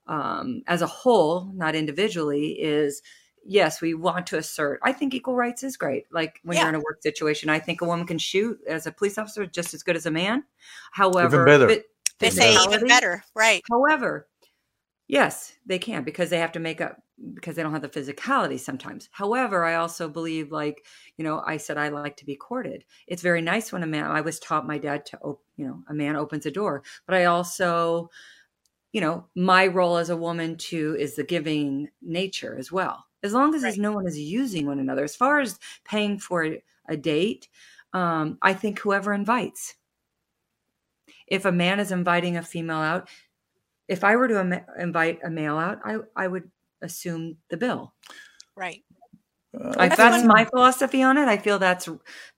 um, 0.07 0.63
as 0.67 0.83
a 0.83 0.87
whole, 0.87 1.53
not 1.55 1.75
individually, 1.75 2.53
is 2.61 3.01
yes, 3.45 3.81
we 3.81 3.95
want 3.95 4.27
to 4.29 4.39
assert. 4.39 4.81
I 4.83 4.93
think 4.93 5.15
equal 5.15 5.35
rights 5.35 5.63
is 5.63 5.77
great. 5.77 6.07
Like 6.13 6.41
when 6.43 6.57
Yeah. 6.57 6.63
you're 6.65 6.69
in 6.71 6.75
a 6.77 6.81
work 6.81 7.03
situation, 7.03 7.49
I 7.49 7.59
think 7.59 7.81
a 7.81 7.87
woman 7.87 8.07
can 8.07 8.19
shoot 8.19 8.59
as 8.69 8.87
a 8.87 8.93
police 8.93 9.19
officer 9.19 9.47
just 9.47 9.75
as 9.75 9.83
good 9.83 9.97
as 9.97 10.07
a 10.07 10.11
man. 10.11 10.45
However, 10.93 11.45
better. 11.47 11.69
fit- 11.69 11.87
They 12.19 12.31
say 12.31 12.55
even 12.55 12.87
better, 12.87 13.25
right? 13.35 13.63
However, 13.71 14.29
yes, 15.09 15.55
they 15.67 15.79
can 15.79 16.05
because 16.05 16.31
they 16.31 16.39
have 16.39 16.53
to 16.53 16.61
make 16.61 16.81
up 16.81 17.03
because 17.35 17.55
they 17.55 17.63
don't 17.63 17.73
have 17.73 17.83
the 17.83 17.89
physicality 17.89 18.59
sometimes. 18.59 19.09
However, 19.13 19.65
I 19.65 19.75
also 19.75 20.09
believe 20.09 20.53
like, 20.53 20.87
you 21.19 21.25
know, 21.25 21.43
I 21.47 21.59
said 21.59 21.77
I 21.77 21.89
like 21.89 22.17
to 22.19 22.25
be 22.25 22.35
courted. 22.37 22.85
It's 23.07 23.23
very 23.23 23.43
nice 23.43 23.73
when 23.73 23.83
a 23.83 23.87
man 23.87 24.05
I 24.05 24.23
was 24.23 24.39
taught 24.41 24.67
my 24.67 24.79
dad 24.79 25.05
to 25.07 25.19
op, 25.21 25.43
you 25.57 25.67
know, 25.67 25.83
a 25.89 25.95
man 25.95 26.17
opens 26.17 26.47
a 26.47 26.51
door, 26.51 26.83
but 27.07 27.15
I 27.15 27.27
also 27.27 28.11
you 28.93 29.01
know, 29.01 29.27
my 29.37 29.67
role 29.67 29.97
as 29.99 30.11
a 30.11 30.17
woman 30.17 30.57
too 30.57 30.97
is 30.99 31.15
the 31.17 31.25
giving 31.25 31.89
nature 32.03 32.57
as 32.59 32.73
well. 32.73 33.07
As 33.23 33.33
long 33.33 33.55
as 33.55 33.63
Right. 33.63 33.79
no 33.79 33.93
one 33.93 34.07
is 34.07 34.19
using 34.19 34.67
one 34.67 34.79
another. 34.79 35.05
As 35.05 35.17
far 35.17 35.41
as 35.41 35.59
paying 35.85 36.19
for 36.19 36.45
a, 36.45 36.63
a 36.89 36.97
date, 36.97 37.49
um, 37.93 38.39
I 38.43 38.55
think 38.55 38.79
whoever 38.79 39.13
invites. 39.13 39.75
If 41.27 41.45
a 41.45 41.53
man 41.53 41.81
is 41.81 41.93
inviting 41.93 42.37
a 42.37 42.43
female 42.43 42.79
out, 42.79 43.09
if 43.89 44.05
I 44.05 44.17
were 44.17 44.29
to 44.29 44.41
Im- 44.41 44.65
invite 44.79 45.21
a 45.25 45.31
male 45.31 45.59
out, 45.59 45.81
I, 45.85 45.99
I 46.17 46.29
would 46.29 46.51
assume 46.83 47.37
the 47.49 47.57
bill. 47.57 47.93
Right. 48.57 48.83
Uh, 49.53 49.75
I, 49.79 49.89
That's 49.89 49.97
that's 49.97 50.25
my 50.25 50.45
philosophy 50.45 51.03
on 51.03 51.19
it. 51.19 51.27
I 51.27 51.37
feel 51.37 51.59
that's 51.59 51.89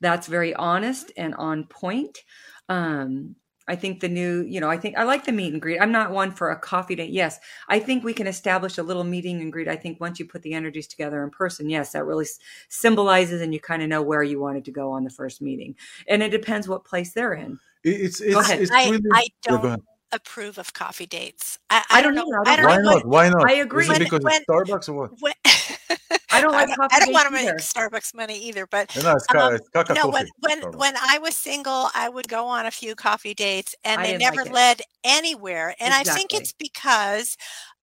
that's 0.01 0.27
very 0.27 0.55
honest 0.55 1.13
and 1.17 1.35
on 1.35 1.65
point. 1.65 2.25
Um, 2.69 3.37
I 3.69 3.77
think 3.77 4.01
the 4.01 4.09
new, 4.09 4.43
you 4.43 4.61
know, 4.61 4.69
I 4.69 4.77
think 4.77 4.97
I 4.99 5.05
like 5.05 5.25
the 5.25 5.33
meet 5.33 5.53
and 5.53 5.63
greet. 5.63 5.79
I'm 5.81 5.93
not 5.93 6.11
one 6.11 6.33
for 6.33 6.51
a 6.51 6.59
coffee 6.59 6.95
date. 6.97 7.11
Yes, 7.11 7.39
I 7.69 7.79
think 7.79 8.03
we 8.05 8.13
can 8.13 8.27
establish 8.27 8.77
a 8.79 8.83
little 8.83 9.05
meeting 9.05 9.41
and 9.41 9.53
greet. 9.53 9.69
I 9.69 9.77
think 9.77 10.01
once 10.01 10.19
you 10.19 10.27
put 10.27 10.43
the 10.43 10.53
energies 10.55 10.87
together 10.89 11.23
in 11.23 11.31
person, 11.31 11.71
yes, 11.71 11.93
that 11.93 12.05
really 12.05 12.27
symbolizes 12.69 13.41
and 13.41 13.55
you 13.55 13.61
kind 13.61 13.83
of 13.83 13.89
know 13.89 14.03
where 14.03 14.23
you 14.23 14.41
wanted 14.41 14.65
to 14.65 14.73
go 14.73 14.91
on 14.91 15.05
the 15.05 15.11
first 15.11 15.41
meeting. 15.41 15.77
And 16.09 16.23
it 16.23 16.31
depends 16.31 16.69
what 16.69 16.85
place 16.85 17.13
they're 17.13 17.35
in. 17.35 17.59
it- 17.85 18.01
it's 18.01 18.21
it's, 18.21 18.37
ahead. 18.37 18.61
it's 18.63 18.71
I, 18.71 18.91
really. 18.91 19.03
I 19.13 19.21
Yeah, 19.47 19.51
go 19.53 19.57
don't 19.59 19.67
ahead. 19.67 19.81
approve 20.13 20.59
of 20.59 20.73
coffee 20.73 21.07
dates. 21.07 21.59
I, 21.71 21.85
I 21.91 21.99
I 21.99 22.03
don't 22.03 22.15
don't 22.15 22.29
know. 22.29 22.41
either. 22.47 22.51
I 22.51 22.53
I 22.53 22.57
don't 22.57 22.65
don't 22.67 22.69
Why 22.69 22.77
know 22.83 22.97
not? 22.97 23.07
Why 23.07 23.29
not? 23.29 23.51
I 23.51 23.55
agree. 23.55 23.85
Is 23.85 23.91
it 23.91 23.93
When- 23.93 23.99
because 24.05 24.21
when- 24.25 24.43
it's 24.43 24.47
Starbucks 24.71 24.89
or 24.89 24.93
what? 24.95 25.11
what. 25.21 25.37
I 26.33 26.41
don't 26.41 26.53
like 26.53 26.69
I, 26.71 26.77
coffee 26.77 26.97
I 26.97 27.01
don't 27.01 27.13
want 27.13 27.27
to 27.27 27.33
make 27.33 27.45
either. 27.45 27.57
Starbucks 27.59 28.15
money 28.15 28.39
either, 28.49 28.67
but 28.67 28.91
No, 28.97 29.03
no, 29.03 29.17
it's, 29.17 29.27
Um, 29.37 29.55
it's 29.55 29.69
no, 29.95 30.09
when 30.09 30.27
when 30.41 30.63
when 30.77 30.95
I 30.97 31.19
was 31.19 31.37
single, 31.37 31.89
I 31.95 32.09
would 32.09 32.29
go 32.29 32.47
on 32.47 32.67
a 32.67 32.71
few 32.71 32.95
coffee 32.95 33.35
dates, 33.35 33.75
and 33.85 34.01
I 34.01 34.05
they 34.05 34.13
didn't 34.13 34.25
like 34.25 34.35
never 34.35 34.45
led 34.45 34.83
anywhere. 35.05 35.75
And 35.81 35.95
I 35.95 36.05
think 36.05 36.35
it's 36.35 36.53
because 36.53 37.37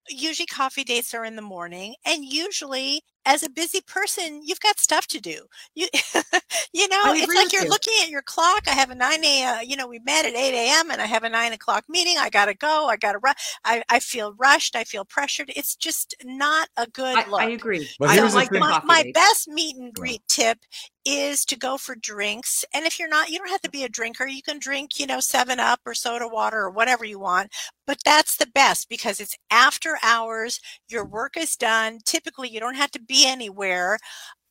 usually 0.09 0.47
coffee 0.47 0.83
dates 0.83 1.13
are 1.13 1.25
in 1.25 1.35
the 1.35 1.41
morning, 1.41 1.95
and 2.05 2.25
usually 2.25 3.03
as 3.29 3.43
a 3.43 3.49
busy 3.49 3.79
person, 3.81 4.41
you've 4.43 4.59
got 4.59 4.79
stuff 4.79 5.05
to 5.07 5.21
do. 5.21 5.43
You 5.75 5.87
you 6.73 6.87
know, 6.89 7.13
it's 7.13 7.33
like 7.35 7.53
you're 7.53 7.63
you. 7.63 7.69
looking 7.69 7.93
at 8.01 8.09
your 8.09 8.23
clock. 8.23 8.63
I 8.67 8.71
have 8.71 8.89
a 8.89 8.95
nine 8.95 9.23
a. 9.23 9.61
You 9.63 9.77
know, 9.77 9.87
we 9.87 9.99
met 9.99 10.25
at 10.25 10.33
eight 10.35 10.55
a.m. 10.55 10.89
and 10.89 10.99
I 10.99 11.05
have 11.05 11.23
a 11.23 11.29
nine 11.29 11.53
o'clock 11.53 11.85
meeting. 11.87 12.15
I 12.17 12.29
gotta 12.31 12.55
go. 12.55 12.87
I 12.89 12.97
gotta 12.97 13.19
run. 13.19 13.35
I 13.63 13.83
I 13.89 13.99
feel 13.99 14.33
rushed. 14.37 14.75
I 14.75 14.83
feel 14.83 15.05
pressured. 15.05 15.51
It's 15.55 15.75
just 15.75 16.15
not 16.23 16.69
a 16.75 16.87
good 16.87 17.15
I, 17.19 17.29
look. 17.29 17.41
I 17.41 17.49
agree. 17.51 17.87
But 17.99 18.09
I 18.09 18.15
don't 18.15 18.33
like 18.33 18.51
my, 18.51 18.81
my 18.83 19.11
best 19.13 19.47
meet 19.47 19.75
and 19.77 19.93
Yeah. 19.95 20.01
greet 20.01 20.21
tip 20.27 20.57
is 21.05 21.45
to 21.45 21.57
go 21.57 21.77
for 21.77 21.95
drinks 21.95 22.65
and 22.73 22.85
if 22.85 22.99
you're 22.99 23.09
not 23.09 23.29
you 23.29 23.37
don't 23.37 23.49
have 23.49 23.61
to 23.61 23.69
be 23.69 23.83
a 23.83 23.89
drinker 23.89 24.27
you 24.27 24.41
can 24.41 24.59
drink 24.59 24.99
you 24.99 25.07
know 25.07 25.19
seven 25.19 25.59
up 25.59 25.79
or 25.85 25.93
soda 25.93 26.27
water 26.27 26.57
or 26.57 26.69
whatever 26.69 27.05
you 27.05 27.19
want 27.19 27.51
but 27.87 27.97
that's 28.03 28.37
the 28.37 28.47
best 28.47 28.89
because 28.89 29.19
it's 29.19 29.37
after 29.49 29.97
hours 30.03 30.59
your 30.89 31.05
work 31.05 31.37
is 31.37 31.55
done 31.55 31.99
typically 32.05 32.49
you 32.49 32.59
don't 32.59 32.75
have 32.75 32.91
to 32.91 33.01
be 33.01 33.25
anywhere 33.25 33.97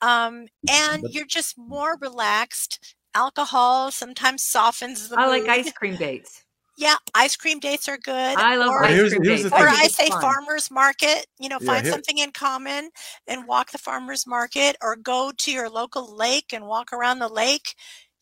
um, 0.01 0.47
and 0.71 1.05
you're 1.11 1.27
just 1.27 1.59
more 1.59 1.97
relaxed 2.01 2.97
alcohol 3.15 3.91
sometimes 3.91 4.45
softens 4.45 5.09
the 5.09 5.19
I 5.19 5.27
like 5.27 5.49
ice 5.49 5.73
cream 5.73 5.97
dates. 5.97 6.45
Yeah 6.79 6.97
ice 7.15 7.37
cream 7.37 7.59
dates 7.61 7.87
are 7.93 7.99
good 7.99 8.37
I 8.39 8.57
love 8.57 8.71
or, 8.71 8.85
ice 8.85 8.97
cream 9.11 9.23
here's 9.25 9.43
dates. 9.43 9.53
or 9.53 9.69
I 9.69 9.87
say 9.89 10.09
fun. 10.09 10.21
farmers 10.23 10.71
market, 10.71 11.27
you 11.43 11.49
know, 11.51 11.59
Yeah, 11.61 11.67
find 11.73 11.83
here- 11.85 11.93
something 11.93 12.19
in 12.19 12.31
common 12.33 12.83
and 13.31 13.47
walk 13.53 13.67
the 13.73 13.79
farmers 13.89 14.23
market 14.27 14.73
or 14.81 14.93
go 14.97 15.21
to 15.43 15.49
your 15.59 15.69
local 15.81 16.05
lake 16.25 16.49
and 16.55 16.63
walk 16.75 16.89
around 16.97 17.19
the 17.19 17.29
lake. 17.45 17.69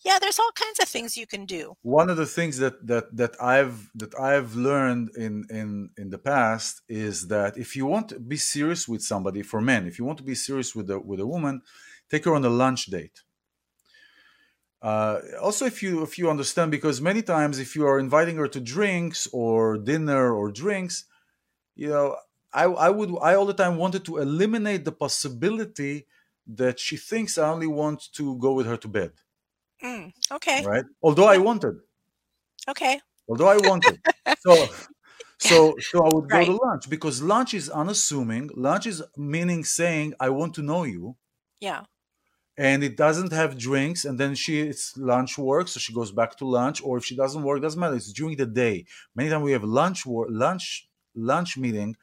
Yeah, 0.05 0.19
there's 0.23 0.39
all 0.43 0.53
kinds 0.65 0.79
of 0.83 0.89
things 0.95 1.17
you 1.23 1.27
can 1.35 1.45
do. 1.59 1.63
one 2.01 2.09
of 2.13 2.17
the 2.23 2.31
things 2.39 2.55
that 2.63 2.75
that 2.91 3.07
that 3.21 3.35
I've 3.55 3.79
that 4.03 4.13
I've 4.31 4.51
learned 4.69 5.07
in 5.25 5.35
in 5.61 5.69
in 6.03 6.07
the 6.15 6.19
past 6.33 6.73
is 7.05 7.17
that 7.35 7.53
if 7.65 7.71
you 7.77 7.85
want 7.95 8.07
to 8.11 8.17
be 8.35 8.39
serious 8.55 8.83
with 8.93 9.03
somebody 9.13 9.43
for 9.51 9.61
men, 9.73 9.83
if 9.91 9.95
you 9.99 10.05
want 10.09 10.19
to 10.23 10.29
be 10.33 10.39
serious 10.49 10.71
with 10.77 10.89
a 10.97 10.99
with 11.11 11.21
a 11.27 11.29
woman, 11.35 11.55
take 12.11 12.25
her 12.27 12.35
on 12.39 12.45
a 12.45 12.55
lunch 12.65 12.83
date. 12.97 13.17
Uh, 14.83 15.21
also, 15.41 15.65
if 15.67 15.83
you 15.83 16.03
if 16.03 16.19
you 16.19 16.31
understand, 16.31 16.71
because 16.71 17.01
many 17.01 17.23
times 17.23 17.59
if 17.59 17.75
you 17.75 17.87
are 17.87 17.99
inviting 17.99 18.37
her 18.37 18.49
to 18.49 18.61
drinks 18.61 19.27
or 19.33 19.79
dinner 19.79 20.33
or 20.35 20.51
drinks, 20.53 21.05
you 21.77 21.89
know, 21.89 22.17
I 22.53 22.65
I 22.65 22.91
would 22.91 23.11
I 23.23 23.35
all 23.37 23.47
the 23.47 23.55
time 23.55 23.77
wanted 23.79 24.05
to 24.07 24.19
eliminate 24.19 24.85
the 24.85 24.93
possibility 24.93 26.07
that 26.47 26.81
she 26.81 26.97
thinks 26.97 27.39
I 27.39 27.51
only 27.51 27.69
want 27.69 28.13
to 28.15 28.39
go 28.39 28.53
with 28.55 28.67
her 28.67 28.77
to 28.79 28.89
bed, 28.89 29.13
Mm, 29.83 30.13
okay. 30.33 30.67
right? 30.67 30.85
Although 31.03 31.27
I 31.29 31.39
wanted 31.39 31.77
Okay. 32.69 33.01
although 33.29 33.49
I 33.49 33.59
wanted. 33.59 34.03
so, 34.35 34.69
so, 35.39 35.79
so 35.81 36.05
I 36.05 36.11
would 36.11 36.31
Right. 36.31 36.31
go 36.31 36.45
to 36.45 36.53
lunch 36.53 36.89
because 36.91 37.23
lunch 37.23 37.55
is 37.55 37.71
unassuming. 37.71 38.51
Lunch 38.57 38.87
is 38.87 39.03
meaning 39.17 39.65
saying 39.65 40.15
I 40.21 40.31
want 40.31 40.55
to 40.57 40.63
know 40.63 40.85
you, 40.85 41.17
Yeah. 41.61 41.85
And 42.59 42.83
it 42.83 42.97
doesn't 42.97 43.33
have 43.33 43.59
drinks. 43.59 44.05
And 44.05 44.19
then 44.19 44.35
she, 44.35 44.61
it's 44.61 44.97
lunch 44.97 45.37
work, 45.39 45.69
so 45.69 45.79
she 45.81 45.93
goes 45.93 46.13
back 46.13 46.37
to 46.39 46.47
lunch. 46.47 46.83
Or 46.83 46.99
if 46.99 47.05
she 47.05 47.17
doesn't 47.17 47.43
work, 47.43 47.63
doesn't 47.63 47.81
matter. 47.81 47.97
It's 47.97 48.13
during 48.13 48.37
the 48.37 48.47
day. 48.47 48.87
Many 49.15 49.31
times 49.31 49.45
we 49.45 49.53
have 49.53 49.65
lunch 49.65 50.07
work, 50.07 50.29
lunch, 50.31 50.89
lunch 51.15 51.59
meeting. 51.59 51.97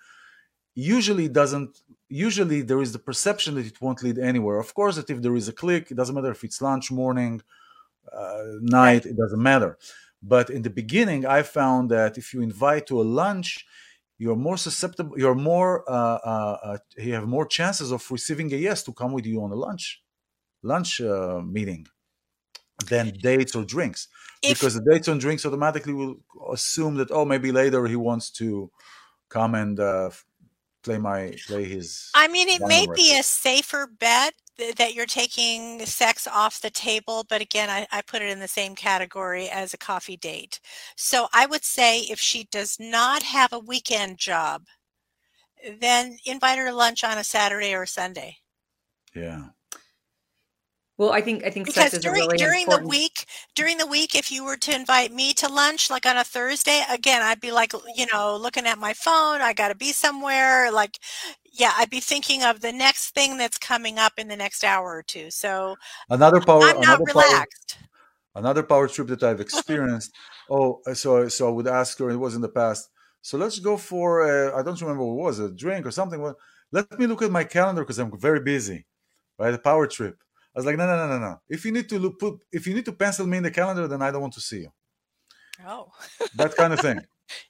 Usually 0.76 1.28
doesn't. 1.28 1.82
Usually 2.10 2.62
there 2.62 2.82
is 2.82 2.92
the 2.94 3.00
perception 3.00 3.56
that 3.56 3.66
it 3.66 3.82
won't 3.82 4.04
lead 4.04 4.20
anywhere. 4.20 4.60
Of 4.60 4.74
course, 4.74 4.96
that 4.98 5.10
if 5.10 5.22
there 5.22 5.36
is 5.36 5.48
a 5.48 5.54
click, 5.54 5.92
it 5.92 5.96
doesn't 5.96 6.16
matter 6.16 6.32
if 6.32 6.44
it's 6.44 6.62
lunch, 6.62 6.92
morning, 6.92 7.42
uh, 8.16 8.44
night. 8.62 9.06
It 9.06 9.18
doesn't 9.18 9.42
matter. 9.42 9.78
But 10.22 10.50
in 10.50 10.62
the 10.62 10.70
beginning, 10.70 11.26
I 11.26 11.44
found 11.44 11.92
that 11.92 12.18
if 12.18 12.34
you 12.34 12.42
invite 12.42 12.88
to 12.88 13.02
a 13.02 13.04
lunch, 13.04 13.66
you're 14.18 14.36
more 14.36 14.58
susceptible. 14.58 15.18
You're 15.20 15.36
more. 15.36 15.90
Uh, 15.90 16.20
uh, 16.24 16.58
uh, 16.64 16.78
you 16.98 17.14
have 17.14 17.28
more 17.28 17.48
chances 17.48 17.92
of 17.92 18.10
receiving 18.12 18.54
a 18.54 18.58
yes 18.58 18.84
to 18.84 18.94
come 18.94 19.14
with 19.14 19.26
you 19.26 19.44
on 19.44 19.52
a 19.52 19.56
lunch, 19.56 20.03
lunch 20.64 21.02
uh, 21.02 21.42
meeting, 21.46 21.88
than 22.90 23.12
dates 23.22 23.56
or 23.56 23.64
drinks. 23.64 24.08
If 24.42 24.58
because 24.58 24.74
the 24.76 24.86
dates 24.92 25.08
and 25.08 25.20
drinks 25.20 25.46
automatically 25.46 25.94
will 25.94 26.18
assume 26.52 26.96
that 26.96 27.12
oh 27.12 27.26
maybe 27.26 27.52
later 27.52 27.86
he 27.86 27.96
wants 27.96 28.30
to 28.32 28.72
come 29.30 29.56
and 29.56 29.80
uh, 29.80 30.10
play 30.84 30.98
my 30.98 31.36
play 31.48 31.64
his. 31.64 32.10
I 32.14 32.28
mean, 32.28 32.50
it 32.50 32.62
may 32.62 32.86
vinyl 32.86 32.96
be 32.96 33.18
a 33.18 33.24
safer 33.24 33.88
bet 33.88 34.34
that 34.78 34.94
you're 34.94 35.08
taking 35.08 35.84
sex 35.86 36.28
off 36.28 36.62
the 36.62 36.70
table, 36.70 37.26
but 37.28 37.42
again, 37.42 37.70
I, 37.70 37.88
I 37.92 38.02
put 38.02 38.22
it 38.22 38.30
in 38.30 38.40
the 38.40 38.48
same 38.48 38.76
category 38.76 39.50
as 39.50 39.74
a 39.74 39.78
coffee 39.78 40.18
date. 40.18 40.60
So 40.96 41.28
I 41.34 41.48
would 41.48 41.64
say 41.64 42.02
if 42.02 42.20
she 42.20 42.44
does 42.52 42.78
not 42.80 43.24
have 43.24 43.52
a 43.52 43.60
weekend 43.60 44.20
job, 44.20 44.66
then 45.80 46.18
invite 46.26 46.60
her 46.60 46.68
to 46.68 46.74
lunch 46.74 47.04
on 47.04 47.18
a 47.18 47.24
Saturday 47.24 47.74
or 47.74 47.86
Sunday. 47.86 48.38
yeah. 49.16 49.48
Well, 50.98 51.12
I 51.12 51.22
think 51.22 51.44
I 51.46 51.50
think 51.52 51.68
sex 51.68 51.92
Because 51.92 51.94
is 51.94 52.06
a 52.08 52.10
during 52.10 52.14
really 52.14 52.38
during 52.38 52.62
important. 52.62 52.84
the 52.84 52.90
week, 52.90 53.26
during 53.56 53.78
the 53.80 53.88
week, 53.88 54.16
if 54.16 54.32
you 54.32 54.44
were 54.46 54.58
to 54.58 54.76
invite 54.76 55.12
me 55.14 55.34
to 55.36 55.48
lunch, 55.50 55.90
like 55.90 56.06
on 56.06 56.18
a 56.18 56.24
Thursday, 56.24 56.84
again, 56.90 57.22
I'd 57.24 57.42
be 57.42 57.52
like, 57.52 57.74
you 57.96 58.06
know, 58.08 58.38
looking 58.38 58.68
at 58.68 58.78
my 58.80 58.94
phone. 58.94 59.42
I 59.42 59.54
got 59.54 59.70
to 59.70 59.76
be 59.76 59.92
somewhere. 59.94 60.72
Like, 60.72 61.00
yeah, 61.52 61.74
I'd 61.78 61.90
be 61.90 62.00
thinking 62.02 62.44
of 62.44 62.62
the 62.62 62.74
next 62.74 63.12
thing 63.16 63.38
that's 63.38 63.58
coming 63.58 64.00
up 64.00 64.14
in 64.20 64.28
the 64.30 64.38
next 64.38 64.64
hour 64.64 64.96
or 64.98 65.04
two. 65.04 65.32
So 65.32 65.78
Another 66.10 66.40
um, 66.40 66.46
power. 66.46 66.72
I'm 66.72 66.80
not 66.80 67.02
another 67.02 67.08
power. 67.08 67.46
another 68.36 68.64
power 68.64 68.88
trip 68.88 69.08
that 69.10 69.24
I've 69.24 69.42
experienced. 69.42 70.14
oh, 70.50 70.82
uh, 70.88 70.94
so 70.94 71.28
so 71.30 71.48
I 71.50 71.52
would 71.52 71.68
ask 71.68 71.98
her. 72.00 72.10
It 72.12 72.18
was 72.18 72.36
in 72.36 72.42
the 72.42 72.50
past. 72.50 72.90
So 73.22 73.38
let's 73.38 73.60
go 73.60 73.78
for 73.78 74.24
I 74.56 74.60
I 74.60 74.64
don't 74.64 74.80
remember 74.82 75.06
what 75.06 75.22
it 75.22 75.26
was 75.26 75.40
a 75.40 75.52
drink 75.52 75.86
or 75.86 75.92
something. 75.92 76.22
Well, 76.22 76.38
let 76.72 76.98
me 77.00 77.08
look 77.08 77.22
at 77.22 77.32
my 77.32 77.44
calendar 77.46 77.82
because 77.84 78.00
I'm 78.00 78.18
very 78.20 78.42
busy. 78.42 78.86
Right, 79.40 79.54
a 79.54 79.58
power 79.60 79.88
trip. 79.88 80.18
I 80.56 80.60
was 80.60 80.66
like, 80.66 80.78
no, 80.78 80.86
no, 80.86 80.96
no, 80.98 81.08
no, 81.08 81.20
no. 81.20 81.42
If 81.50 81.66
you 81.66 81.72
need 81.72 81.90
to 81.90 82.00
look, 82.00 82.20
put, 82.20 82.40
if 82.52 82.68
you 82.68 82.74
need 82.76 82.86
to 82.86 82.92
pencil 82.94 83.26
me 83.26 83.38
in 83.38 83.44
the 83.44 83.52
calendar, 83.52 83.88
then 83.88 84.02
I 84.02 84.12
don't 84.12 84.22
want 84.22 84.34
to 84.36 84.42
see 84.42 84.60
you. 84.62 84.72
Oh, 85.66 85.90
That 86.36 86.56
kind 86.56 86.74
of 86.74 86.80
thing. 86.80 87.00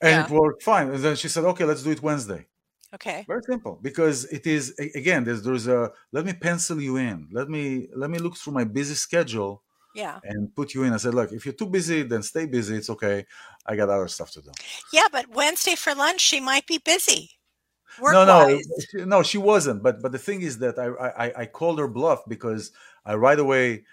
And 0.02 0.12
Yeah. 0.12 0.26
it 0.26 0.30
worked 0.30 0.64
fine. 0.64 0.90
And 0.90 1.00
then 1.00 1.16
she 1.16 1.28
said, 1.28 1.44
okay, 1.46 1.66
let's 1.66 1.84
do 1.84 1.92
it 1.92 2.02
Wednesday. 2.02 2.48
Okay. 2.94 3.26
Very 3.28 3.42
simple 3.44 3.80
because 3.82 4.26
it 4.26 4.46
is 4.46 4.78
again. 4.94 5.24
There's 5.24 5.42
there's 5.42 5.66
a 5.68 5.92
let 6.12 6.26
me 6.26 6.34
pencil 6.34 6.80
you 6.80 6.98
in. 6.98 7.28
Let 7.32 7.50
me 7.50 7.88
let 7.96 8.12
me 8.12 8.20
look 8.20 8.38
through 8.38 8.54
my 8.54 8.66
busy 8.66 8.94
schedule 8.94 9.64
Yeah. 9.96 10.20
and 10.24 10.56
put 10.56 10.76
you 10.76 10.84
in. 10.84 10.94
I 10.94 10.98
said, 10.98 11.16
look, 11.16 11.32
if 11.32 11.44
you're 11.44 11.56
too 11.56 11.66
busy, 11.66 12.04
then 12.04 12.22
stay 12.22 12.46
busy. 12.46 12.76
It's 12.76 12.92
okay. 12.92 13.26
I 13.66 13.76
got 13.76 13.90
other 13.90 14.08
stuff 14.08 14.30
to 14.34 14.42
do. 14.44 14.52
Yeah, 14.94 15.08
but 15.12 15.28
Wednesday 15.30 15.74
for 15.76 15.96
lunch, 15.96 16.22
she 16.22 16.40
might 16.40 16.68
be 16.68 16.78
busy. 16.78 17.32
Work 18.00 18.14
no, 18.14 18.26
no, 18.26 18.60
she- 18.92 19.06
no, 19.06 19.24
she 19.24 19.40
wasn't. 19.40 19.82
But 19.82 20.00
but 20.04 20.12
the 20.12 20.20
thing 20.20 20.42
is 20.44 20.60
that 20.60 20.78
I, 20.78 20.88
I 21.26 21.34
I 21.42 21.46
called 21.48 21.80
her 21.80 21.88
bluff 21.88 22.22
because 22.28 22.72
I 23.06 23.16
right 23.16 23.40
away 23.40 23.84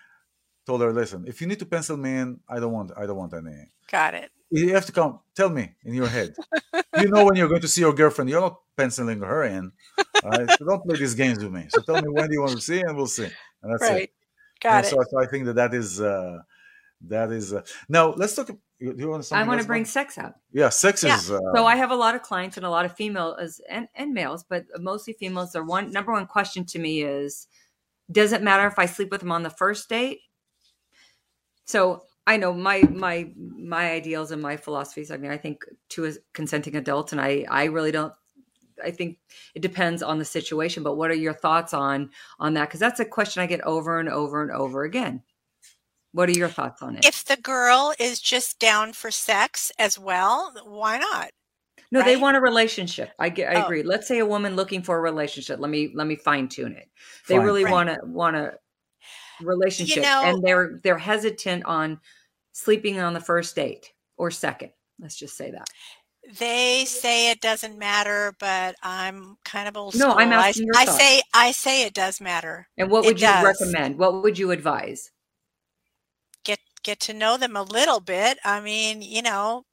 told 0.67 0.81
her, 0.83 0.93
listen, 0.93 1.25
if 1.27 1.41
you 1.41 1.47
need 1.47 1.59
to 1.59 1.67
pencil 1.67 1.97
me 1.97 2.17
in, 2.17 2.41
I 2.49 2.61
don't 2.61 2.73
want 2.73 2.93
I 2.97 3.07
don't 3.07 3.17
want 3.17 3.35
any. 3.35 3.71
Got 3.91 4.15
it. 4.15 4.31
You 4.51 4.75
have 4.75 4.87
to 4.87 4.93
come. 4.93 5.21
Tell 5.35 5.49
me 5.49 5.75
in 5.85 5.95
your 5.95 6.09
head. 6.09 6.35
you 6.97 7.09
know 7.09 7.25
when 7.25 7.37
you're 7.37 7.49
going 7.49 7.61
to 7.61 7.69
see 7.69 7.81
your 7.83 7.93
girlfriend. 7.93 8.31
You're 8.31 8.41
not 8.41 8.59
penciling 8.77 9.21
her 9.21 9.45
in. 9.45 9.73
All 10.25 10.31
right? 10.31 10.49
So 10.59 10.65
don't 10.65 10.85
play 10.85 10.97
these 10.97 11.15
games 11.15 11.43
with 11.43 11.53
me. 11.53 11.67
So 11.69 11.83
tell 11.83 11.97
me 12.01 12.09
when 12.09 12.31
you 12.33 12.41
want 12.41 12.57
to 12.57 12.61
see, 12.61 12.81
and 12.81 12.97
we'll 12.97 13.07
see. 13.07 13.29
And 13.63 13.73
that's 13.73 13.83
right. 13.83 14.03
it. 14.05 14.13
Got 14.61 14.77
And 14.79 14.87
it. 14.87 14.91
so, 14.91 14.97
so 15.09 15.21
I 15.23 15.27
think 15.27 15.47
that 15.47 15.55
that 15.55 15.73
is 15.73 16.01
uh, 16.01 16.39
that 17.09 17.31
is 17.33 17.53
uh, 17.53 17.63
now. 17.89 18.13
Let's 18.13 18.35
talk. 18.35 18.51
You, 18.79 18.95
you 18.97 19.09
want 19.09 19.31
I 19.33 19.43
want 19.45 19.61
to 19.61 19.67
bring 19.67 19.83
Mom? 19.83 19.87
sex 19.87 20.19
up. 20.19 20.41
Yeah, 20.53 20.69
sex 20.71 21.05
Yeah. 21.05 21.17
is. 21.17 21.31
Uh, 21.31 21.39
So 21.55 21.67
I 21.67 21.77
have 21.77 21.91
a 21.91 21.97
lot 21.97 22.15
of 22.15 22.23
clients 22.23 22.57
and 22.57 22.67
a 22.67 22.71
lot 22.71 22.85
of 22.85 22.95
females 22.97 23.61
and, 23.69 23.89
and 23.95 24.13
males, 24.13 24.43
but 24.43 24.67
mostly 24.79 25.13
females. 25.15 25.53
Their 25.53 25.65
one 25.65 25.93
number 25.93 26.13
one 26.13 26.27
question 26.27 26.65
to 26.67 26.79
me 26.79 27.03
is, 27.03 27.47
does 28.11 28.33
it 28.33 28.43
matter 28.43 28.67
if 28.67 28.79
I 28.79 28.87
sleep 28.87 29.11
with 29.11 29.21
them 29.21 29.33
on 29.33 29.43
the 29.43 29.51
first 29.51 29.89
date? 29.89 30.21
So 31.65 32.03
I 32.27 32.37
know 32.37 32.53
my 32.53 32.83
my 32.83 33.31
my 33.37 33.91
ideals 33.91 34.31
and 34.31 34.43
my 34.43 34.57
philosophies. 34.57 35.11
I 35.11 35.17
mean, 35.17 35.31
I 35.31 35.37
think 35.37 35.65
to 35.91 36.05
is 36.05 36.21
consenting 36.33 36.77
adults, 36.77 37.13
and 37.13 37.21
I 37.21 37.47
I 37.49 37.65
really 37.65 37.93
don't. 37.93 38.13
I 38.83 38.91
think 38.91 39.19
it 39.55 39.63
depends 39.63 40.03
on 40.03 40.19
the 40.19 40.25
situation. 40.25 40.83
But 40.83 40.97
what 40.97 41.11
are 41.11 41.15
your 41.15 41.35
thoughts 41.35 41.75
on 41.75 42.11
on 42.39 42.55
that? 42.55 42.69
Because 42.69 42.81
that's 42.81 43.01
a 43.01 43.05
question 43.05 43.43
I 43.43 43.47
get 43.47 43.61
over 43.63 44.01
and 44.01 44.09
over 44.09 44.43
and 44.43 44.51
over 44.51 44.85
again. 44.85 45.23
What 46.13 46.29
are 46.29 46.39
your 46.39 46.49
thoughts 46.49 46.83
on 46.83 46.97
it? 46.97 47.05
If 47.05 47.25
the 47.25 47.37
girl 47.37 47.95
is 47.99 48.21
just 48.21 48.59
down 48.59 48.93
for 48.93 49.11
sex 49.11 49.71
as 49.79 49.99
well, 49.99 50.53
why 50.65 50.99
not? 50.99 51.31
No, 51.93 52.03
they 52.05 52.17
want 52.17 52.37
a 52.37 52.41
relationship. 52.41 53.11
I 53.19 53.29
get. 53.31 53.51
I 53.55 53.61
Oh. 53.63 53.65
agree. 53.65 53.83
Let's 53.83 54.07
say 54.07 54.19
a 54.21 54.27
woman 54.27 54.55
looking 54.57 54.83
for 54.83 54.97
a 54.97 55.01
relationship. 55.01 55.59
Let 55.59 55.71
me 55.71 55.91
let 55.95 56.07
me 56.07 56.17
fine 56.17 56.49
tune 56.49 56.73
it. 56.77 56.89
They 57.27 57.37
Fine. 57.37 57.45
really 57.45 57.65
want 57.65 57.89
to 57.89 57.99
want 58.05 58.37
a 58.37 58.59
relationship, 59.41 60.03
know- 60.03 60.23
and 60.25 60.43
they're 60.43 60.79
they're 60.83 60.99
hesitant 60.99 61.65
on 61.65 62.01
sleeping 62.53 63.01
on 63.01 63.13
the 63.15 63.21
first 63.21 63.57
date 63.57 63.93
or 64.17 64.31
second. 64.31 64.71
Let's 65.01 65.17
just 65.17 65.37
say 65.37 65.51
that. 65.51 65.67
They 66.39 66.85
say 66.85 67.31
it 67.33 67.41
doesn't 67.41 67.77
matter, 67.79 68.35
but 68.39 68.77
I'm 68.83 69.37
kind 69.45 69.67
of 69.67 69.77
old 69.77 69.95
No, 69.97 70.11
school. 70.11 70.21
I'm 70.21 70.31
I- 70.33 70.49
asking 70.49 70.67
your 70.67 70.77
I, 70.77 70.85
thoughts. 70.85 70.99
say 70.99 71.23
I 71.35 71.51
say 71.53 71.83
it 71.85 71.95
does 71.95 72.21
matter. 72.21 72.69
And 72.79 72.89
what 72.91 73.05
It 73.05 73.09
would 73.09 73.21
you 73.21 73.27
does. 73.27 73.45
recommend? 73.45 73.99
What 73.99 74.23
would 74.23 74.39
you 74.39 74.53
advise? 74.53 75.11
Get 76.45 76.61
get 76.85 77.01
to 77.01 77.13
know 77.15 77.37
them 77.37 77.57
a 77.57 77.63
little 77.63 77.99
bit. 78.01 78.39
I 78.45 78.61
mean, 78.61 79.03
you 79.03 79.23
know, 79.23 79.65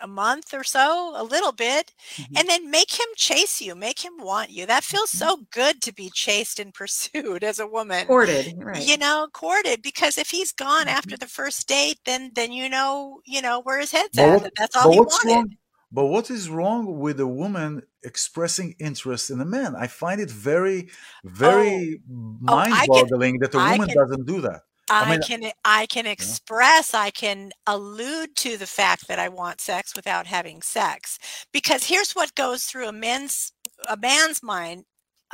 a 0.00 0.06
month 0.06 0.52
or 0.54 0.64
so, 0.64 1.12
a 1.16 1.22
little 1.22 1.52
bit, 1.52 1.92
Mhm. 2.16 2.38
and 2.38 2.48
then 2.48 2.70
make 2.70 2.92
him 2.98 3.06
chase 3.16 3.60
you, 3.60 3.74
make 3.74 4.04
him 4.04 4.14
want 4.18 4.50
you. 4.50 4.66
That 4.66 4.84
feels 4.84 5.10
so 5.10 5.46
good 5.50 5.80
to 5.82 5.92
be 5.92 6.10
chased 6.10 6.58
and 6.58 6.72
pursued 6.82 7.44
as 7.44 7.58
a 7.58 7.66
woman. 7.66 8.06
Courted, 8.06 8.54
right? 8.58 8.82
You 8.86 8.96
know, 8.98 9.28
courted 9.32 9.82
because 9.82 10.18
if 10.18 10.30
he's 10.30 10.52
gone 10.52 10.86
Mhm. 10.86 10.96
after 10.98 11.16
the 11.16 11.26
first 11.28 11.66
date, 11.68 11.98
then 12.04 12.32
then 12.34 12.52
you 12.52 12.68
know, 12.68 13.20
you 13.24 13.40
know 13.42 13.60
where 13.60 13.78
his 13.80 13.92
head's 13.92 14.16
But 14.16 14.28
at. 14.28 14.42
what- 14.42 14.52
That's 14.58 14.76
all 14.76 14.92
he 14.92 15.00
wanted. 15.00 15.28
wrong? 15.34 15.56
But 15.92 16.06
what 16.06 16.28
is 16.28 16.48
wrong 16.50 16.98
with 16.98 17.20
a 17.20 17.26
woman 17.26 17.82
expressing 18.02 18.74
interest 18.80 19.30
in 19.30 19.40
a 19.40 19.44
man? 19.44 19.76
I 19.76 19.86
find 19.86 20.20
it 20.20 20.28
very, 20.30 20.90
very 21.22 22.00
Oh, 22.02 22.08
can- 22.08 22.70
mind-boggling 22.70 23.38
that 23.40 23.54
a 23.54 23.58
woman 23.58 23.86
can- 23.88 23.96
doesn't 23.96 24.26
do 24.26 24.40
that. 24.40 24.62
I 24.88 25.04
I, 25.04 25.18
mean- 25.18 25.22
can 25.22 25.50
I 25.64 25.86
can 25.86 26.06
express, 26.06 26.94
I 26.94 27.10
can 27.10 27.52
allude 27.66 28.36
to 28.36 28.56
the 28.56 28.66
fact 28.66 29.08
that 29.08 29.18
I 29.18 29.28
want 29.28 29.60
sex 29.60 29.94
without 29.96 30.26
having 30.26 30.62
sex. 30.62 31.18
Because 31.52 31.84
here's 31.84 32.12
what 32.12 32.34
goes 32.34 32.64
through 32.64 32.88
a 32.88 32.92
man's 32.92 33.52
a 33.88 33.96
man's 33.96 34.42
mind. 34.42 34.84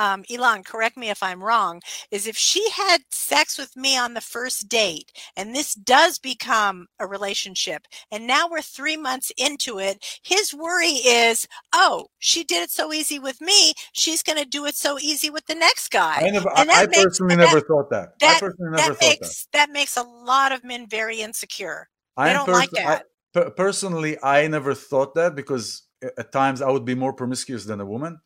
Um, 0.00 0.22
Ilan, 0.30 0.64
correct 0.64 0.96
me 0.96 1.10
if 1.10 1.22
I'm 1.22 1.44
wrong, 1.44 1.82
is 2.10 2.26
if 2.26 2.36
she 2.36 2.70
had 2.70 3.02
sex 3.10 3.58
with 3.58 3.76
me 3.76 3.98
on 3.98 4.14
the 4.14 4.20
first 4.22 4.66
date 4.68 5.12
and 5.36 5.54
this 5.54 5.74
does 5.74 6.18
become 6.18 6.86
a 6.98 7.06
relationship 7.06 7.82
and 8.10 8.26
now 8.26 8.48
we're 8.50 8.62
three 8.62 8.96
months 8.96 9.30
into 9.36 9.78
it, 9.78 10.02
his 10.22 10.54
worry 10.54 10.96
is, 11.04 11.46
oh, 11.74 12.06
she 12.18 12.44
did 12.44 12.62
it 12.62 12.70
so 12.70 12.94
easy 12.94 13.18
with 13.18 13.42
me, 13.42 13.74
she's 13.92 14.22
going 14.22 14.38
to 14.42 14.48
do 14.48 14.64
it 14.64 14.74
so 14.74 14.98
easy 14.98 15.28
with 15.28 15.44
the 15.46 15.54
next 15.54 15.90
guy. 15.90 16.16
I 16.22 16.30
never, 16.30 16.48
I, 16.48 16.60
And 16.62 16.70
that 16.70 16.84
I 16.84 16.86
makes- 16.86 17.04
personally 17.04 17.36
that- 17.36 17.44
never 17.44 17.60
thought 17.60 17.90
that. 17.90 18.08
I 18.22 18.26
that- 18.26 18.40
personally 18.40 18.70
never 18.70 18.94
that 18.94 18.98
thought 19.00 19.08
makes 19.20 19.46
that 19.52 19.70
makes 19.70 19.96
a 19.98 20.02
lot 20.02 20.52
of 20.52 20.64
men 20.64 20.86
very 20.88 21.20
insecure. 21.20 21.88
I 22.16 22.32
don't 22.32 22.48
like 22.48 22.70
pers- 22.70 22.78
I- 22.84 22.86
that. 22.86 23.04
per- 23.34 23.50
personally, 23.50 24.16
I 24.22 24.48
never 24.48 24.74
thought 24.74 25.14
that 25.16 25.34
because 25.34 25.82
at 26.16 26.32
times 26.32 26.62
I 26.62 26.70
would 26.70 26.86
be 26.86 26.94
more 26.94 27.12
promiscuous 27.12 27.66
than 27.66 27.80
a 27.80 27.84
woman. 27.86 28.20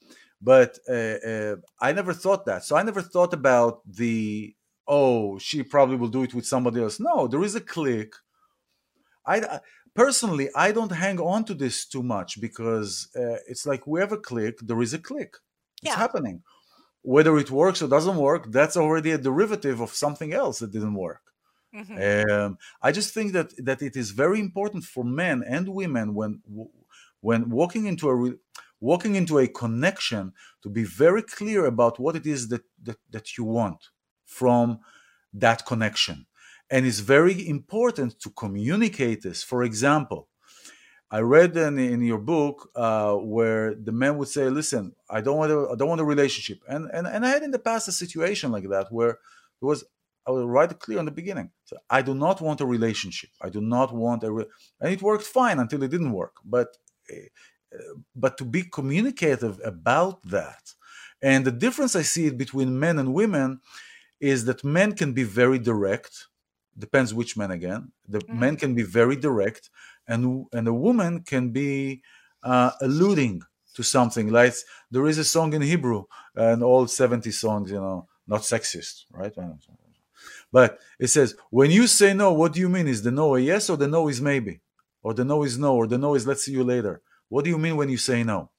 But 0.50 0.72
uh, 0.88 1.18
uh, 1.32 1.56
I 1.80 1.92
never 1.92 2.14
thought 2.14 2.44
that. 2.46 2.64
So 2.64 2.76
I 2.76 2.82
never 2.84 3.02
thought 3.02 3.32
about 3.40 3.74
the 4.02 4.54
oh, 4.86 5.38
she 5.38 5.62
probably 5.62 5.96
will 5.96 6.08
do 6.16 6.24
it 6.24 6.34
with 6.34 6.46
somebody 6.46 6.80
else. 6.82 7.00
No, 7.00 7.16
there 7.28 7.42
is 7.48 7.54
a 7.56 7.60
click. 7.76 8.10
I 9.26 9.36
I- 9.40 9.60
personally 9.94 10.48
I 10.54 10.72
don't 10.72 10.92
hang 10.92 11.20
on 11.20 11.44
to 11.44 11.54
this 11.54 11.86
too 11.86 12.02
much 12.02 12.40
because 12.40 13.08
uh, 13.16 13.38
it's 13.50 13.64
like 13.66 13.86
we 13.86 14.00
have 14.00 14.12
a 14.12 14.18
click, 14.30 14.58
there 14.60 14.82
is 14.82 14.94
a 14.94 14.98
click. 14.98 15.32
It's 15.82 15.92
Yeah. 15.92 15.96
happening. 15.96 16.42
Whether 17.02 17.38
it 17.38 17.50
works 17.50 17.82
or 17.82 17.88
doesn't 17.88 18.16
work, 18.18 18.52
that's 18.52 18.76
already 18.76 19.12
a 19.12 19.18
derivative 19.18 19.80
of 19.80 19.94
something 19.94 20.32
else 20.34 20.60
that 20.60 20.72
didn't 20.72 20.94
work. 20.94 21.22
Mhm. 21.74 22.00
Um, 22.30 22.58
I 22.82 22.92
just 22.92 23.14
think 23.14 23.32
that 23.32 23.48
that 23.68 23.82
it 23.82 23.96
is 23.96 24.10
very 24.12 24.40
important 24.40 24.84
for 24.84 25.04
men 25.04 25.42
and 25.44 25.68
women 25.68 26.14
when 26.14 26.42
when 27.20 27.50
walking 27.50 27.86
into 27.86 28.08
a 28.08 28.14
re- 28.14 28.38
walking 28.90 29.14
into 29.14 29.38
a 29.38 29.48
connection 29.62 30.32
to 30.62 30.68
be 30.68 30.84
very 30.84 31.22
clear 31.22 31.64
about 31.64 31.98
what 32.02 32.16
it 32.20 32.26
is 32.34 32.40
that 32.48 32.64
that, 32.86 32.98
that 33.14 33.26
you 33.36 33.44
want 33.58 33.80
from 34.24 34.66
that 35.32 35.60
connection, 35.70 36.26
and 36.72 36.86
it's 36.86 37.00
very 37.16 37.36
important 37.56 38.10
to 38.22 38.28
communicate 38.30 39.20
this. 39.22 39.42
For 39.42 39.62
example, 39.70 40.28
I 41.10 41.20
read 41.20 41.56
in, 41.56 41.78
in 41.78 42.00
your 42.02 42.22
book 42.34 42.56
uh, 42.74 43.14
where 43.36 43.74
the 43.74 43.92
man 44.02 44.16
would 44.18 44.28
say, 44.36 44.44
"Listen, 44.60 44.84
I 45.16 45.20
don't 45.24 45.38
want 45.40 45.52
a, 45.52 45.58
I 45.72 45.74
don't 45.76 45.92
want 45.92 46.00
a 46.06 46.12
relationship," 46.14 46.58
and 46.72 46.82
and 46.96 47.06
and 47.06 47.24
I 47.26 47.30
had 47.34 47.42
in 47.42 47.52
the 47.52 47.64
past 47.70 47.88
a 47.88 47.92
situation 47.92 48.52
like 48.56 48.68
that 48.74 48.86
where 48.90 49.12
it 49.60 49.66
was 49.70 49.84
I 50.26 50.30
write 50.32 50.72
it 50.72 50.80
clear 50.80 50.98
in 50.98 51.04
the 51.04 51.10
beginning. 51.10 51.50
So 51.64 51.76
I 51.90 52.00
do 52.02 52.14
not 52.14 52.40
want 52.40 52.60
a 52.60 52.66
relationship. 52.66 53.30
I 53.40 53.50
do 53.50 53.60
not 53.60 53.92
want 53.92 54.24
a, 54.24 54.32
re- 54.32 54.46
and 54.80 54.92
it 54.92 55.02
worked 55.02 55.24
fine 55.24 55.58
until 55.58 55.82
it 55.82 55.90
didn't 55.90 56.12
work. 56.12 56.36
But 56.44 56.68
uh, 57.10 57.28
but 58.16 58.38
to 58.38 58.44
be 58.44 58.62
communicative 58.64 59.60
about 59.64 60.22
that, 60.24 60.74
and 61.22 61.44
the 61.44 61.52
difference 61.52 61.96
I 61.96 62.02
see 62.02 62.26
it 62.26 62.38
between 62.38 62.78
men 62.78 62.98
and 62.98 63.14
women 63.14 63.60
is 64.20 64.44
that 64.46 64.64
men 64.64 64.94
can 64.94 65.12
be 65.12 65.24
very 65.24 65.58
direct. 65.58 66.28
Depends 66.78 67.14
which 67.14 67.36
men 67.36 67.50
again. 67.50 67.92
The 68.08 68.20
Mhm. 68.20 68.38
men 68.40 68.56
can 68.56 68.74
be 68.74 68.82
very 68.84 69.16
direct, 69.16 69.70
and 70.08 70.46
and 70.52 70.68
a 70.68 70.74
woman 70.74 71.22
can 71.22 71.50
be 71.52 72.02
uh, 72.44 72.72
alluding 72.80 73.42
to 73.74 73.82
something. 73.82 74.28
Like 74.30 74.54
there 74.90 75.06
is 75.06 75.18
a 75.18 75.24
song 75.24 75.54
in 75.54 75.62
Hebrew, 75.62 76.04
an 76.36 76.62
old 76.62 76.90
70 76.90 77.32
songs, 77.32 77.70
you 77.70 77.78
know, 77.80 78.08
not 78.26 78.42
sexist, 78.42 79.04
right? 79.12 79.34
But 80.52 80.78
it 80.98 81.08
says, 81.08 81.36
when 81.50 81.70
you 81.70 81.86
say 81.86 82.14
no, 82.14 82.32
what 82.32 82.52
do 82.54 82.60
you 82.60 82.68
mean? 82.68 82.88
Is 82.88 83.02
the 83.02 83.10
no 83.10 83.36
a 83.36 83.40
yes 83.40 83.70
or 83.70 83.76
the 83.76 83.88
no 83.88 84.08
is 84.08 84.20
maybe? 84.20 84.60
Or 85.02 85.14
the 85.14 85.24
no 85.24 85.42
is 85.44 85.58
no, 85.58 85.74
or 85.76 85.86
the 85.86 85.98
no 85.98 86.14
is 86.14 86.26
let's 86.26 86.44
see 86.44 86.52
you 86.52 86.64
later. 86.64 87.02
What 87.34 87.44
do 87.44 87.50
you 87.50 87.58
mean 87.58 87.76
when 87.76 87.88
you 87.88 87.96
say 87.96 88.22
no? 88.22 88.50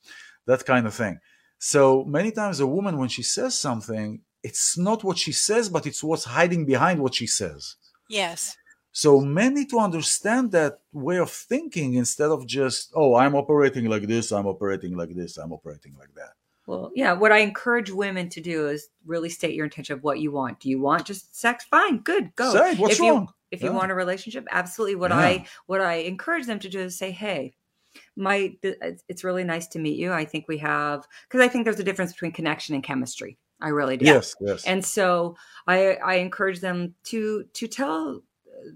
That 0.47 0.65
kind 0.65 0.86
of 0.86 0.93
thing. 0.93 1.19
So 1.59 2.03
many 2.03 2.32
times 2.32 2.59
a 2.59 2.67
woman, 2.67 2.97
when 2.97 3.07
she 3.07 3.23
says 3.23 3.57
something, 3.57 4.19
it's 4.43 4.78
not 4.78 5.01
what 5.01 5.17
she 5.17 5.32
says, 5.32 5.69
but 5.69 5.88
it's 5.88 6.03
what's 6.03 6.26
hiding 6.26 6.65
behind 6.65 7.01
what 7.01 7.15
she 7.15 7.26
says. 7.26 7.78
Yes. 8.09 8.57
So 8.91 9.21
men 9.21 9.53
need 9.53 9.69
to 9.69 9.80
understand 9.80 10.51
that 10.51 10.80
way 10.91 11.19
of 11.19 11.32
thinking 11.32 11.93
instead 11.93 12.32
of 12.32 12.45
just, 12.45 12.91
oh, 12.93 13.15
I'm 13.15 13.34
operating 13.34 13.86
like 13.86 14.07
this, 14.07 14.34
I'm 14.34 14.45
operating 14.45 14.97
like 14.97 15.15
this, 15.15 15.38
I'm 15.38 15.53
operating 15.53 15.95
like 15.97 16.13
that. 16.15 16.34
Well, 16.67 16.91
yeah, 16.93 17.13
what 17.13 17.32
I 17.32 17.38
encourage 17.38 17.91
women 17.91 18.28
to 18.36 18.41
do 18.41 18.67
is 18.67 18.89
really 19.05 19.30
state 19.30 19.55
your 19.55 19.65
intention 19.65 19.93
of 19.95 20.03
what 20.03 20.19
you 20.19 20.34
want. 20.34 20.59
Do 20.59 20.67
you 20.69 20.82
want 20.82 21.05
just 21.05 21.34
sex? 21.34 21.63
Fine, 21.63 21.99
good, 21.99 22.36
go. 22.36 22.51
Say, 22.51 22.76
what's 22.76 22.95
if 22.95 22.99
you, 22.99 23.09
wrong? 23.09 23.30
If 23.51 23.63
you 23.63 23.71
want 23.71 23.91
a 23.91 23.95
relationship, 23.95 24.45
absolutely. 24.51 24.95
What 24.95 25.11
Yeah. 25.11 25.17
I 25.17 25.45
what 25.65 25.80
I 25.80 25.93
encourage 26.13 26.45
them 26.45 26.59
to 26.59 26.67
do 26.67 26.82
is 26.82 26.97
say, 26.97 27.11
"Hey, 27.11 27.53
my 28.16 28.56
it's- 28.62 29.24
really 29.24 29.43
nice 29.43 29.68
to 29.68 29.80
meet 29.80 29.98
you. 29.98 30.12
I 30.12 30.26
think 30.26 30.48
we 30.48 30.58
have 30.60 31.08
because 31.28 31.41
I 31.41 31.48
think 31.48 31.64
there's 31.64 31.80
a 31.80 31.84
difference 31.84 32.12
between 32.12 32.32
connection 32.32 32.76
and 32.76 32.84
chemistry. 32.84 33.38
I 33.62 33.70
really 33.70 33.98
do. 33.98 34.06
Yes, 34.06 34.36
yes. 34.39 34.66
And 34.66 34.84
so 34.84 35.36
I 35.68 35.96
I 35.96 36.16
encourage 36.16 36.60
them 36.60 36.96
to 37.06 37.46
to 37.54 37.68
tell 37.68 38.22
uh, 38.48 38.70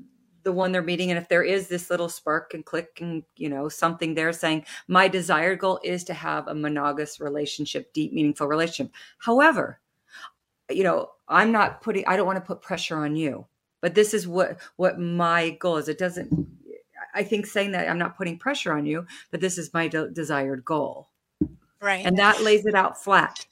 the 0.43 0.51
one 0.51 0.71
they're 0.71 0.81
meeting 0.81 1.11
and 1.11 1.17
if 1.17 1.27
there 1.27 1.43
is 1.43 1.67
this 1.67 1.89
little 1.89 2.09
spark 2.09 2.53
and 2.53 2.65
click 2.65 2.99
and 3.01 3.23
you 3.35 3.49
know 3.49 3.69
something 3.69 4.13
there 4.13 4.31
saying 4.31 4.65
my 4.87 5.07
desired 5.07 5.59
goal 5.59 5.79
is 5.83 6.03
to 6.05 6.13
have 6.13 6.47
a 6.47 6.55
monogamous 6.55 7.19
relationship 7.19 7.91
deep 7.93 8.13
meaningful 8.13 8.47
relationship 8.47 8.93
however 9.19 9.79
you 10.69 10.83
know 10.83 11.09
i'm 11.27 11.51
not 11.51 11.81
putting 11.81 12.05
i 12.07 12.15
don't 12.15 12.25
want 12.25 12.37
to 12.37 12.47
put 12.47 12.61
pressure 12.61 12.97
on 12.97 13.15
you 13.15 13.45
but 13.81 13.95
this 13.95 14.13
is 14.13 14.27
what 14.27 14.57
what 14.77 14.99
my 14.99 15.51
goal 15.51 15.77
is 15.77 15.89
it 15.89 15.97
doesn't 15.97 16.47
i 17.13 17.23
think 17.23 17.45
saying 17.45 17.71
that 17.71 17.89
i'm 17.89 17.97
not 17.97 18.17
putting 18.17 18.37
pressure 18.37 18.73
on 18.73 18.85
you 18.85 19.05
but 19.31 19.41
this 19.41 19.57
is 19.57 19.73
my 19.73 19.87
de- 19.87 20.09
desired 20.09 20.65
goal. 20.65 21.09
Right. 21.81 22.05
And 22.05 22.17
that 22.17 22.41
lays 22.41 22.65
it 22.65 22.75
out 22.75 23.01
flat. 23.01 23.45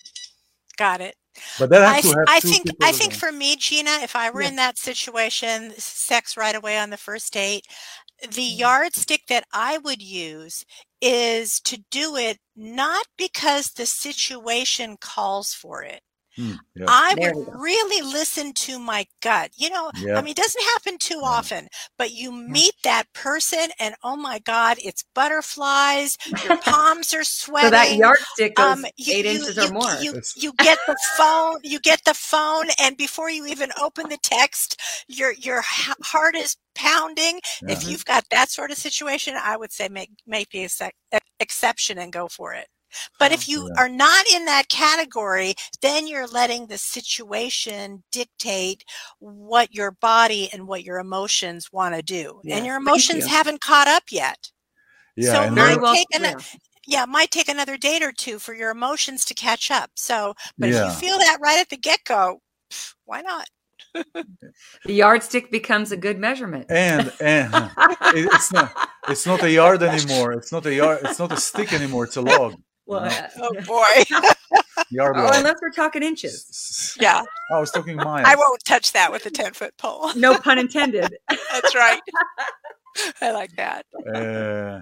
Got 0.77 1.01
it. 1.01 1.15
But 1.59 1.69
that 1.69 1.81
I, 1.83 1.93
has 1.95 2.11
to 2.11 2.17
have 2.17 2.25
I 2.27 2.39
think 2.39 2.65
I 2.81 2.91
think 2.91 3.13
for 3.13 3.31
me, 3.31 3.55
Gina, 3.55 3.99
if 4.01 4.15
I 4.15 4.29
were 4.29 4.41
Yeah. 4.41 4.49
in 4.49 4.55
that 4.57 4.77
situation, 4.77 5.71
sex 5.77 6.35
right 6.35 6.55
away 6.55 6.77
on 6.77 6.89
the 6.89 6.97
first 6.97 7.31
date, 7.31 7.65
the 8.21 8.27
mm-hmm. 8.27 8.59
yardstick 8.59 9.27
that 9.29 9.45
I 9.53 9.77
would 9.77 10.01
use 10.01 10.65
is 10.99 11.59
to 11.61 11.83
do 11.91 12.15
it 12.15 12.39
not 12.55 13.05
because 13.17 13.71
the 13.71 13.85
situation 13.85 14.97
calls 14.99 15.53
for 15.53 15.83
it. 15.83 16.01
Hmm, 16.37 16.53
yeah. 16.75 16.85
I 16.87 17.15
There 17.15 17.33
would 17.33 17.47
really 17.59 18.01
listen 18.01 18.53
to 18.53 18.79
my 18.79 19.07
gut. 19.21 19.51
You 19.57 19.69
know, 19.71 19.91
Yeah. 19.97 20.17
I 20.17 20.21
mean, 20.21 20.31
it 20.31 20.37
doesn't 20.37 20.63
happen 20.63 20.97
too 20.99 21.19
Yeah. 21.23 21.29
often, 21.29 21.67
but 21.97 22.11
you 22.11 22.31
meet 22.31 22.73
that 22.83 23.11
person 23.13 23.69
and 23.79 23.95
oh 24.03 24.15
my 24.15 24.39
God, 24.39 24.77
it's 24.83 25.03
butterflies. 25.15 26.17
Your 26.43 26.57
palms 26.61 27.13
are 27.13 27.23
sweating 27.23 27.67
so 27.67 27.71
that 27.71 27.95
yardstick 27.97 28.55
goes 28.55 28.77
um, 28.77 28.85
you, 28.97 29.13
eight 29.15 29.25
you, 29.25 29.31
inches 29.31 29.57
you, 29.57 29.63
or 29.63 29.71
more 29.71 29.97
You, 30.01 30.21
you 30.35 30.53
get 30.59 30.77
the 30.87 30.95
phone, 31.17 31.57
you 31.63 31.79
get 31.79 32.03
the 32.05 32.13
phone, 32.13 32.67
and 32.79 32.95
before 32.97 33.29
you 33.31 33.45
even 33.47 33.71
open 33.81 34.09
the 34.09 34.17
text, 34.21 34.79
your 35.07 35.33
your 35.33 35.61
heart 35.65 36.35
is 36.35 36.55
pounding. 36.75 37.39
Yeah. 37.61 37.71
If 37.73 37.87
you've 37.89 38.05
got 38.05 38.25
that 38.31 38.49
sort 38.51 38.71
of 38.71 38.77
situation, 38.77 39.35
I 39.41 39.57
would 39.57 39.71
say 39.71 39.89
make 39.89 40.11
make 40.27 40.49
the 40.51 40.63
ex- 40.63 40.81
exception 41.39 41.97
and 41.97 42.13
go 42.13 42.27
for 42.27 42.53
it. 42.53 42.67
But 43.19 43.31
oh, 43.31 43.33
if 43.35 43.47
you 43.49 43.67
Yeah. 43.67 43.81
are 43.83 43.89
not 43.89 44.25
in 44.33 44.45
that 44.45 44.69
category, 44.69 45.55
then 45.81 46.07
you're 46.07 46.27
letting 46.27 46.67
the 46.67 46.77
situation 46.77 48.03
dictate 48.11 48.83
what 49.19 49.73
your 49.73 49.91
body 49.91 50.49
and 50.53 50.67
what 50.67 50.83
your 50.83 50.99
emotions 50.99 51.71
want 51.71 51.95
to 51.95 52.01
do. 52.01 52.41
Yes, 52.43 52.57
and 52.57 52.65
your 52.65 52.77
emotions 52.77 53.25
you. 53.25 53.29
haven't 53.29 53.61
caught 53.61 53.87
up 53.87 54.03
yet. 54.11 54.51
yeah, 55.15 55.31
so 55.33 55.41
and 55.43 55.55
my 55.55 55.75
well 55.75 55.93
take 55.95 56.07
an- 56.13 56.21
yeah. 56.23 56.35
yeah, 56.85 57.05
might 57.05 57.31
take 57.31 57.49
another 57.49 57.77
date 57.77 58.03
or 58.03 58.11
two 58.11 58.39
for 58.39 58.53
your 58.53 58.69
emotions 58.71 59.25
to 59.25 59.33
catch 59.33 59.71
up. 59.71 59.91
So, 59.95 60.33
but 60.57 60.69
if 60.69 60.75
you 60.75 60.91
feel 60.91 61.17
that 61.17 61.39
right 61.41 61.59
at 61.59 61.69
the 61.69 61.77
get 61.77 62.03
go, 62.05 62.41
why 63.05 63.21
not? 63.21 63.47
the 64.85 64.93
yardstick 64.93 65.49
becomes 65.49 65.91
a 65.91 65.97
good 65.97 66.19
measurement 66.19 66.65
and 66.69 67.11
and 67.19 67.53
it- 67.55 68.29
it's 68.33 68.51
not 68.51 68.71
it's 69.07 69.25
not 69.25 69.41
a 69.43 69.49
yard 69.51 69.81
anymore. 69.81 70.33
It's 70.33 70.51
not 70.51 70.65
a 70.65 70.73
yard. 70.73 70.99
It's 71.03 71.19
not 71.19 71.31
a 71.31 71.37
stick 71.37 71.73
anymore. 71.73 72.03
It's 72.05 72.17
a 72.17 72.21
log. 72.21 72.55
Well 72.87 73.01
know? 73.01 73.07
uh, 73.07 73.29
Oh 73.37 73.53
boy. 73.65 74.19
Yard 74.91 75.15
oh, 75.17 75.29
unless 75.33 75.55
we're 75.61 75.71
talking 75.71 76.03
inches 76.03 76.45
S- 76.49 76.97
yeah, 77.01 77.21
I 77.53 77.59
was 77.59 77.71
talking 77.71 77.95
miles. 77.97 78.27
I 78.27 78.35
won't 78.35 78.63
touch 78.63 78.93
that 78.93 79.11
with 79.11 79.25
a 79.25 79.29
10 79.29 79.53
foot 79.53 79.75
pole. 79.77 80.13
no 80.15 80.35
pun 80.37 80.57
intended 80.59 81.15
That's 81.29 81.75
right. 81.75 81.99
I 83.21 83.31
like 83.31 83.55
that. 83.57 83.85
Uh, 84.13 84.81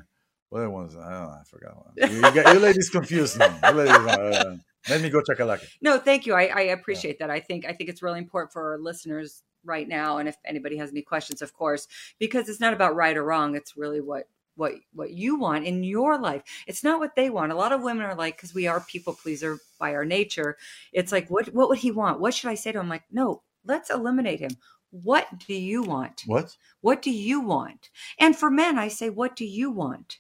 what 0.50 0.62
it 0.64 0.70
was? 0.70 0.96
I 0.96 1.12
don't 1.12 1.24
know. 1.24 1.30
I 1.30 1.44
forgot. 1.50 1.74
You, 1.98 2.08
you, 2.16 2.22
got- 2.22 2.54
you 2.54 2.60
ladies 2.60 2.90
confused 2.90 3.38
me. 3.40 3.46
You 3.64 3.72
ladies, 3.72 3.94
uh, 3.96 4.58
let 4.90 5.02
me 5.02 5.10
go 5.10 5.22
check 5.22 5.40
a 5.40 5.46
lucky. 5.46 5.68
No, 5.82 5.98
thank 5.98 6.26
you. 6.26 6.34
I, 6.34 6.44
I 6.46 6.62
appreciate 6.62 7.20
that. 7.20 7.30
I 7.30 7.40
think 7.40 7.66
I 7.66 7.74
think 7.74 7.90
it's 7.90 8.02
really 8.02 8.20
important 8.20 8.54
for 8.54 8.72
our 8.74 8.78
listeners 8.78 9.44
right 9.66 9.88
now, 9.88 10.20
and 10.20 10.30
if 10.30 10.36
anybody 10.46 10.78
has 10.78 10.92
any 10.92 11.02
questions, 11.02 11.42
of 11.42 11.52
course, 11.54 11.88
because 12.20 12.48
it's 12.48 12.60
not 12.60 12.74
about 12.74 12.96
right 12.96 13.18
or 13.18 13.24
wrong. 13.24 13.56
It's 13.56 13.76
really 13.76 14.00
what 14.00 14.30
what 14.56 14.74
what 14.94 15.12
you 15.12 15.38
want 15.38 15.66
in 15.66 15.84
your 15.84 16.18
life. 16.18 16.44
It's 16.68 16.84
not 16.84 17.00
what 17.00 17.16
they 17.16 17.30
want. 17.30 17.52
A 17.52 17.56
lot 17.56 17.72
of 17.72 17.84
women 17.84 18.06
are 18.06 18.16
like, 18.16 18.38
because 18.38 18.54
we 18.54 18.68
are 18.68 18.80
people 18.82 19.14
pleaser 19.14 19.60
by 19.80 19.94
our 19.94 20.06
nature. 20.06 20.58
It's 20.94 21.12
like, 21.12 21.30
what 21.30 21.54
what 21.54 21.70
would 21.70 21.80
he 21.80 21.92
want? 21.92 22.20
What 22.20 22.34
should 22.34 22.50
I 22.50 22.56
say 22.56 22.72
to 22.72 22.80
him? 22.80 22.90
Like, 22.90 23.04
no, 23.12 23.42
let's 23.66 23.90
eliminate 23.90 24.40
him. 24.40 24.52
What 24.92 25.28
do 25.46 25.54
you 25.54 25.84
want? 25.84 26.24
What? 26.26 26.56
What 26.82 27.02
do 27.02 27.12
you 27.12 27.42
want? 27.42 27.90
And 28.20 28.36
for 28.36 28.50
men, 28.50 28.80
I 28.80 28.88
say, 28.88 29.10
what 29.10 29.36
do 29.36 29.46
you 29.46 29.70
want? 29.70 30.20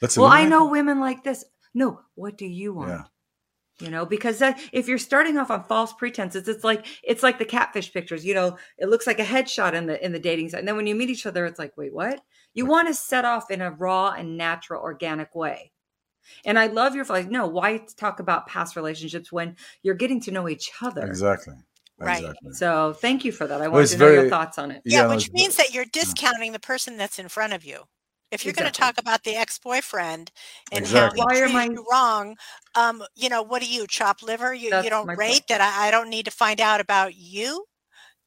Let's 0.00 0.16
Well, 0.16 0.28
I 0.28 0.44
know 0.44 0.66
women 0.66 1.00
like 1.00 1.24
this. 1.24 1.44
No, 1.74 2.00
what 2.14 2.38
do 2.38 2.46
you 2.46 2.72
want? 2.72 2.90
Yeah. 2.90 3.04
You 3.80 3.90
know, 3.90 4.06
because 4.06 4.40
uh, 4.40 4.52
if 4.72 4.86
you're 4.86 4.98
starting 4.98 5.36
off 5.36 5.50
on 5.50 5.64
false 5.64 5.92
pretenses, 5.92 6.46
it's 6.46 6.62
like 6.62 6.86
it's 7.02 7.24
like 7.24 7.38
the 7.38 7.44
catfish 7.44 7.92
pictures. 7.92 8.24
You 8.24 8.34
know, 8.34 8.56
it 8.78 8.88
looks 8.88 9.06
like 9.06 9.18
a 9.18 9.24
headshot 9.24 9.72
in 9.72 9.86
the 9.86 10.02
in 10.04 10.12
the 10.12 10.20
dating 10.20 10.50
site, 10.50 10.60
and 10.60 10.68
then 10.68 10.76
when 10.76 10.86
you 10.86 10.94
meet 10.94 11.10
each 11.10 11.26
other, 11.26 11.44
it's 11.44 11.58
like, 11.58 11.76
wait, 11.76 11.92
what? 11.92 12.20
You 12.54 12.66
want 12.66 12.88
to 12.88 12.94
set 12.94 13.24
off 13.24 13.50
in 13.50 13.60
a 13.60 13.70
raw 13.70 14.10
and 14.10 14.36
natural, 14.36 14.80
organic 14.80 15.34
way. 15.34 15.72
And 16.44 16.58
I 16.58 16.68
love 16.68 16.94
your 16.94 17.04
like, 17.04 17.28
no, 17.30 17.46
why 17.46 17.84
talk 17.96 18.20
about 18.20 18.46
past 18.46 18.76
relationships 18.76 19.30
when 19.30 19.56
you're 19.82 19.94
getting 19.94 20.20
to 20.22 20.30
know 20.30 20.48
each 20.48 20.70
other? 20.80 21.02
Exactly. 21.02 21.54
Right. 21.98 22.20
Exactly. 22.22 22.52
So 22.54 22.92
thank 22.94 23.24
you 23.24 23.32
for 23.32 23.46
that. 23.46 23.60
I 23.60 23.64
Well, 23.64 23.72
wanted 23.72 23.82
it's 23.84 23.92
to 23.92 23.98
know 23.98 24.08
your 24.10 24.28
thoughts 24.28 24.58
on 24.58 24.70
it. 24.70 24.82
Yeah, 24.84 25.02
no, 25.02 25.10
which 25.10 25.30
means 25.32 25.56
that 25.56 25.72
you're 25.74 25.84
discounting 25.84 26.52
the 26.52 26.58
person 26.58 26.96
that's 26.96 27.18
in 27.18 27.28
front 27.28 27.52
of 27.52 27.64
you. 27.64 27.82
If 28.30 28.44
you're 28.44 28.54
going 28.54 28.70
to 28.70 28.76
talk 28.80 28.98
about 28.98 29.22
the 29.22 29.36
ex-boyfriend 29.36 30.32
and 30.72 30.80
Exactly. 30.84 31.20
how 31.20 31.26
Why 31.26 31.34
he 31.34 31.42
are 31.42 31.46
treated 31.46 31.68
my- 31.68 31.74
you 31.74 31.86
wrong, 31.90 32.36
um, 32.74 33.04
you 33.14 33.28
know, 33.28 33.42
what 33.42 33.62
do 33.62 33.68
you 33.68 33.86
chop 33.86 34.22
liver? 34.22 34.52
You, 34.52 34.70
That's 34.70 34.84
you 34.84 34.90
don't 34.90 35.06
my 35.06 35.14
rate 35.14 35.44
that 35.48 35.60
I, 35.60 35.88
I 35.88 35.90
don't 35.92 36.10
need 36.10 36.24
to 36.24 36.32
find 36.32 36.60
out 36.60 36.80
about 36.80 37.14
you. 37.14 37.66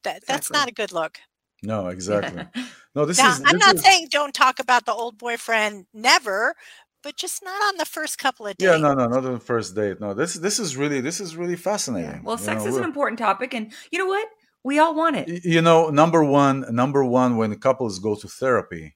That 0.04 0.22
that's 0.28 0.50
Exactly. 0.50 0.58
not 0.60 0.68
a 0.70 0.74
good 0.74 0.92
look. 0.94 1.20
No, 1.64 1.88
exactly. 1.88 2.46
No, 2.96 3.06
this 3.06 3.20
now, 3.20 3.34
is. 3.34 3.44
I'm 3.46 3.60
not 3.60 3.76
is- 3.76 3.84
saying 3.84 4.08
don't 4.10 4.34
talk 4.34 4.58
about 4.60 4.88
the 4.88 4.92
old 4.92 5.20
boyfriend 5.20 5.86
never, 5.94 6.56
but 7.04 7.16
just 7.16 7.44
not 7.44 7.62
on 7.62 7.78
the 7.78 7.86
first 7.86 8.18
couple 8.18 8.48
of 8.48 8.58
dates. 8.58 8.72
Yeah, 8.72 8.78
no, 8.78 8.96
no, 8.96 9.06
not 9.06 9.24
on 9.24 9.34
the 9.34 9.40
first 9.40 9.76
date. 9.76 10.02
No, 10.02 10.16
this 10.16 10.34
this 10.34 10.58
is 10.58 10.76
really 10.76 11.00
this 11.00 11.20
is 11.20 11.38
really 11.38 11.56
fascinating. 11.58 12.10
Yeah. 12.10 12.22
Well, 12.24 12.38
You 12.38 12.44
sex 12.44 12.64
know, 12.64 12.70
is 12.70 12.76
an 12.76 12.82
we're- 12.82 12.86
important 12.88 13.20
topic, 13.20 13.54
and 13.54 13.72
you 13.92 14.00
know 14.00 14.08
what? 14.08 14.28
We 14.64 14.80
all 14.80 14.96
want 14.96 15.16
it. 15.16 15.46
You 15.46 15.62
know 15.62 15.90
number 15.92 16.24
one 16.24 16.66
number 16.74 17.06
one 17.06 17.38
when 17.38 17.54
couples 17.60 18.00
go 18.00 18.16
to 18.16 18.28
therapy 18.28 18.96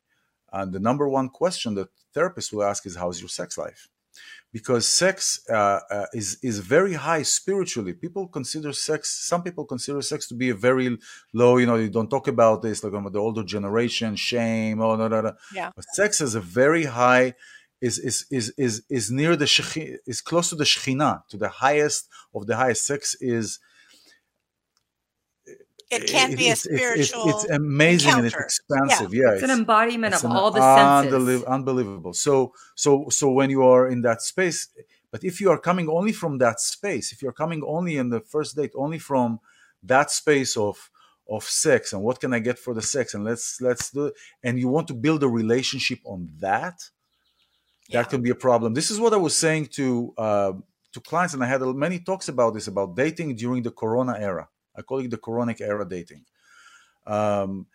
and 0.52 0.74
the 0.74 0.80
number 0.80 1.08
one 1.08 1.30
question 1.30 1.76
that 1.76 1.90
therapists 2.16 2.52
will 2.52 2.64
ask 2.64 2.88
is 2.88 2.96
how's 2.96 3.20
your 3.22 3.30
sex 3.30 3.56
life 3.56 3.88
because 4.54 4.88
sex 4.88 5.42
uh, 5.50 5.80
uh, 5.90 6.06
is 6.14 6.38
is 6.44 6.60
very 6.60 6.94
high 6.94 7.24
spiritually. 7.24 7.94
People 7.94 8.28
consider 8.28 8.74
sex 8.74 9.10
some 9.28 9.44
people 9.44 9.66
consider 9.66 10.02
sex 10.02 10.28
to 10.28 10.36
be 10.36 10.50
a 10.50 10.56
very 10.56 10.98
low 11.34 11.58
you 11.58 11.66
know 11.66 11.76
you 11.76 11.90
don't 11.90 12.10
talk 12.10 12.28
about 12.28 12.62
this 12.62 12.84
like 12.84 12.94
um, 12.94 13.10
the 13.12 13.20
older 13.20 13.44
generation 13.44 14.16
shame 14.16 14.82
oh 14.82 14.96
no 14.96 15.08
no 15.08 15.22
no. 15.22 15.34
Yeah. 15.54 15.72
but 15.76 15.86
sex 15.94 16.22
is 16.22 16.36
a 16.36 16.42
very 16.42 16.86
high 16.86 17.34
is 17.82 17.98
is 17.98 18.26
is 18.30 18.54
is 18.58 18.84
is 18.90 19.12
near 19.12 19.36
the 19.36 19.46
Shekhi- 19.46 19.98
is 20.06 20.22
close 20.22 20.50
to 20.50 20.56
the 20.56 20.64
Shekhinah, 20.64 21.28
to 21.30 21.38
the 21.38 21.50
highest 21.50 22.08
of 22.34 22.46
the 22.46 22.56
highest. 22.56 22.86
Sex 22.86 23.16
is 23.20 23.60
It 25.92 26.08
can 26.08 26.30
be 26.36 26.48
a 26.48 26.52
it's- 26.54 26.66
it's- 26.66 26.82
it's- 26.82 27.10
spiritual. 27.10 27.30
It's, 27.30 27.46
amazing 27.50 28.12
and 28.14 28.26
it's 28.26 28.34
encounter. 28.36 28.46
expansive. 28.46 29.14
Yeah, 29.14 29.34
It's 29.34 29.44
an 29.44 29.50
embodiment 29.52 30.14
it's 30.14 30.24
of 30.24 30.32
an 30.32 30.38
all 30.38 30.52
the 30.52 30.62
senses. 30.62 31.14
unbelie- 31.14 31.46
unbelievable. 31.48 32.14
So, 32.14 32.54
so, 32.76 33.10
so 33.10 33.30
when 33.32 33.50
you 33.50 33.64
are 33.64 33.88
in 33.94 34.02
that 34.04 34.22
space, 34.22 34.60
but 35.12 35.24
if 35.24 35.42
you 35.42 35.50
are 35.52 35.58
coming 35.60 35.90
only 35.90 36.14
from 36.14 36.38
that 36.40 36.60
space, 36.62 37.12
if 37.12 37.22
you're 37.22 37.34
coming 37.44 37.62
only 37.66 37.98
in 37.98 38.10
the 38.10 38.22
first 38.22 38.56
date, 38.56 38.72
only 38.76 39.00
from 39.00 39.40
that 39.84 40.12
space 40.12 40.56
of 40.58 40.90
of 41.30 41.44
sex 41.46 41.94
and 41.94 42.02
what 42.04 42.20
can 42.20 42.34
I 42.34 42.40
get 42.40 42.58
for 42.60 42.74
the 42.74 42.82
sex 42.82 43.14
and 43.14 43.24
let's 43.24 43.62
let's 43.62 43.90
do 43.92 44.08
it, 44.08 44.14
and 44.44 44.60
you 44.60 44.68
want 44.68 44.88
to 44.90 44.94
build 44.94 45.24
a 45.24 45.30
relationship 45.30 46.00
on 46.06 46.30
that, 46.40 46.78
Yeah. 47.88 48.02
that 48.02 48.10
can 48.10 48.22
be 48.22 48.32
a 48.32 48.36
problem. 48.48 48.74
This 48.74 48.90
is 48.92 49.00
what 49.00 49.14
I 49.14 49.18
was 49.18 49.36
saying 49.46 49.68
to 49.78 50.14
uh, 50.18 50.54
to 50.94 51.00
clients, 51.00 51.34
and 51.34 51.42
I 51.44 51.48
had 51.48 51.62
many 51.62 52.00
talks 52.00 52.28
about 52.28 52.54
this 52.54 52.68
about 52.68 52.96
dating 52.96 53.36
during 53.36 53.64
the 53.64 53.72
Corona 53.72 54.16
era. 54.20 54.50
I 54.76 54.82
call 54.82 55.00
it 55.00 55.12
the 55.12 55.18
Coronic 55.18 55.62
era 55.62 55.88
dating. 55.88 56.26
Um, 57.08 57.68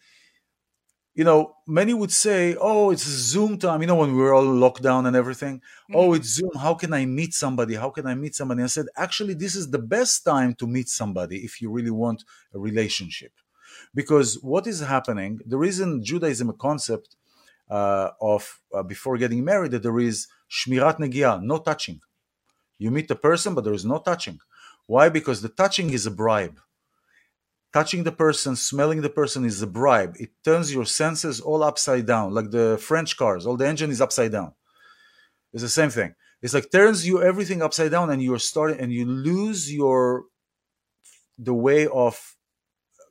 you 1.14 1.24
know, 1.24 1.56
many 1.66 1.94
would 1.94 2.12
say, 2.12 2.56
"Oh, 2.60 2.90
it's 2.90 3.04
Zoom 3.04 3.58
time." 3.58 3.80
You 3.80 3.86
know, 3.86 3.94
when 3.96 4.12
we 4.14 4.18
were 4.18 4.34
all 4.34 4.44
locked 4.44 4.82
down 4.82 5.06
and 5.06 5.16
everything. 5.16 5.62
Oh, 5.94 6.12
it's 6.12 6.28
Zoom. 6.28 6.50
How 6.58 6.74
can 6.74 6.92
I 6.92 7.06
meet 7.06 7.32
somebody? 7.32 7.74
How 7.74 7.88
can 7.90 8.06
I 8.06 8.14
meet 8.14 8.34
somebody? 8.34 8.62
I 8.62 8.66
said, 8.66 8.86
actually, 8.96 9.32
this 9.34 9.56
is 9.56 9.70
the 9.70 9.78
best 9.78 10.24
time 10.24 10.54
to 10.56 10.66
meet 10.66 10.88
somebody 10.90 11.38
if 11.38 11.62
you 11.62 11.70
really 11.70 11.90
want 11.90 12.24
a 12.54 12.58
relationship, 12.58 13.32
because 13.94 14.34
what 14.42 14.66
is 14.66 14.80
happening? 14.80 15.40
The 15.46 15.56
reason 15.56 16.04
Judaism 16.04 16.50
a 16.50 16.52
concept 16.52 17.16
uh, 17.70 18.10
of 18.20 18.60
uh, 18.74 18.82
before 18.82 19.16
getting 19.18 19.42
married 19.44 19.72
that 19.72 19.82
there 19.82 19.98
is 19.98 20.28
shmirat 20.50 20.98
negia, 20.98 21.42
no 21.42 21.58
touching. 21.58 22.00
You 22.78 22.90
meet 22.90 23.08
the 23.08 23.16
person, 23.16 23.54
but 23.54 23.64
there 23.64 23.72
is 23.74 23.86
no 23.86 23.98
touching. 23.98 24.38
Why? 24.86 25.08
Because 25.08 25.40
the 25.42 25.48
touching 25.48 25.90
is 25.90 26.04
a 26.06 26.10
bribe. 26.10 26.60
Touching 27.72 28.04
the 28.04 28.12
person, 28.12 28.56
smelling 28.56 29.02
the 29.02 29.10
person 29.10 29.44
is 29.44 29.60
a 29.60 29.66
bribe. 29.66 30.16
It 30.18 30.30
turns 30.44 30.72
your 30.72 30.86
senses 30.86 31.40
all 31.40 31.62
upside 31.62 32.06
down, 32.06 32.32
like 32.32 32.50
the 32.50 32.78
French 32.80 33.16
cars. 33.16 33.46
All 33.46 33.56
the 33.56 33.66
engine 33.66 33.90
is 33.90 34.00
upside 34.00 34.32
down. 34.32 34.52
It's 35.52 35.62
the 35.62 35.68
same 35.68 35.90
thing. 35.90 36.14
It's 36.42 36.54
like 36.54 36.70
turns 36.70 37.06
you 37.06 37.22
everything 37.22 37.62
upside 37.62 37.90
down, 37.90 38.10
and 38.10 38.22
you're 38.22 38.38
starting, 38.38 38.80
and 38.80 38.92
you 38.92 39.04
lose 39.04 39.72
your 39.72 40.24
the 41.38 41.54
way 41.54 41.86
of 41.86 42.36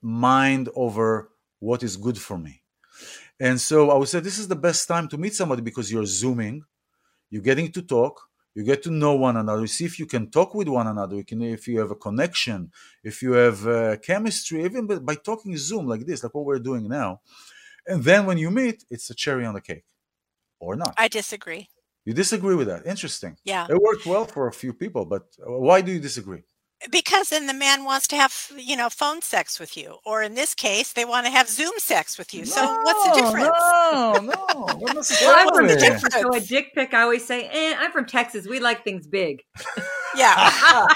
mind 0.02 0.70
over 0.76 1.30
what 1.60 1.84
is 1.84 1.98
good 1.98 2.18
for 2.18 2.38
me. 2.38 2.62
And 3.40 3.60
so 3.60 3.92
I 3.92 3.96
would 3.98 4.08
say 4.08 4.20
this 4.20 4.40
is 4.40 4.48
the 4.48 4.56
best 4.56 4.88
time 4.88 5.08
to 5.10 5.18
meet 5.18 5.36
somebody 5.36 5.62
because 5.62 5.92
you're 5.92 6.06
zooming, 6.06 6.64
you're 7.30 7.42
getting 7.42 7.72
to 7.74 7.82
talk, 7.82 8.22
you 8.56 8.64
get 8.64 8.82
to 8.84 8.92
know 8.92 9.16
one 9.16 9.36
another. 9.36 9.62
You 9.62 9.68
see 9.68 9.86
if 9.86 10.00
you 10.00 10.06
can 10.06 10.32
talk 10.32 10.56
with 10.56 10.70
one 10.70 10.88
another. 10.88 11.18
You 11.18 11.26
can, 11.26 11.42
if 11.42 11.68
you 11.68 11.80
have 11.80 11.92
a 11.92 11.96
connection, 11.96 12.72
if 13.04 13.22
you 13.22 13.34
have 13.34 13.68
uh, 13.68 13.98
chemistry, 13.98 14.64
even 14.64 14.88
by, 14.88 15.00
by 15.00 15.16
talking 15.16 15.56
Zoom 15.58 15.88
like 15.88 16.06
this, 16.06 16.24
like 16.24 16.34
what 16.34 16.46
we're 16.46 16.60
doing 16.60 16.88
now. 16.88 17.22
And 17.86 18.04
then 18.04 18.26
when 18.26 18.38
you 18.38 18.50
meet, 18.50 18.86
it's 18.90 19.10
a 19.10 19.14
cherry 19.14 19.46
on 19.46 19.54
the 19.54 19.62
cake, 19.62 19.84
or 20.60 20.76
not. 20.76 20.96
I 20.98 21.10
disagree. 21.10 21.68
You 22.06 22.14
disagree 22.14 22.56
with 22.56 22.68
that? 22.68 22.86
Interesting. 22.86 23.38
Yeah. 23.44 23.68
It 23.70 23.82
worked 23.82 24.06
well 24.06 24.26
for 24.26 24.48
a 24.48 24.54
few 24.54 24.74
people, 24.74 25.06
but 25.06 25.24
uh, 25.46 25.52
why 25.52 25.82
do 25.82 25.92
you 25.92 26.00
disagree? 26.00 26.44
Because 26.92 27.30
then 27.30 27.48
the 27.48 27.54
man 27.54 27.84
wants 27.84 28.08
to 28.08 28.16
have 28.16 28.52
you 28.58 28.76
know 28.76 28.90
phone 28.90 29.22
sex 29.22 29.60
with 29.60 29.76
you 29.78 29.98
or 30.06 30.22
in 30.22 30.36
this 30.36 30.54
case 30.54 30.94
they 30.94 31.06
want 31.06 31.26
to 31.26 31.32
have 31.32 31.48
zoom 31.50 31.74
sex 31.78 32.18
with 32.18 32.34
you 32.34 32.46
so 32.46 32.62
what's 32.84 33.04
the 33.04 33.12
difference 33.22 33.48
No, 33.48 34.20
no, 34.22 34.80
not 34.94 35.10
Well, 35.22 35.36
I'm 35.38 35.48
from 35.54 35.66
necessarily. 35.68 35.76
difference? 35.78 36.16
So 36.16 36.34
a 36.36 36.40
dick 36.40 36.74
pic, 36.76 36.94
I 36.94 37.02
always 37.02 37.26
say, 37.26 37.48
eh, 37.52 37.76
I'm 37.78 37.92
from 37.92 38.06
Texas. 38.06 38.48
We 38.48 38.60
like 38.60 38.84
things 38.84 39.08
big. 39.08 39.44
yeah 40.18 40.52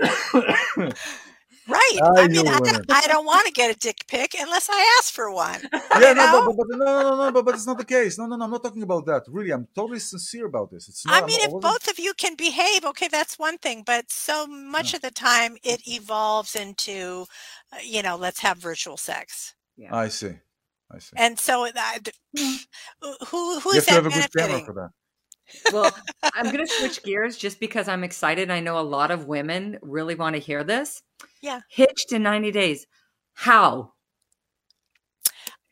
right 1.68 1.98
I 2.02 2.22
i 2.22 2.28
mean 2.28 2.46
I. 2.46 2.58
I 2.90 3.06
don't 3.06 3.24
want 3.26 3.46
to 3.46 3.52
get 3.52 3.74
a 3.74 3.78
dick 3.78 4.04
pic 4.08 4.34
unless 4.38 4.68
i 4.70 4.96
ask 4.98 5.12
for 5.12 5.30
one 5.30 5.60
yeah, 6.00 6.12
no, 6.12 6.44
but, 6.46 6.56
but, 6.56 6.66
but 6.68 6.78
no, 6.78 6.84
no, 6.84 7.16
no, 7.16 7.32
but, 7.32 7.44
but 7.44 7.54
it's 7.54 7.66
not 7.66 7.78
the 7.78 7.84
case. 7.84 8.18
No, 8.18 8.26
no, 8.26 8.36
no, 8.36 8.44
I'm 8.44 8.50
not 8.50 8.62
talking 8.62 8.82
about 8.82 9.06
that. 9.06 9.22
Really, 9.28 9.52
I'm 9.52 9.68
totally 9.74 10.00
sincere 10.00 10.46
about 10.46 10.70
this. 10.70 10.88
It's 10.88 11.06
not. 11.06 11.22
I 11.22 11.26
mean, 11.26 11.40
I 11.40 11.44
if 11.44 11.52
wasn't- 11.52 11.62
both 11.72 11.88
of 11.90 11.98
you 11.98 12.14
can 12.14 12.34
behave, 12.34 12.84
okay, 12.84 13.08
that's 13.08 13.38
one 13.38 13.58
thing. 13.58 13.82
But 13.86 14.10
so 14.10 14.46
much 14.46 14.92
of 14.94 15.02
the 15.02 15.10
time, 15.10 15.56
it 15.62 15.86
evolves 15.86 16.56
into, 16.56 17.26
uh, 17.72 17.76
you 17.84 18.02
know, 18.02 18.16
let's 18.16 18.40
have 18.40 18.58
virtual 18.58 18.96
sex. 18.96 19.54
I 19.90 20.08
see. 20.08 20.34
I 20.90 20.98
see. 20.98 21.14
And 21.16 21.38
so, 21.38 21.66
uh, 21.66 21.98
d- 22.02 22.12
who 23.28 23.60
who 23.60 23.72
you 23.72 23.78
is 23.78 23.88
have 23.88 24.04
to 24.04 24.10
have 24.10 24.12
that 24.12 24.26
a 24.26 24.28
good 24.28 24.32
camera 24.32 24.58
benefiting? 24.58 24.90
For 25.46 25.70
that. 25.70 25.72
Well, 25.72 25.90
I'm 26.34 26.44
going 26.52 26.64
to 26.64 26.66
switch 26.66 27.02
gears 27.02 27.36
just 27.36 27.60
because 27.60 27.88
I'm 27.88 28.04
excited. 28.04 28.50
I 28.50 28.60
know 28.60 28.78
a 28.78 28.80
lot 28.82 29.10
of 29.10 29.26
women 29.26 29.78
really 29.82 30.14
want 30.14 30.34
to 30.36 30.40
hear 30.40 30.64
this. 30.64 31.02
Yeah. 31.42 31.60
Hitched 31.68 32.12
in 32.12 32.22
90 32.22 32.50
days. 32.52 32.86
How? 33.34 33.92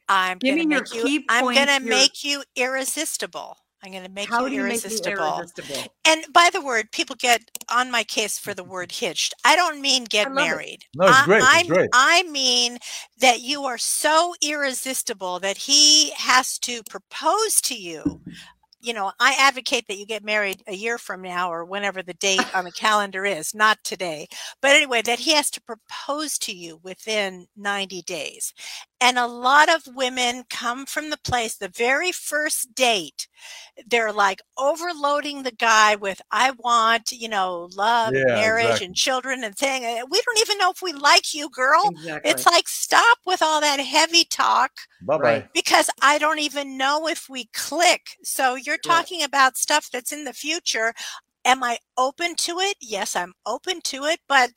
I'm 0.09 0.39
Give 0.39 0.57
gonna 0.57 0.69
me 0.69 0.75
your 0.75 0.83
make 0.83 0.95
you. 0.95 1.03
key 1.05 1.25
I'm 1.29 1.45
gonna 1.55 1.73
your- 1.73 1.81
make 1.81 2.25
you 2.25 2.43
irresistible. 2.57 3.57
I'm 3.85 3.93
gonna 3.93 4.09
make 4.11 4.29
How 4.29 4.43
you 4.45 4.49
do 4.51 4.55
you 4.57 4.63
make 4.63 4.73
me 4.73 4.79
irresistible. 4.79 5.37
irresistible? 5.39 5.93
And 6.05 6.25
by 6.33 6.51
the 6.53 6.61
word, 6.61 6.93
people 6.93 7.17
get 7.19 7.41
on 7.69 7.91
my 7.91 8.05
case 8.05 8.39
for 8.39 8.55
the 8.55 8.63
word 8.63 8.93
hitched. 8.93 9.35
I 9.45 9.57
don't 9.57 9.81
mean 9.81 10.05
get 10.05 10.29
love 10.29 10.33
it. 10.39 10.41
married. 10.51 10.85
No, 10.95 11.07
it's 11.09 11.17
I, 11.19 11.25
great. 11.25 11.43
It's 11.45 11.69
great. 11.69 11.91
I 11.93 12.23
mean 12.25 12.79
that 13.21 13.41
you 13.41 13.65
are 13.65 13.79
so 13.79 14.35
irresistible 14.43 15.41
that 15.41 15.57
he 15.57 16.11
has 16.13 16.59
to 16.61 16.83
propose 16.91 17.61
to 17.63 17.75
you. 17.75 18.21
You 18.83 18.95
know, 18.95 19.13
I 19.21 19.37
advocate 19.39 19.87
that 19.89 19.97
you 19.99 20.07
get 20.07 20.25
married 20.25 20.63
a 20.67 20.75
year 20.75 20.99
from 20.99 21.23
now 21.23 21.53
or 21.53 21.65
whenever 21.65 22.03
the 22.03 22.15
date 22.15 22.49
on 22.53 22.65
the 22.65 22.73
calendar 22.73 23.25
is, 23.25 23.55
not 23.55 23.79
today. 23.85 24.27
But 24.61 24.73
anyway, 24.73 25.03
that 25.03 25.21
he 25.21 25.35
has 25.35 25.51
to 25.53 25.63
propose 25.63 26.37
to 26.41 26.53
you 26.55 26.81
within 26.83 27.47
90 27.57 28.03
days. 28.03 28.53
And 29.01 29.19
a 29.19 29.27
lot 29.27 29.69
of 29.69 29.95
women 29.95 30.45
come 30.51 30.85
from 30.87 31.11
the 31.11 31.19
place, 31.19 31.57
the 31.57 31.69
very 31.69 32.11
first 32.13 32.75
date, 32.75 33.29
they're 33.87 34.13
like 34.13 34.41
overloading 34.59 35.43
the 35.43 35.53
guy 35.53 35.95
with, 35.97 36.21
I 36.31 36.53
want, 36.59 37.13
you 37.13 37.29
know, 37.29 37.69
love, 37.77 38.15
and 38.17 38.25
Yeah, 38.27 38.35
marriage, 38.35 38.67
exactly. 38.67 38.87
and 38.87 38.95
children, 38.95 39.45
and 39.45 39.57
thing. 39.57 39.85
Eh, 39.85 40.03
we 40.11 40.21
don't 40.25 40.39
even 40.41 40.59
know 40.59 40.71
if 40.71 40.83
we 40.83 40.93
like 40.93 41.35
you, 41.35 41.49
girl. 41.51 41.93
Exactly. 41.93 42.31
It's 42.31 42.47
like, 42.47 42.69
stop 42.69 43.19
with 43.27 43.43
all 43.43 43.61
that 43.61 43.81
heavy 43.81 44.25
talk 44.25 44.73
Bye 45.01 45.19
bye. 45.19 45.23
Right. 45.23 45.49
because 45.55 45.91
I 46.01 46.19
don't 46.19 46.39
even 46.39 46.77
know 46.77 47.09
if 47.09 47.29
we 47.29 47.47
click. 47.53 48.17
So 48.23 48.55
you're 48.55 48.79
Yeah. 48.85 49.05
talking 49.05 49.23
about 49.23 49.57
stuff 49.57 49.89
that's 49.93 50.13
in 50.13 50.25
the 50.25 50.33
future. 50.33 50.95
Am 51.45 51.63
I 51.65 51.79
open 51.99 52.35
to 52.37 52.59
it? 52.61 52.77
Yes, 52.81 53.17
I'm 53.17 53.33
open 53.47 53.81
to 53.85 54.05
it, 54.05 54.21
but 54.29 54.51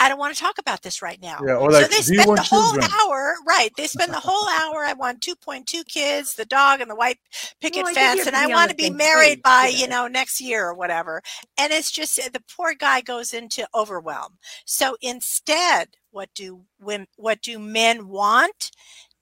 I 0.00 0.08
don't 0.10 0.18
want 0.18 0.34
to 0.34 0.40
talk 0.42 0.58
about 0.58 0.82
this 0.82 1.02
right 1.02 1.20
now. 1.22 1.38
Yeah, 1.46 1.56
or 1.56 1.72
so 1.72 1.88
they 1.88 2.02
do 2.06 2.14
you 2.14 2.22
spend 2.22 2.36
the 2.36 2.42
whole 2.42 2.74
children? 2.74 2.84
hour, 3.02 3.36
right? 3.46 3.70
They 3.76 3.88
spend 3.88 4.14
the 4.14 4.20
whole 4.24 4.48
hour. 4.48 4.84
I 4.84 4.94
want 4.94 5.22
2.2 5.22 5.86
kids, 5.86 6.34
the 6.36 6.46
dog, 6.46 6.82
and 6.82 6.90
the 6.90 6.96
white 6.96 7.18
picket 7.60 7.84
Well, 7.84 7.92
I 7.92 7.94
think 7.94 8.14
you 8.14 8.16
fence, 8.16 8.24
have 8.24 8.28
and 8.28 8.36
I 8.36 8.48
want 8.48 8.70
to 8.70 8.76
be 8.76 8.90
married 8.90 9.36
page, 9.36 9.42
by, 9.44 9.72
yeah. 9.72 9.78
you 9.82 9.88
know, 9.88 10.08
next 10.08 10.40
year 10.40 10.66
or 10.68 10.74
whatever. 10.74 11.22
And 11.58 11.72
it's 11.72 11.92
just 11.92 12.18
uh, 12.20 12.30
the 12.32 12.42
poor 12.56 12.74
guy 12.74 13.02
goes 13.02 13.34
into 13.34 13.68
overwhelm. 13.74 14.38
So 14.66 14.96
instead, 15.02 15.90
what 16.12 16.30
do 16.34 16.62
women, 16.80 17.08
what 17.16 17.42
do 17.42 17.58
men 17.60 18.08
want? 18.08 18.72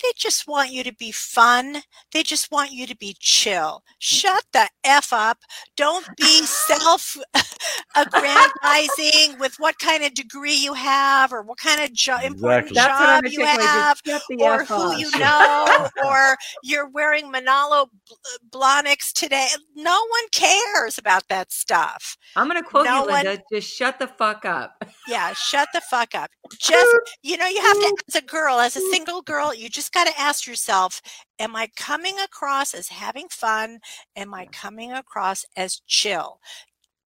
They 0.03 0.11
just 0.17 0.47
want 0.47 0.71
you 0.73 0.85
to 0.85 0.95
be 0.95 1.11
fun. 1.13 1.83
They 2.13 2.23
just 2.23 2.51
want 2.53 2.71
you 2.73 2.87
to 2.87 2.97
be 2.97 3.17
chill. 3.19 3.83
Shut 3.99 4.45
the 4.53 4.69
F 4.85 5.13
up. 5.13 5.39
Don't 5.77 6.07
be 6.17 6.43
self 6.45 7.17
aggrandizing 7.97 9.39
with 9.39 9.55
what 9.59 9.79
kind 9.79 10.05
of 10.05 10.15
degree 10.15 10.55
you 10.55 10.75
have 10.75 11.33
or 11.33 11.43
what 11.43 11.59
kind 11.59 11.81
of 11.81 11.93
jo- 11.93 12.19
important 12.23 12.71
Exactly. 12.71 12.75
That's 12.75 12.99
job 12.99 13.33
you 13.33 13.39
gonna 13.39 13.51
take 13.51 13.57
away. 13.59 13.67
have 13.67 14.03
Just 14.03 14.23
shut 14.29 14.39
the 14.39 14.45
or 14.45 14.61
F 14.63 14.69
who 14.69 14.93
up. 14.93 14.99
you 14.99 15.11
know 15.19 15.89
or 16.07 16.37
you're 16.63 16.89
wearing 16.89 17.31
Manolo 17.31 17.87
Bl- 18.09 18.15
uh, 18.15 18.39
Blahniks 18.59 19.13
today. 19.13 19.49
No 19.75 19.93
one 19.99 20.29
cares 20.33 20.99
about 20.99 21.27
that 21.29 21.53
stuff. 21.53 22.17
I'm 22.37 22.49
going 22.49 22.63
to 22.63 22.69
quote 22.69 22.85
No 22.87 23.03
you, 23.05 23.11
one- 23.11 23.25
Linda. 23.25 23.43
Just 23.53 23.75
shut 23.75 23.99
the 23.99 24.07
fuck 24.07 24.45
up. 24.45 24.83
Yeah, 25.07 25.33
shut 25.33 25.69
the 25.73 25.81
fuck 25.81 26.15
up. 26.15 26.31
Just, 26.59 26.87
you 27.23 27.37
know, 27.37 27.47
you 27.47 27.61
have 27.61 27.77
to, 27.77 27.97
as 28.09 28.15
a 28.17 28.23
girl, 28.23 28.59
as 28.59 28.77
a 28.77 28.81
single 28.91 29.23
girl, 29.23 29.55
you 29.55 29.69
just 29.69 29.88
got 29.93 30.07
to 30.07 30.21
ask 30.21 30.47
yourself, 30.47 31.01
am 31.39 31.57
I 31.57 31.69
coming 31.77 32.17
across 32.19 32.75
as 32.75 32.89
having 32.89 33.29
fun? 33.29 33.81
Am 34.17 34.35
I 34.35 34.47
coming 34.47 34.93
across 34.93 35.45
as 35.57 35.81
chill? 35.87 36.41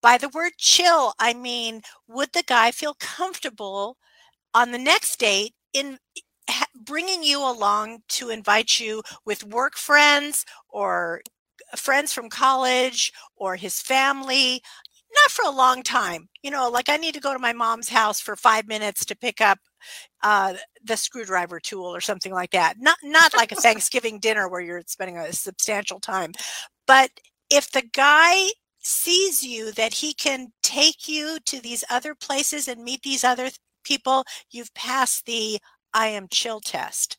By 0.02 0.18
the 0.18 0.28
word 0.28 0.52
chill, 0.58 1.14
I 1.18 1.34
mean, 1.34 1.82
would 2.08 2.30
the 2.32 2.44
guy 2.46 2.72
feel 2.72 2.94
comfortable 3.00 3.96
on 4.54 4.72
the 4.72 4.78
next 4.78 5.18
date 5.18 5.54
in 5.74 5.98
bringing 6.74 7.22
you 7.22 7.40
along 7.40 8.02
to 8.08 8.30
invite 8.30 8.80
you 8.80 9.02
with 9.24 9.44
work 9.44 9.76
friends 9.76 10.44
or 10.68 11.22
friends 11.76 12.12
from 12.12 12.28
college 12.28 13.12
or 13.36 13.56
his 13.56 13.80
family 13.80 14.62
not 15.14 15.30
for 15.30 15.44
a 15.44 15.50
long 15.50 15.82
time 15.82 16.28
you 16.42 16.50
know 16.50 16.68
like 16.68 16.88
i 16.88 16.96
need 16.96 17.14
to 17.14 17.20
go 17.20 17.32
to 17.32 17.38
my 17.38 17.52
mom's 17.52 17.88
house 17.88 18.20
for 18.20 18.36
five 18.36 18.66
minutes 18.66 19.04
to 19.04 19.16
pick 19.16 19.40
up 19.40 19.58
uh, 20.22 20.54
the 20.84 20.96
screwdriver 20.96 21.60
tool 21.60 21.86
or 21.86 22.00
something 22.00 22.32
like 22.32 22.50
that. 22.52 22.74
Not 22.78 22.98
not 23.02 23.34
like 23.36 23.52
a 23.52 23.56
thanksgiving 23.60 24.18
dinner 24.18 24.48
where 24.48 24.60
you're 24.60 24.82
spending 24.86 25.18
a 25.18 25.32
substantial 25.32 26.00
time 26.00 26.32
but 26.86 27.10
if 27.50 27.70
the 27.70 27.82
guy 27.92 28.48
sees 28.80 29.42
you 29.42 29.72
that 29.72 29.94
he 29.94 30.12
can 30.14 30.48
take 30.62 31.08
you 31.08 31.38
to 31.46 31.60
these 31.60 31.84
other 31.90 32.14
places 32.14 32.68
and 32.68 32.82
meet 32.82 33.02
these 33.02 33.24
other 33.24 33.44
th- 33.44 33.58
people 33.84 34.24
you've 34.50 34.72
passed 34.74 35.24
the 35.26 35.58
i 35.94 36.06
am 36.08 36.26
chill 36.30 36.60
test 36.60 37.16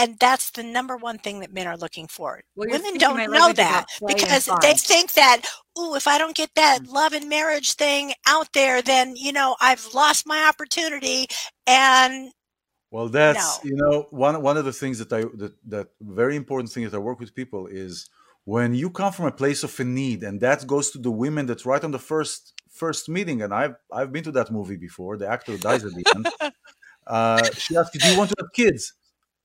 and 0.00 0.18
that's 0.18 0.50
the 0.52 0.62
number 0.62 0.96
one 0.96 1.18
thing 1.18 1.40
that 1.40 1.52
men 1.52 1.66
are 1.66 1.76
looking 1.76 2.06
for. 2.06 2.40
Well, 2.56 2.68
Women 2.70 2.96
don't 2.96 3.30
know 3.30 3.52
that 3.52 3.84
about 3.84 3.88
play 3.98 4.12
and 4.12 4.20
because 4.20 4.48
they 4.62 4.74
think 4.74 5.12
that, 5.12 5.42
oh, 5.76 5.94
if 5.94 6.06
I 6.08 6.16
don't 6.16 6.34
get 6.34 6.50
that 6.56 6.86
love 6.86 7.12
and 7.12 7.28
marriage 7.28 7.74
thing 7.74 8.14
out 8.26 8.48
there, 8.54 8.80
then, 8.80 9.14
you 9.16 9.32
know, 9.32 9.56
I've 9.60 9.86
lost 9.94 10.26
my 10.26 10.48
opportunity. 10.48 11.26
And 11.66 12.32
Well, 12.90 13.08
that's 13.08 13.62
No. 13.62 13.70
you 13.70 13.76
know 13.76 14.06
one 14.10 14.42
one 14.42 14.56
of 14.56 14.64
the 14.64 14.72
things 14.72 14.98
that 14.98 15.12
I 15.12 15.20
that 15.42 15.54
that 15.74 15.86
very 16.00 16.34
important 16.42 16.72
thing 16.72 16.84
that 16.84 16.94
I 16.94 16.98
work 16.98 17.20
with 17.20 17.34
people 17.34 17.62
is 17.84 18.08
when 18.44 18.74
you 18.74 18.88
come 18.90 19.12
from 19.12 19.26
a 19.26 19.36
place 19.42 19.62
of 19.62 19.78
a 19.78 19.84
need, 19.84 20.24
and 20.24 20.40
that 20.40 20.66
goes 20.66 20.90
to 20.92 20.98
the 20.98 21.14
women 21.24 21.46
that's 21.46 21.66
right 21.66 21.84
on 21.84 21.92
the 21.92 22.04
first 22.12 22.40
first 22.82 23.08
meeting, 23.08 23.42
and 23.42 23.52
I've 23.54 23.76
I've 23.92 24.10
been 24.14 24.24
to 24.24 24.32
that 24.38 24.50
movie 24.50 24.80
before. 24.88 25.12
The 25.18 25.28
actor 25.28 25.56
dies 25.68 25.84
at 25.84 25.94
the 25.98 26.04
end. 26.14 26.26
Uh, 27.06 27.42
she 27.58 27.76
asks 27.76 27.92
you, 27.94 28.00
"Do 28.00 28.08
you 28.12 28.18
want 28.18 28.30
to 28.30 28.36
have 28.38 28.52
kids?" 28.52 28.92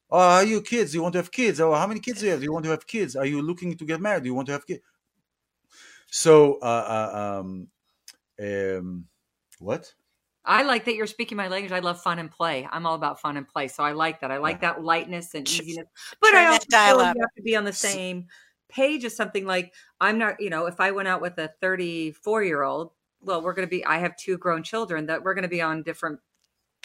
Oh, 0.09 0.19
are 0.19 0.43
you 0.43 0.61
kids? 0.61 0.93
You 0.93 1.01
want 1.01 1.13
to 1.13 1.19
have 1.19 1.31
kids? 1.31 1.59
Oh, 1.59 1.73
how 1.73 1.87
many 1.87 1.99
kids 1.99 2.19
do 2.19 2.25
you 2.25 2.31
have? 2.31 2.39
Do 2.39 2.45
you 2.45 2.53
want 2.53 2.65
to 2.65 2.71
have 2.71 2.85
kids? 2.85 3.15
Are 3.15 3.25
you 3.25 3.41
looking 3.41 3.75
to 3.75 3.85
get 3.85 4.01
married? 4.01 4.23
Do 4.23 4.29
you 4.29 4.35
want 4.35 4.47
to 4.47 4.51
have 4.51 4.65
kids? 4.65 4.81
So, 6.11 6.59
uh, 6.61 6.65
uh, 7.15 7.41
um, 7.41 7.67
um, 8.39 9.05
what? 9.59 9.93
I 10.45 10.63
like 10.63 10.85
that 10.85 10.95
you're 10.95 11.07
speaking 11.07 11.37
my 11.37 11.47
language. 11.47 11.71
I 11.71 11.79
love 11.79 12.01
fun 12.01 12.19
and 12.19 12.29
play. 12.29 12.67
I'm 12.71 12.85
all 12.85 12.93
about 12.93 13.19
fun 13.19 13.35
and 13.35 13.47
play. 13.47 13.67
So 13.67 13.83
I 13.83 13.93
like 13.93 14.21
that. 14.21 14.31
I 14.31 14.37
like 14.37 14.61
that 14.61 14.83
lightness 14.83 15.33
and 15.33 15.49
easiness. 15.49 15.87
But 16.21 16.31
turn 16.31 16.37
I 16.37 16.45
also 16.47 16.65
feel 16.69 16.99
up. 16.99 17.15
you 17.15 17.21
have 17.21 17.33
to 17.35 17.41
be 17.41 17.55
on 17.55 17.65
the 17.65 17.73
same 17.73 18.27
page 18.69 19.05
as 19.05 19.15
something 19.15 19.45
like 19.45 19.73
I'm 19.99 20.19
not, 20.19 20.39
you 20.39 20.51
know, 20.51 20.67
if 20.67 20.79
I 20.79 20.91
went 20.91 21.07
out 21.07 21.21
with 21.21 21.37
a 21.39 21.49
34 21.61 22.43
year 22.43 22.61
old, 22.61 22.91
well, 23.21 23.41
we're 23.41 23.53
going 23.53 23.67
to 23.67 23.69
be, 23.69 23.83
I 23.85 23.97
have 23.97 24.15
two 24.17 24.37
grown 24.37 24.61
children 24.61 25.07
that 25.07 25.23
we're 25.23 25.33
going 25.33 25.43
to 25.43 25.49
be 25.49 25.61
on 25.61 25.81
different, 25.81 26.19
On 26.19 26.21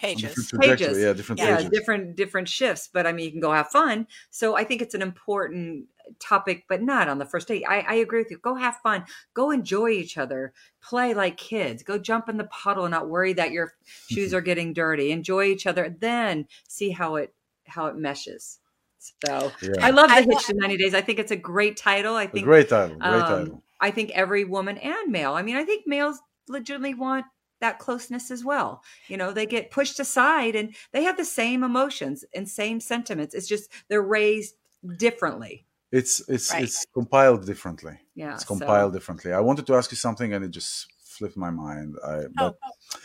pages. 0.01 0.35
different 0.35 0.65
Pages. 0.65 0.99
yeah, 0.99 1.13
different 1.13 1.39
yeah, 1.41 1.57
pages. 1.57 1.71
different, 1.71 2.17
different 2.17 2.49
shifts. 2.49 2.89
But 2.93 3.07
I 3.07 3.13
mean, 3.13 3.27
you 3.27 3.31
can 3.33 3.41
go 3.41 3.53
have 3.53 3.69
fun. 3.69 4.07
So 4.31 4.57
I 4.57 4.65
think 4.65 4.81
it's 4.83 4.95
an 4.95 5.03
important 5.03 5.87
topic, 6.19 6.65
but 6.69 6.83
not 6.83 7.09
on 7.09 7.19
the 7.19 7.27
first 7.27 7.49
date. 7.49 7.65
I, 7.69 7.81
I 7.81 7.95
agree 7.97 8.21
with 8.21 8.31
you. 8.31 8.39
Go 8.39 8.55
have 8.55 8.77
fun. 8.83 9.05
Go 9.35 9.51
enjoy 9.51 9.91
each 9.91 10.17
other. 10.17 10.53
Play 10.83 11.15
like 11.15 11.37
kids. 11.37 11.83
Go 11.83 11.99
jump 11.99 12.29
in 12.29 12.39
the 12.39 12.45
puddle 12.45 12.85
and 12.85 12.93
not 12.93 13.09
worry 13.09 13.33
that 13.35 13.53
your 13.53 13.73
shoes 14.09 14.33
are 14.35 14.41
getting 14.41 14.73
dirty. 14.73 15.13
Enjoy 15.13 15.45
each 15.45 15.67
other. 15.67 15.95
Then 16.01 16.47
see 16.69 16.91
how 16.91 17.17
it 17.17 17.35
how 17.67 17.87
it 17.87 17.97
meshes. 17.97 18.59
So 18.99 19.53
Yeah. 19.63 19.71
I 19.81 19.91
love 19.91 20.09
the 20.09 20.17
I- 20.17 20.23
Hitch 20.23 20.47
to 20.47 20.55
90 20.55 20.77
Days. 20.77 20.95
I 20.95 21.01
think 21.01 21.19
it's 21.19 21.31
a 21.31 21.37
great 21.37 21.77
title. 21.77 22.17
I 22.17 22.27
think 22.27 22.45
great 22.45 22.69
title. 22.69 22.97
Great 22.99 23.13
um, 23.13 23.21
title. 23.47 23.63
I 23.81 23.91
think 23.91 24.11
every 24.11 24.45
woman 24.45 24.77
and 24.79 25.11
male. 25.13 25.33
I 25.33 25.43
mean, 25.43 25.57
I 25.57 25.65
think 25.65 25.87
males 25.87 26.19
legitimately 26.49 26.95
want 26.95 27.25
that 27.61 27.79
closeness 27.79 28.31
as 28.31 28.45
well. 28.45 28.83
You 29.09 29.17
know, 29.17 29.33
they 29.33 29.47
get 29.47 29.71
pushed 29.71 30.01
aside 30.01 30.55
and 30.57 30.75
they 30.93 31.03
have 31.05 31.17
the 31.17 31.25
same 31.25 31.63
emotions 31.65 32.25
and 32.35 32.49
same 32.49 32.81
sentiments. 32.81 33.35
It's 33.35 33.49
just 33.49 33.71
they're 33.89 34.03
raised 34.03 34.55
differently. 34.97 35.67
It's 35.93 36.21
it's 36.29 36.53
Right. 36.53 36.63
it's 36.65 36.87
compiled 36.95 37.47
differently. 37.47 37.99
Yeah. 38.15 38.35
it's 38.35 38.47
so- 38.47 38.55
compiled 38.57 38.93
differently. 38.93 39.33
I 39.33 39.41
wanted 39.41 39.67
to 39.67 39.75
ask 39.75 39.91
you 39.91 39.97
something, 39.97 40.33
and 40.35 40.45
it 40.45 40.51
just 40.53 40.87
flipped 41.05 41.37
my 41.37 41.51
mind. 41.51 41.97
I, 42.07 42.25
but 42.37 42.55
Oh, 42.55 42.99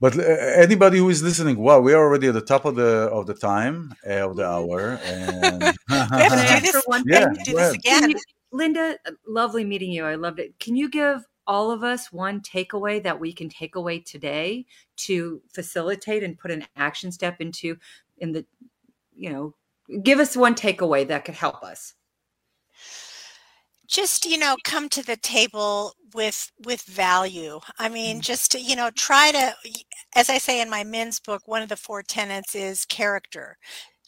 but 0.00 0.18
uh, 0.18 0.22
anybody 0.22 0.98
who 0.98 1.08
is 1.10 1.22
listening, 1.22 1.58
wow, 1.58 1.78
we 1.80 1.92
are 1.92 2.02
already 2.04 2.26
at 2.28 2.34
the 2.34 2.40
top 2.40 2.64
of 2.64 2.74
the 2.76 3.08
of 3.18 3.26
the 3.26 3.34
time 3.34 3.94
uh, 4.08 4.28
of 4.28 4.36
the 4.36 4.46
hour, 4.46 4.98
and 5.04 5.62
we 5.88 5.94
have 5.96 6.30
to 6.30 6.54
do 6.54 6.60
this. 6.66 6.70
for 6.72 6.82
one 6.86 7.02
we 7.06 7.14
have 7.14 7.24
thing? 7.34 7.44
to 7.44 7.50
do 7.50 7.56
this 7.56 7.74
again. 7.74 8.10
you- 8.10 8.16
Linda, 8.54 8.98
lovely 9.26 9.64
meeting 9.64 9.90
you. 9.90 10.04
I 10.04 10.16
loved 10.16 10.38
it. 10.38 10.58
Can 10.60 10.76
you 10.76 10.90
give 10.90 11.24
all 11.46 11.70
of 11.70 11.82
us 11.82 12.12
one 12.12 12.40
takeaway 12.40 13.02
that 13.02 13.18
we 13.20 13.32
can 13.32 13.48
take 13.48 13.74
away 13.76 13.98
today 14.00 14.64
to 14.96 15.42
facilitate 15.52 16.22
and 16.22 16.38
put 16.38 16.50
an 16.50 16.66
action 16.76 17.10
step 17.12 17.40
into 17.40 17.76
in 18.18 18.32
the, 18.32 18.44
you 19.14 19.30
know, 19.30 19.54
give 20.02 20.18
us 20.20 20.36
one 20.36 20.54
takeaway 20.54 21.06
that 21.08 21.24
could 21.24 21.34
help 21.34 21.62
us. 21.62 21.94
just 23.86 24.24
you 24.24 24.38
know 24.38 24.56
come 24.64 24.88
to 24.88 25.04
the 25.04 25.16
table 25.16 25.92
with 26.14 26.50
with 26.64 26.82
value 26.82 27.60
i 27.78 27.88
mean 27.88 28.18
Mm. 28.18 28.20
just 28.20 28.52
to, 28.52 28.60
you 28.60 28.76
know 28.76 28.90
try 28.90 29.30
to 29.32 29.54
as 30.14 30.30
i 30.30 30.38
say 30.38 30.60
in 30.60 30.70
my 30.70 30.84
men's 30.84 31.20
book 31.20 31.42
one 31.46 31.62
of 31.62 31.68
the 31.68 31.76
four 31.76 32.02
tenets 32.02 32.54
is 32.54 32.84
character 32.86 33.58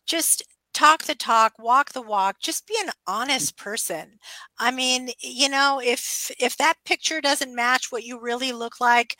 just 0.07 0.43
talk 0.75 1.05
the 1.05 1.15
talk 1.15 1.53
walk 1.59 1.93
the 1.93 2.03
walk 2.03 2.37
just 2.41 2.67
be 2.67 2.75
an 2.85 2.91
honest 3.07 3.57
person 3.57 4.19
i 4.59 4.71
mean 4.71 5.11
you 5.21 5.49
know 5.49 5.81
if 5.83 6.31
if 6.39 6.57
that 6.57 6.75
picture 6.85 7.21
doesn't 7.21 7.55
match 7.55 7.91
what 7.91 8.05
you 8.05 8.21
really 8.21 8.53
look 8.53 8.81
like 8.81 9.17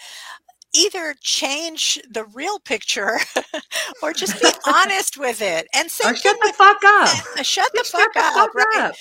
either 0.77 1.15
change 1.21 2.01
the 2.11 2.25
real 2.35 2.59
picture 2.59 3.19
or 4.03 4.13
just 4.13 4.41
be 4.43 4.49
honest 4.67 5.17
with 5.17 5.41
it 5.41 5.69
and 5.73 5.89
say 5.91 6.11
Or 6.11 6.17
shut 6.17 6.37
the 6.43 6.53
fuck 6.57 6.79
up. 6.85 7.09
shut 7.45 7.71
the 7.75 7.85
Shut 7.85 8.01
fuck 8.03 8.13
the 8.15 8.21
up 8.21 8.35
fuck 8.35 8.55
right 8.55 8.91
up. 8.91 8.95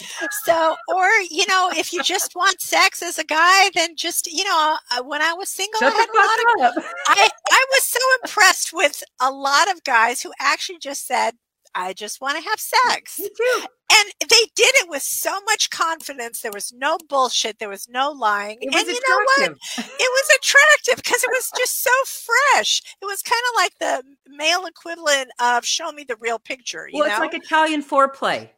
so 0.45 0.75
or 0.95 1.07
you 1.31 1.45
know 1.47 1.71
if 1.75 1.91
you 1.91 2.03
just 2.13 2.35
want 2.35 2.61
sex 2.61 3.01
as 3.01 3.17
a 3.17 3.23
guy 3.23 3.71
then 3.73 3.95
just 3.95 4.31
you 4.31 4.43
know 4.43 4.77
uh, 4.91 5.01
when 5.03 5.21
i 5.23 5.33
was 5.33 5.49
single 5.49 5.79
Shut 5.79 5.93
i 5.93 5.97
had 5.97 6.09
the 6.13 6.19
a 6.19 6.21
lot 6.61 6.77
of. 6.77 6.83
I, 7.07 7.29
I 7.51 7.65
was 7.71 7.83
so 7.83 7.99
impressed 8.23 8.71
with 8.73 9.03
a 9.19 9.31
lot 9.31 9.71
of 9.71 9.83
guys 9.83 10.21
who 10.21 10.31
actually 10.39 10.77
just 10.79 11.07
said 11.07 11.33
i 11.75 11.93
just 11.93 12.21
want 12.21 12.37
to 12.41 12.49
have 12.49 12.59
sex. 12.59 13.19
and 13.19 14.13
they 14.29 14.45
did 14.55 14.71
it 14.81 14.89
with 14.89 15.01
so 15.03 15.31
much 15.45 15.69
confidence 15.69 16.41
there 16.41 16.51
was 16.53 16.73
no 16.75 16.97
bullshit 17.09 17.59
there 17.59 17.69
was 17.69 17.87
no 17.89 18.11
lying 18.11 18.57
It 18.61 18.71
was 18.73 18.81
and 18.81 18.87
you 18.91 18.99
know 19.07 19.15
what? 19.17 19.51
attractive. 19.51 19.93
it 19.99 20.09
was 20.11 20.29
attractive 20.37 21.03
because 21.03 21.23
it 21.23 21.29
was 21.31 21.51
just 21.57 21.83
so 21.83 21.89
fresh. 22.53 22.81
It 23.01 23.05
was 23.05 23.21
kind 23.21 23.41
of 23.51 23.55
like 23.55 23.73
the 23.79 24.03
male 24.27 24.65
equivalent 24.65 25.29
of 25.39 25.65
show 25.65 25.91
me 25.91 26.03
the 26.03 26.15
real 26.19 26.39
picture 26.39 26.87
you 26.91 26.99
Well, 26.99 27.07
know? 27.07 27.13
it's 27.13 27.19
like 27.33 27.33
Italian 27.43 27.83
foreplay. 27.83 28.49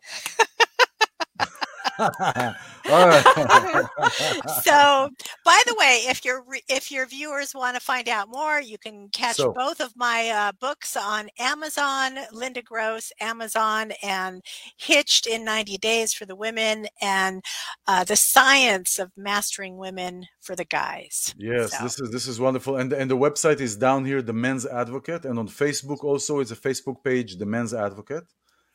So 4.64 5.10
by 5.44 5.62
the 5.66 5.76
way 5.78 6.02
if 6.08 6.24
your 6.26 6.46
if 6.68 6.92
your 6.92 7.06
viewers 7.06 7.54
want 7.56 7.76
to 7.76 7.82
find 7.82 8.08
out 8.10 8.30
more 8.30 8.62
you 8.62 8.78
can 8.78 9.10
catch 9.10 9.38
So- 9.38 9.54
both 9.54 9.80
of 9.80 9.94
my 9.96 10.30
uh, 10.30 10.52
books 10.60 10.96
on 10.96 11.30
amazon 11.40 12.18
linda 12.32 12.62
gross 12.62 13.12
amazon 13.20 13.94
and 14.04 14.42
hitched 14.78 15.28
in 15.28 15.44
90 15.46 15.78
days 15.78 16.14
for 16.14 16.26
the 16.26 16.36
women 16.36 16.88
and 17.02 17.44
uh, 17.88 18.04
the 18.04 18.16
science 18.16 19.00
of 19.00 19.12
mastering 19.18 19.78
women 19.78 20.26
for 20.42 20.56
the 20.56 20.66
guys. 20.66 21.34
Yes, 21.38 21.72
So- 21.72 21.84
this 21.84 22.00
is 22.00 22.12
this 22.12 22.28
is 22.28 22.40
wonderful, 22.40 22.78
and 22.78 22.92
and 22.94 23.10
the 23.10 23.18
website 23.18 23.60
is 23.60 23.76
down 23.76 24.06
here, 24.06 24.22
the 24.22 24.34
Men's 24.34 24.66
Advocate, 24.66 25.26
and 25.26 25.38
on 25.40 25.48
Facebook 25.48 26.04
also 26.04 26.40
it's 26.40 26.52
a 26.52 26.56
Facebook 26.56 27.04
page, 27.04 27.38
the 27.38 27.46
Men's 27.46 27.74
Advocate, 27.74 28.26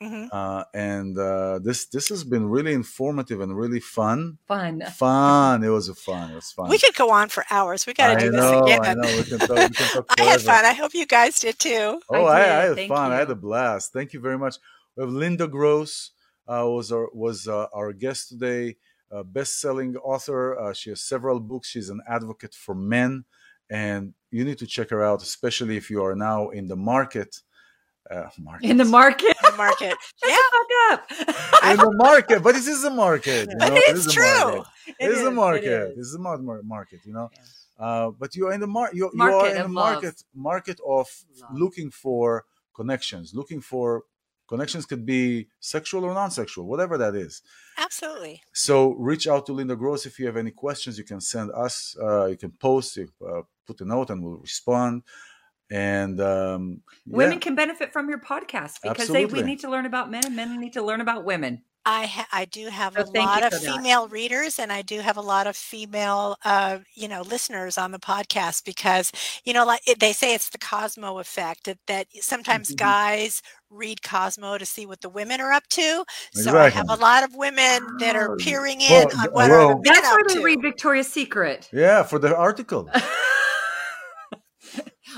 Mhm. 0.02 0.28
uh, 0.32 0.64
and 0.72 1.18
uh, 1.18 1.58
this 1.58 1.86
this 1.86 2.08
has 2.08 2.24
been 2.24 2.48
really 2.48 2.72
informative 2.72 3.40
and 3.42 3.54
really 3.56 3.80
fun. 3.80 4.38
Fun. 4.48 4.82
Fun, 4.96 5.62
it 5.62 5.68
was 5.68 5.88
a 5.90 5.94
fun. 5.94 6.30
It 6.30 6.36
was 6.36 6.50
fun. 6.52 6.70
we 6.70 6.78
could 6.78 6.94
go 6.94 7.10
on 7.10 7.28
for 7.28 7.44
hours 7.50 7.86
we 7.86 7.92
got 7.92 8.14
to 8.14 8.20
do 8.20 8.30
know, 8.30 8.66
this 8.66 8.72
I 8.72 8.76
again 8.76 9.00
know. 9.00 9.16
We 9.16 9.24
can 9.24 9.38
talk, 9.38 9.58
we 9.58 9.68
can 9.76 9.86
talk 9.94 10.06
I 10.18 10.22
had 10.24 10.40
fun 10.40 10.64
i 10.64 10.72
hope 10.72 10.94
you 10.94 11.06
guys 11.06 11.38
did 11.38 11.58
too 11.58 12.00
Oh, 12.08 12.24
I 12.24 12.40
I, 12.40 12.40
did. 12.40 12.50
I 12.50 12.62
had 12.68 12.74
Thank 12.76 12.88
fun. 12.88 13.12
I 13.12 13.16
had 13.16 13.30
a 13.30 13.34
blast. 13.34 13.92
Thank 13.92 14.12
you 14.14 14.20
very 14.20 14.38
much. 14.38 14.56
We 14.96 15.02
have 15.04 15.12
Linda 15.12 15.46
Gross 15.46 16.12
uh, 16.48 16.64
was 16.66 16.90
our 16.92 17.08
was 17.12 17.46
uh, 17.46 17.66
our 17.74 17.92
guest 17.92 18.28
today. 18.30 18.76
Uh, 19.12 19.24
best-selling 19.24 19.96
author. 19.96 20.56
Uh, 20.58 20.72
she 20.72 20.88
has 20.90 21.00
several 21.02 21.40
books. 21.40 21.68
She's 21.68 21.90
an 21.90 22.00
advocate 22.08 22.54
for 22.54 22.76
men, 22.76 23.24
and 23.68 24.14
you 24.30 24.44
need 24.44 24.58
to 24.58 24.66
check 24.68 24.90
her 24.90 25.02
out, 25.04 25.20
especially 25.20 25.76
if 25.76 25.90
you 25.90 26.02
are 26.04 26.14
now 26.14 26.50
in 26.50 26.68
the 26.68 26.76
market. 26.76 27.40
Uh, 28.10 28.28
market. 28.38 28.70
In 28.70 28.76
the 28.76 28.84
market. 28.84 29.36
In 29.44 29.50
the 29.50 29.56
market 29.56 29.94
yeah 30.26 30.36
fuck 30.54 30.70
up. 30.92 31.10
in 31.70 31.76
the 31.76 31.92
market, 31.96 32.42
but 32.42 32.54
this 32.54 32.66
is 32.66 32.82
a 32.84 32.90
market. 32.90 33.48
You 33.50 33.56
but 33.58 33.68
know, 33.68 33.76
it 33.76 33.82
it's 33.88 34.00
is 34.00 34.06
a 34.06 34.10
true 34.12 34.24
market. 34.24 34.66
It 34.98 35.10
is 35.10 35.22
a 35.22 35.30
market. 35.30 35.96
This 35.96 36.06
is 36.06 36.14
a 36.14 36.18
mar- 36.18 36.38
mar- 36.38 36.62
market. 36.62 37.00
You 37.04 37.12
know, 37.12 37.30
uh, 37.78 38.10
but 38.10 38.34
you 38.36 38.46
are 38.48 38.52
in 38.52 38.60
the 38.60 38.66
mar- 38.66 38.90
you, 38.92 39.10
you 39.14 39.22
are 39.22 39.30
Market 39.30 39.54
in 39.56 39.60
a 39.62 39.64
of 39.64 39.70
love. 39.70 39.92
market 39.92 40.24
market 40.34 40.80
of 40.86 41.06
Love. 41.40 41.50
looking 41.62 41.90
for 41.90 42.44
connections, 42.74 43.34
looking 43.34 43.60
for 43.60 44.04
connections 44.48 44.84
could 44.86 45.06
be 45.06 45.46
sexual 45.60 46.04
or 46.04 46.12
non-sexual, 46.12 46.66
whatever 46.66 46.98
that 46.98 47.14
is. 47.14 47.42
absolutely 47.78 48.42
So 48.52 48.94
reach 48.94 49.28
out 49.28 49.46
to 49.46 49.52
Linda 49.52 49.76
Gross 49.76 50.06
if 50.06 50.18
you 50.18 50.26
have 50.26 50.36
any 50.36 50.50
questions. 50.50 50.98
You 50.98 51.04
can 51.04 51.20
send 51.20 51.50
us. 51.52 51.96
Uh, 52.02 52.26
you 52.26 52.36
can 52.36 52.50
post. 52.50 52.96
You, 52.96 53.08
uh, 53.26 53.42
put 53.66 53.80
a 53.80 53.84
note, 53.84 54.10
and 54.10 54.22
we'll 54.24 54.38
respond. 54.38 55.02
And 55.70 56.20
um, 56.20 56.80
Women 57.06 57.34
yeah, 57.34 57.38
can 57.40 57.54
benefit 57.54 57.92
from 57.92 58.08
your 58.08 58.20
podcast 58.20 58.78
because 58.82 59.08
they 59.08 59.24
we 59.26 59.42
need 59.42 59.60
to 59.60 59.70
learn 59.70 59.86
about 59.86 60.10
men 60.10 60.24
and 60.26 60.34
men 60.36 60.58
need 60.60 60.72
to 60.74 60.82
learn 60.82 61.00
about 61.00 61.24
women. 61.24 61.62
I 61.86 62.04
ha- 62.04 62.28
I 62.30 62.44
do 62.44 62.68
have 62.68 62.92
So 62.92 63.04
a 63.04 63.04
lot 63.18 63.42
of 63.42 63.54
for 63.54 63.64
that. 63.64 63.76
female 63.76 64.06
readers, 64.08 64.58
and 64.58 64.70
I 64.70 64.82
do 64.82 65.00
have 65.00 65.16
a 65.16 65.22
lot 65.22 65.46
of 65.46 65.56
female, 65.56 66.36
uh, 66.44 66.80
you 66.94 67.08
know, 67.08 67.22
listeners 67.22 67.78
on 67.78 67.90
the 67.90 67.98
podcast 67.98 68.66
because, 68.66 69.10
you 69.44 69.54
know, 69.54 69.64
like 69.64 69.80
it, 69.88 69.98
they 69.98 70.12
say 70.12 70.34
it's 70.34 70.50
the 70.50 70.58
Cosmo 70.58 71.18
effect 71.20 71.64
that, 71.64 71.78
that 71.86 72.06
sometimes 72.20 72.72
Mhm. 72.72 72.76
guys 72.76 73.40
read 73.70 74.02
Cosmo 74.02 74.58
to 74.58 74.66
see 74.66 74.84
what 74.84 75.00
the 75.00 75.08
women 75.08 75.40
are 75.40 75.52
up 75.52 75.66
to. 75.68 76.04
So 76.34 76.58
I 76.58 76.68
have 76.68 76.90
a 76.90 76.96
lot 76.96 77.24
of 77.24 77.34
women 77.34 77.80
that 78.00 78.14
are 78.14 78.32
Oh. 78.32 78.36
peering 78.38 78.82
in 78.82 78.90
Well, 78.92 79.06
on 79.18 79.24
what 79.32 79.32
well- 79.50 79.52
are 79.52 79.68
the 79.68 79.74
men 79.76 79.82
That's 79.84 80.00
why 80.06 80.14
up 80.20 80.28
they 80.28 80.34
to. 80.34 80.42
read 80.42 80.60
Victoria's 80.60 81.10
Secret. 81.10 81.70
yeah, 81.72 82.02
for 82.02 82.18
the 82.18 82.36
article. 82.36 82.90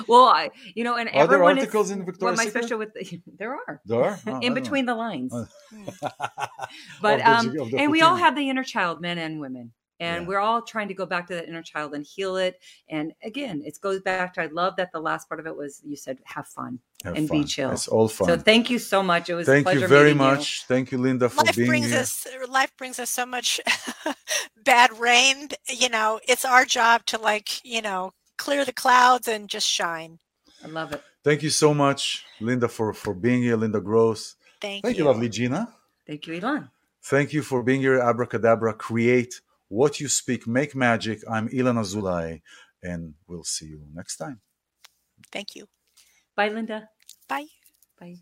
well, 0.08 0.24
I, 0.26 0.50
you 0.74 0.84
know, 0.84 0.96
and 0.96 1.08
Are 1.08 1.12
there 1.12 1.22
everyone 1.22 1.58
articles 1.58 1.86
is, 1.86 1.92
in 1.92 1.98
What 2.00 2.06
Victoria's 2.06 2.38
my 2.38 2.44
Secret? 2.46 2.62
special 2.64 2.78
with 2.78 2.94
the, 2.94 3.20
there 3.38 3.52
are 3.54 3.80
There 3.84 4.02
are? 4.02 4.18
Oh, 4.26 4.36
in 4.36 4.40
don't 4.40 4.48
know. 4.48 4.54
between 4.54 4.86
the 4.86 4.94
lines. 4.94 5.32
Oh. 5.34 5.46
but 7.00 7.18
the 7.18 7.30
um 7.30 7.52
G- 7.52 7.58
of 7.58 7.70
the 7.70 7.78
and 7.78 7.90
we 7.90 8.02
all 8.02 8.16
have 8.16 8.34
the 8.36 8.48
inner 8.48 8.64
child 8.64 9.00
men 9.00 9.18
and 9.18 9.40
women 9.40 9.72
and 10.00 10.22
Yeah. 10.22 10.28
we're 10.28 10.38
all 10.38 10.62
trying 10.62 10.88
to 10.88 10.94
go 10.94 11.06
back 11.06 11.26
to 11.28 11.34
that 11.34 11.48
inner 11.48 11.62
child 11.62 11.94
and 11.94 12.04
heal 12.04 12.36
it 12.36 12.60
and 12.88 13.12
again 13.22 13.62
it 13.64 13.78
goes 13.80 14.00
back 14.00 14.34
to 14.34 14.42
i 14.42 14.46
love 14.46 14.74
that 14.76 14.90
the 14.92 15.00
last 15.00 15.28
part 15.28 15.38
of 15.40 15.46
it 15.46 15.56
was 15.56 15.80
you 15.84 15.96
said 15.96 16.18
have 16.24 16.46
fun 16.48 16.78
Have 17.04 17.16
and 17.16 17.28
be 17.28 17.44
chill. 17.44 17.70
It's 17.70 17.88
all 17.88 18.08
fun. 18.08 18.26
so 18.28 18.36
thank 18.36 18.70
you 18.70 18.78
so 18.78 19.02
much 19.02 19.28
it 19.28 19.34
was 19.34 19.48
a 19.48 19.52
Thank 19.52 19.64
pleasure 19.64 19.80
you 19.80 19.86
very 19.88 20.04
meeting 20.14 20.18
much. 20.18 20.64
Thank 20.66 20.92
you, 20.92 20.98
Linda, 20.98 21.28
for 21.28 21.44
life 21.44 21.56
being 21.56 21.68
brings 21.68 21.90
here. 21.90 22.00
us 22.00 22.26
life 22.48 22.72
brings 22.76 22.98
us 22.98 23.10
so 23.10 23.26
much 23.26 23.60
bad 24.64 24.98
rain 24.98 25.48
you 25.68 25.88
know 25.88 26.20
it's 26.28 26.44
our 26.44 26.64
job 26.64 27.04
to 27.06 27.18
like 27.18 27.64
you 27.64 27.82
know 27.82 28.12
clear 28.38 28.64
the 28.64 28.72
clouds 28.72 29.28
and 29.28 29.48
just 29.48 29.66
shine 29.68 30.18
i 30.64 30.68
love 30.68 30.92
it 30.92 31.02
Thank 31.24 31.44
you 31.44 31.50
so 31.50 31.72
much, 31.72 32.24
Linda, 32.40 32.66
for, 32.68 32.92
for 32.92 33.14
being 33.14 33.42
here, 33.44 33.56
Linda 33.56 33.80
Gross. 33.80 34.34
thank, 34.60 34.82
Thank 34.84 34.98
you, 34.98 35.04
lovely 35.04 35.28
Gina. 35.28 35.68
thank 36.04 36.26
you 36.26 36.40
Ilan 36.40 36.68
Thank 37.04 37.32
you 37.32 37.42
for 37.42 37.62
being 37.62 37.80
here, 37.80 38.00
Abracadabra. 38.00 38.74
Create 38.74 39.40
what 39.68 40.00
you 40.00 40.08
speak, 40.08 40.46
make 40.48 40.74
magic. 40.74 41.20
I'm 41.30 41.48
Ilan 41.48 41.78
Azulay, 41.78 42.42
and 42.82 43.14
we'll 43.28 43.44
see 43.44 43.66
you 43.66 43.82
next 43.94 44.16
time. 44.16 44.40
thank 45.30 45.54
you 45.54 45.66
bye 46.36 46.48
linda 46.48 46.88
bye 47.28 47.46
bye 48.00 48.16